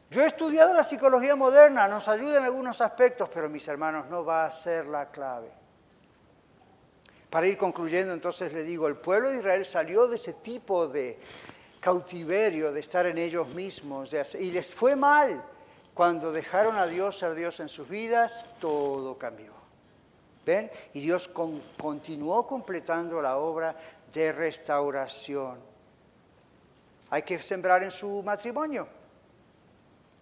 Yo 0.09 0.24
he 0.24 0.26
estudiado 0.26 0.74
la 0.74 0.84
psicología 0.84 1.36
moderna, 1.36 1.88
nos 1.88 2.07
ayuda 2.07 2.38
en 2.38 2.45
algunos 2.45 2.82
aspectos, 2.82 3.30
pero 3.32 3.49
mis 3.49 3.67
hermanos, 3.67 4.07
no 4.09 4.26
va 4.26 4.45
a 4.45 4.51
ser 4.51 4.88
la 4.88 5.11
clave. 5.11 5.51
Para 7.30 7.45
ir 7.45 7.57
concluyendo, 7.57 8.13
entonces 8.13 8.51
le 8.53 8.63
digo, 8.63 8.88
el 8.88 8.97
pueblo 8.97 9.30
de 9.30 9.38
Israel 9.38 9.65
salió 9.65 10.07
de 10.07 10.15
ese 10.15 10.34
tipo 10.34 10.88
de 10.88 11.20
cautiverio 11.80 12.72
de 12.72 12.80
estar 12.80 13.05
en 13.05 13.17
ellos 13.17 13.47
mismos. 13.49 14.11
y 14.39 14.51
les 14.51 14.74
fue 14.74 14.95
mal. 14.95 15.43
Cuando 15.93 16.32
dejaron 16.32 16.78
a 16.78 16.88
Dios 16.88 17.20
ser 17.20 17.36
Dios 17.36 17.59
en 17.59 17.70
sus 17.70 17.88
vidas, 17.88 18.45
todo 18.59 19.17
cambió. 19.17 19.53
¿Ven? 20.45 20.72
Y 20.93 21.01
Dios 21.01 21.30
continuó 21.78 22.47
completando 22.47 23.22
la 23.22 23.38
obra 23.38 23.76
de 24.11 24.32
restauración. 24.32 25.68
Hay 27.10 27.22
que 27.24 27.39
sembrar 27.39 27.84
en 27.84 27.91
su 27.91 28.22
matrimonio. 28.24 28.88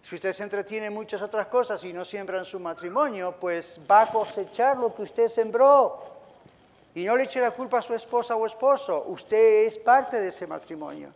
Si 0.02 0.14
usted 0.14 0.32
se 0.32 0.42
entretiene 0.42 0.86
en 0.86 0.94
muchas 0.94 1.20
otras 1.20 1.48
cosas 1.48 1.82
y 1.84 1.92
no 1.92 2.04
siembra 2.04 2.38
en 2.38 2.44
su 2.44 2.58
matrimonio, 2.58 3.34
pues 3.38 3.80
va 3.90 4.02
a 4.02 4.06
cosechar 4.06 4.76
lo 4.78 4.94
que 4.94 5.02
usted 5.02 5.28
sembró. 5.28 6.02
Y 6.94 7.04
no 7.04 7.16
le 7.16 7.24
eche 7.24 7.40
la 7.40 7.50
culpa 7.50 7.78
a 7.78 7.82
su 7.82 7.94
esposa 7.94 8.34
o 8.34 8.46
esposo. 8.46 9.04
Usted 9.08 9.66
es 9.66 9.78
parte 9.78 10.18
de 10.18 10.28
ese 10.28 10.46
matrimonio. 10.46 11.10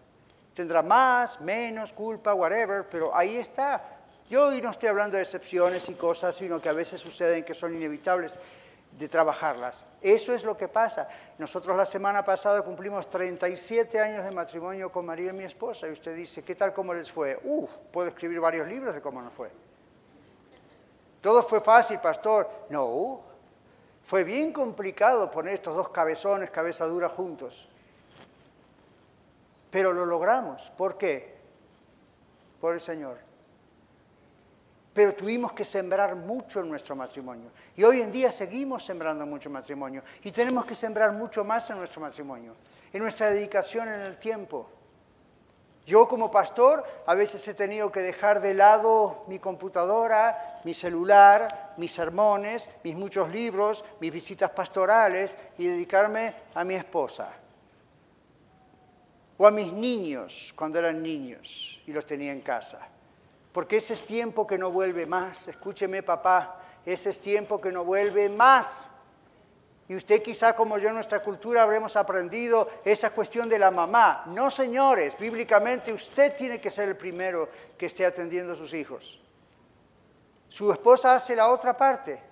Tendrá 0.55 0.83
más, 0.83 1.41
menos 1.41 1.93
culpa, 1.93 2.35
whatever, 2.35 2.87
pero 2.89 3.16
ahí 3.16 3.37
está. 3.37 3.83
Yo 4.29 4.49
hoy 4.49 4.61
no 4.61 4.70
estoy 4.70 4.91
hablando 4.91 5.16
de 5.16 5.23
excepciones 5.23 5.89
y 5.89 5.95
cosas, 5.95 6.37
sino 6.37 6.61
que 6.61 6.68
a 6.68 6.73
veces 6.73 7.01
suceden 7.01 7.45
que 7.45 7.55
son 7.55 7.75
inevitables 7.75 8.39
de 8.99 9.09
trabajarlas. 9.09 9.86
Eso 10.01 10.34
es 10.34 10.45
lo 10.45 10.57
que 10.57 10.68
pasa. 10.68 11.09
Nosotros 11.38 11.76
la 11.76 11.86
semana 11.86 12.22
pasada 12.22 12.62
cumplimos 12.62 13.09
37 13.09 13.99
años 14.01 14.24
de 14.24 14.30
matrimonio 14.30 14.90
con 14.90 15.07
María, 15.07 15.32
mi 15.32 15.45
esposa, 15.45 15.88
y 15.88 15.93
usted 15.93 16.14
dice, 16.14 16.43
¿qué 16.43 16.55
tal 16.55 16.72
cómo 16.72 16.95
les 16.95 17.11
fue? 17.11 17.38
Uh, 17.43 17.66
puedo 17.90 18.09
escribir 18.09 18.40
varios 18.40 18.68
libros 18.68 18.95
de 18.95 19.01
cómo 19.01 19.22
nos 19.22 19.32
fue. 19.32 19.51
Todo 21.20 21.43
fue 21.43 21.61
fácil, 21.61 22.01
pastor. 22.01 22.49
No, 22.68 23.22
fue 24.03 24.24
bien 24.24 24.53
complicado 24.53 25.30
poner 25.30 25.55
estos 25.55 25.74
dos 25.74 25.88
cabezones, 25.90 26.51
cabeza 26.51 26.86
dura 26.86 27.09
juntos. 27.09 27.68
Pero 29.70 29.93
lo 29.93 30.05
logramos. 30.05 30.70
¿Por 30.76 30.99
qué? 30.99 31.36
Por 32.61 32.74
el 32.74 32.80
Señor. 32.80 33.32
Pero 34.95 35.14
tuvimos 35.14 35.53
que 35.53 35.64
sembrar 35.64 36.14
mucho 36.14 36.61
en 36.61 36.68
nuestro 36.68 36.95
matrimonio. 36.95 37.51
Y 37.76 37.84
hoy 37.84 38.03
en 38.03 38.12
día 38.12 38.30
seguimos 38.30 38.84
sembrando 38.84 39.24
mucho 39.26 39.49
matrimonio. 39.49 40.03
Y 40.22 40.30
tenemos 40.30 40.66
que 40.66 40.74
sembrar 40.74 41.12
mucho 41.12 41.45
más 41.45 41.68
en 41.70 41.78
nuestro 41.78 42.01
matrimonio. 42.01 42.55
En 42.93 43.03
nuestra 43.03 43.30
dedicación 43.30 43.88
en 43.88 44.01
el 44.01 44.18
tiempo. 44.18 44.68
Yo 45.86 46.07
como 46.07 46.30
pastor 46.30 46.84
a 47.07 47.14
veces 47.14 47.47
he 47.49 47.55
tenido 47.55 47.90
que 47.90 48.01
dejar 48.01 48.40
de 48.40 48.55
lado 48.55 49.24
mi 49.26 49.38
computadora, 49.38 50.61
mi 50.64 50.74
celular, 50.74 51.74
mis 51.76 51.93
sermones, 51.93 52.70
mis 52.84 52.95
muchos 52.95 53.30
libros, 53.30 53.84
mis 53.99 54.12
visitas 54.12 54.51
pastorales 54.51 55.36
y 55.59 55.66
dedicarme 55.66 56.34
a 56.55 56.62
mi 56.62 56.74
esposa 56.74 57.32
o 59.38 59.47
a 59.47 59.51
mis 59.51 59.72
niños 59.72 60.53
cuando 60.55 60.78
eran 60.78 61.03
niños 61.03 61.82
y 61.86 61.93
los 61.93 62.07
tenía 62.07 62.32
en 62.32 62.43
casa. 62.43 62.88
Porque 63.53 63.77
ese 63.77 63.95
es 63.95 64.05
tiempo 64.05 64.47
que 64.47 64.59
no 64.59 64.71
vuelve 64.71 65.07
más. 65.07 65.49
Escúcheme, 65.49 66.03
papá, 66.03 66.61
ese 66.85 67.11
es 67.11 67.21
tiempo 67.21 67.61
que 67.61 67.71
no 67.71 67.85
vuelve 67.85 68.29
más. 68.29 68.87
Y 69.89 69.95
usted 69.97 70.23
quizá 70.23 70.55
como 70.55 70.79
yo 70.79 70.89
en 70.89 70.95
nuestra 70.95 71.21
cultura 71.21 71.63
habremos 71.63 71.97
aprendido 71.97 72.69
esa 72.85 73.11
cuestión 73.11 73.49
de 73.49 73.59
la 73.59 73.71
mamá. 73.71 74.25
No, 74.27 74.51
señores, 74.51 75.19
bíblicamente 75.19 75.93
usted 75.93 76.35
tiene 76.35 76.61
que 76.61 76.71
ser 76.71 76.89
el 76.89 76.97
primero 76.97 77.49
que 77.77 77.87
esté 77.87 78.07
atendiendo 78.07 78.55
a 78.55 78.57
sus 78.57 78.73
hijos. 78.73 79.21
Su 80.49 80.73
esposa 80.73 81.15
hace 81.15 81.37
la 81.37 81.49
otra 81.49 81.77
parte, 81.77 82.23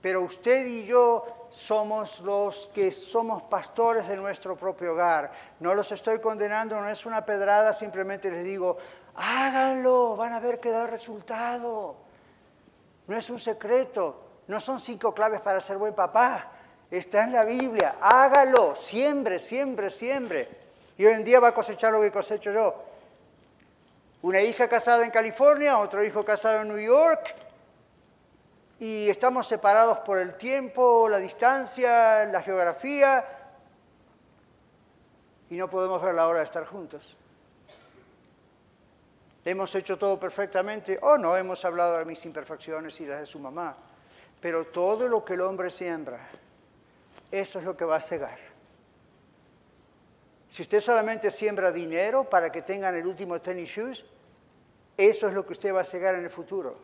pero 0.00 0.22
usted 0.22 0.66
y 0.66 0.84
yo 0.84 1.48
somos 1.50 2.20
los 2.20 2.68
que 2.74 2.92
somos 2.92 3.42
pastores 3.44 4.08
de 4.08 4.16
nuestro 4.16 4.56
propio 4.56 4.92
hogar. 4.92 5.32
No 5.58 5.74
los 5.74 5.92
estoy 5.92 6.20
condenando, 6.20 6.80
no 6.80 6.88
es 6.88 7.06
una 7.06 7.24
pedrada, 7.24 7.72
simplemente 7.72 8.30
les 8.30 8.44
digo, 8.44 8.78
háganlo, 9.20 10.16
van 10.16 10.32
a 10.32 10.40
ver 10.40 10.58
que 10.58 10.70
da 10.70 10.86
resultado. 10.86 11.96
No 13.06 13.16
es 13.16 13.28
un 13.30 13.38
secreto, 13.38 14.22
no 14.48 14.60
son 14.60 14.80
cinco 14.80 15.12
claves 15.12 15.40
para 15.40 15.60
ser 15.60 15.76
buen 15.76 15.94
papá, 15.94 16.50
está 16.90 17.24
en 17.24 17.32
la 17.32 17.44
Biblia, 17.44 17.96
hágalo, 18.00 18.74
siempre, 18.74 19.38
siempre, 19.38 19.90
siempre. 19.90 20.48
Y 20.96 21.06
hoy 21.06 21.14
en 21.14 21.24
día 21.24 21.40
va 21.40 21.48
a 21.48 21.54
cosechar 21.54 21.92
lo 21.92 22.00
que 22.00 22.10
cosecho 22.10 22.50
yo. 22.50 22.74
Una 24.22 24.40
hija 24.40 24.68
casada 24.68 25.04
en 25.04 25.10
California, 25.10 25.78
otro 25.78 26.04
hijo 26.04 26.24
casado 26.24 26.60
en 26.60 26.68
New 26.68 26.78
York, 26.78 27.34
y 28.78 29.08
estamos 29.10 29.46
separados 29.46 29.98
por 29.98 30.18
el 30.18 30.34
tiempo, 30.36 31.08
la 31.08 31.18
distancia, 31.18 32.24
la 32.26 32.42
geografía, 32.42 33.24
y 35.50 35.56
no 35.56 35.68
podemos 35.68 36.00
ver 36.00 36.14
la 36.14 36.26
hora 36.28 36.38
de 36.38 36.44
estar 36.44 36.64
juntos. 36.64 37.16
Hemos 39.44 39.74
hecho 39.74 39.96
todo 39.96 40.20
perfectamente, 40.20 40.98
o 41.02 41.16
no 41.16 41.36
hemos 41.36 41.64
hablado 41.64 41.98
de 41.98 42.04
mis 42.04 42.24
imperfecciones 42.26 43.00
y 43.00 43.06
las 43.06 43.20
de 43.20 43.26
su 43.26 43.38
mamá, 43.38 43.76
pero 44.40 44.66
todo 44.66 45.08
lo 45.08 45.24
que 45.24 45.34
el 45.34 45.40
hombre 45.40 45.70
siembra, 45.70 46.20
eso 47.30 47.58
es 47.58 47.64
lo 47.64 47.76
que 47.76 47.84
va 47.84 47.96
a 47.96 48.00
cegar. 48.00 48.38
Si 50.48 50.62
usted 50.62 50.80
solamente 50.80 51.30
siembra 51.30 51.70
dinero 51.70 52.28
para 52.28 52.50
que 52.50 52.62
tengan 52.62 52.96
el 52.96 53.06
último 53.06 53.40
tennis 53.40 53.70
shoes, 53.70 54.04
eso 54.96 55.28
es 55.28 55.32
lo 55.32 55.46
que 55.46 55.52
usted 55.52 55.74
va 55.74 55.82
a 55.82 55.84
cegar 55.84 56.16
en 56.16 56.24
el 56.24 56.30
futuro. 56.30 56.76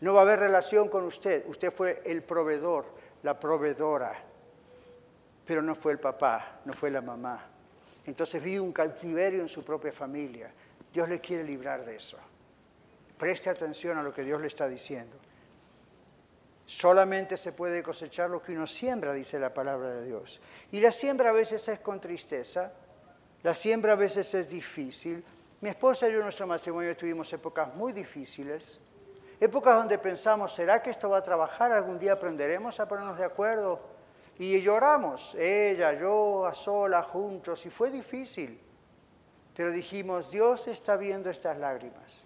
No 0.00 0.14
va 0.14 0.20
a 0.20 0.22
haber 0.22 0.40
relación 0.40 0.88
con 0.88 1.04
usted. 1.04 1.44
Usted 1.46 1.70
fue 1.70 2.02
el 2.06 2.22
proveedor, 2.22 2.86
la 3.22 3.38
proveedora, 3.38 4.18
pero 5.44 5.60
no 5.60 5.74
fue 5.74 5.92
el 5.92 6.00
papá, 6.00 6.60
no 6.64 6.72
fue 6.72 6.90
la 6.90 7.02
mamá. 7.02 7.46
Entonces 8.10 8.42
vive 8.42 8.58
un 8.58 8.72
cautiverio 8.72 9.40
en 9.40 9.48
su 9.48 9.62
propia 9.62 9.92
familia. 9.92 10.52
Dios 10.92 11.08
le 11.08 11.20
quiere 11.20 11.44
librar 11.44 11.84
de 11.84 11.94
eso. 11.94 12.16
Preste 13.16 13.48
atención 13.48 13.98
a 13.98 14.02
lo 14.02 14.12
que 14.12 14.24
Dios 14.24 14.40
le 14.40 14.48
está 14.48 14.66
diciendo. 14.66 15.16
Solamente 16.66 17.36
se 17.36 17.52
puede 17.52 17.84
cosechar 17.84 18.28
lo 18.28 18.42
que 18.42 18.50
uno 18.50 18.66
siembra, 18.66 19.12
dice 19.12 19.38
la 19.38 19.54
palabra 19.54 19.90
de 19.94 20.06
Dios. 20.06 20.40
Y 20.72 20.80
la 20.80 20.90
siembra 20.90 21.30
a 21.30 21.32
veces 21.32 21.68
es 21.68 21.78
con 21.78 22.00
tristeza, 22.00 22.72
la 23.44 23.54
siembra 23.54 23.92
a 23.92 23.96
veces 23.96 24.34
es 24.34 24.48
difícil. 24.48 25.24
Mi 25.60 25.70
esposa 25.70 26.08
y 26.08 26.12
yo 26.12 26.18
en 26.18 26.24
nuestro 26.24 26.48
matrimonio 26.48 26.96
tuvimos 26.96 27.32
épocas 27.32 27.72
muy 27.76 27.92
difíciles, 27.92 28.80
épocas 29.38 29.76
donde 29.76 29.98
pensamos, 29.98 30.52
¿será 30.52 30.82
que 30.82 30.90
esto 30.90 31.10
va 31.10 31.18
a 31.18 31.22
trabajar? 31.22 31.70
¿Algún 31.70 31.98
día 31.98 32.14
aprenderemos 32.14 32.80
a 32.80 32.88
ponernos 32.88 33.18
de 33.18 33.24
acuerdo? 33.24 33.80
Y 34.40 34.58
lloramos, 34.62 35.34
ella, 35.34 35.92
yo, 35.92 36.46
a 36.46 36.54
sola, 36.54 37.02
juntos, 37.02 37.66
y 37.66 37.68
fue 37.68 37.90
difícil. 37.90 38.58
Pero 39.54 39.70
dijimos, 39.70 40.30
Dios 40.30 40.66
está 40.66 40.96
viendo 40.96 41.28
estas 41.28 41.58
lágrimas. 41.58 42.24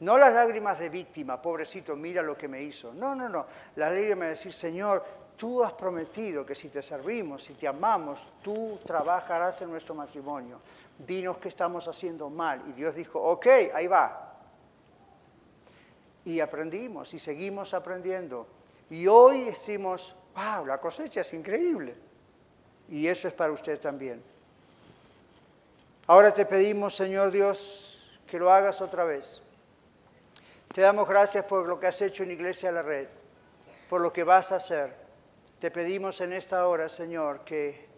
No 0.00 0.16
las 0.16 0.32
lágrimas 0.32 0.78
de 0.78 0.88
víctima, 0.88 1.42
pobrecito, 1.42 1.94
mira 1.94 2.22
lo 2.22 2.38
que 2.38 2.48
me 2.48 2.62
hizo. 2.62 2.94
No, 2.94 3.14
no, 3.14 3.28
no. 3.28 3.44
Las 3.76 3.92
lágrimas 3.92 4.20
de 4.20 4.28
decir, 4.28 4.52
Señor, 4.54 5.04
tú 5.36 5.62
has 5.62 5.74
prometido 5.74 6.46
que 6.46 6.54
si 6.54 6.70
te 6.70 6.80
servimos, 6.80 7.44
si 7.44 7.52
te 7.52 7.68
amamos, 7.68 8.30
tú 8.42 8.78
trabajarás 8.86 9.60
en 9.60 9.70
nuestro 9.70 9.94
matrimonio. 9.94 10.58
Dinos 11.06 11.36
que 11.36 11.48
estamos 11.48 11.86
haciendo 11.86 12.30
mal. 12.30 12.62
Y 12.66 12.72
Dios 12.72 12.94
dijo, 12.94 13.20
ok, 13.20 13.46
ahí 13.74 13.88
va. 13.88 14.38
Y 16.24 16.40
aprendimos 16.40 17.12
y 17.12 17.18
seguimos 17.18 17.74
aprendiendo. 17.74 18.46
Y 18.88 19.06
hoy 19.06 19.42
decimos, 19.42 20.16
wow, 20.34 20.66
la 20.66 20.78
cosecha 20.78 21.20
es 21.20 21.32
increíble. 21.34 21.94
Y 22.88 23.06
eso 23.06 23.28
es 23.28 23.34
para 23.34 23.52
usted 23.52 23.78
también. 23.78 24.22
Ahora 26.06 26.32
te 26.32 26.44
pedimos, 26.44 26.94
Señor 26.94 27.30
Dios, 27.30 28.10
que 28.26 28.38
lo 28.38 28.52
hagas 28.52 28.80
otra 28.80 29.04
vez 29.04 29.42
te 30.72 30.80
damos 30.80 31.06
gracias 31.06 31.44
por 31.44 31.68
lo 31.68 31.78
que 31.78 31.86
has 31.86 32.00
hecho 32.00 32.22
en 32.22 32.30
Iglesia 32.30 32.72
La 32.72 32.80
Red, 32.80 33.06
por 33.90 34.00
lo 34.00 34.10
que 34.10 34.24
vas 34.24 34.52
a 34.52 34.56
hacer. 34.56 34.94
Te 35.58 35.70
pedimos 35.70 36.20
en 36.22 36.32
esta 36.32 36.66
hora, 36.66 36.88
Señor, 36.88 37.40
que 37.40 37.88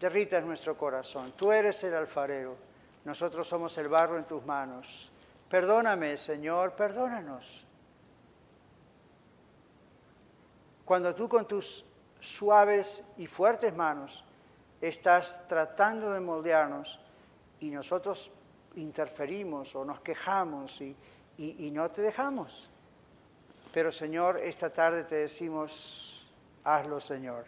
derritas 0.00 0.42
nuestro 0.42 0.76
corazón. 0.76 1.32
Tú 1.36 1.52
eres 1.52 1.84
el 1.84 1.94
alfarero, 1.94 2.56
nosotros 3.04 3.46
somos 3.46 3.78
el 3.78 3.86
barro 3.86 4.18
en 4.18 4.24
tus 4.24 4.44
manos. 4.44 5.12
Perdóname, 5.48 6.16
Señor, 6.16 6.72
perdónanos. 6.72 7.63
Cuando 10.84 11.14
tú 11.14 11.28
con 11.28 11.46
tus 11.46 11.84
suaves 12.20 13.02
y 13.16 13.26
fuertes 13.26 13.74
manos 13.74 14.24
estás 14.80 15.46
tratando 15.48 16.12
de 16.12 16.20
moldearnos 16.20 17.00
y 17.60 17.70
nosotros 17.70 18.30
interferimos 18.76 19.74
o 19.74 19.84
nos 19.84 20.00
quejamos 20.00 20.80
y 20.80 20.96
y, 21.38 21.70
no 21.70 21.88
te 21.88 22.02
dejamos. 22.02 22.70
Pero 23.72 23.90
Señor, 23.90 24.38
esta 24.38 24.70
tarde 24.70 25.04
te 25.04 25.16
decimos, 25.16 26.26
hazlo 26.62 27.00
Señor. 27.00 27.44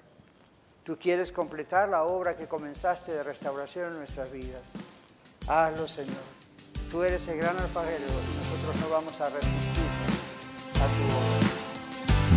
Tú 0.82 0.96
quieres 0.98 1.32
completar 1.32 1.88
la 1.88 2.04
obra 2.04 2.36
que 2.36 2.46
comenzaste 2.46 3.12
de 3.12 3.22
restauración 3.22 3.92
en 3.92 3.98
nuestras 3.98 4.30
vidas. 4.30 4.72
Hazlo 5.48 5.86
Señor. 5.86 6.16
Tú 6.90 7.02
eres 7.02 7.26
el 7.28 7.38
gran 7.38 7.56
alfarero 7.56 8.04
y 8.04 8.36
nosotros 8.38 8.76
no 8.80 8.88
vamos 8.90 9.20
a 9.20 9.28
resistir 9.28 9.84
a 10.74 10.86
tu 10.86 11.04
obra. 11.04 11.35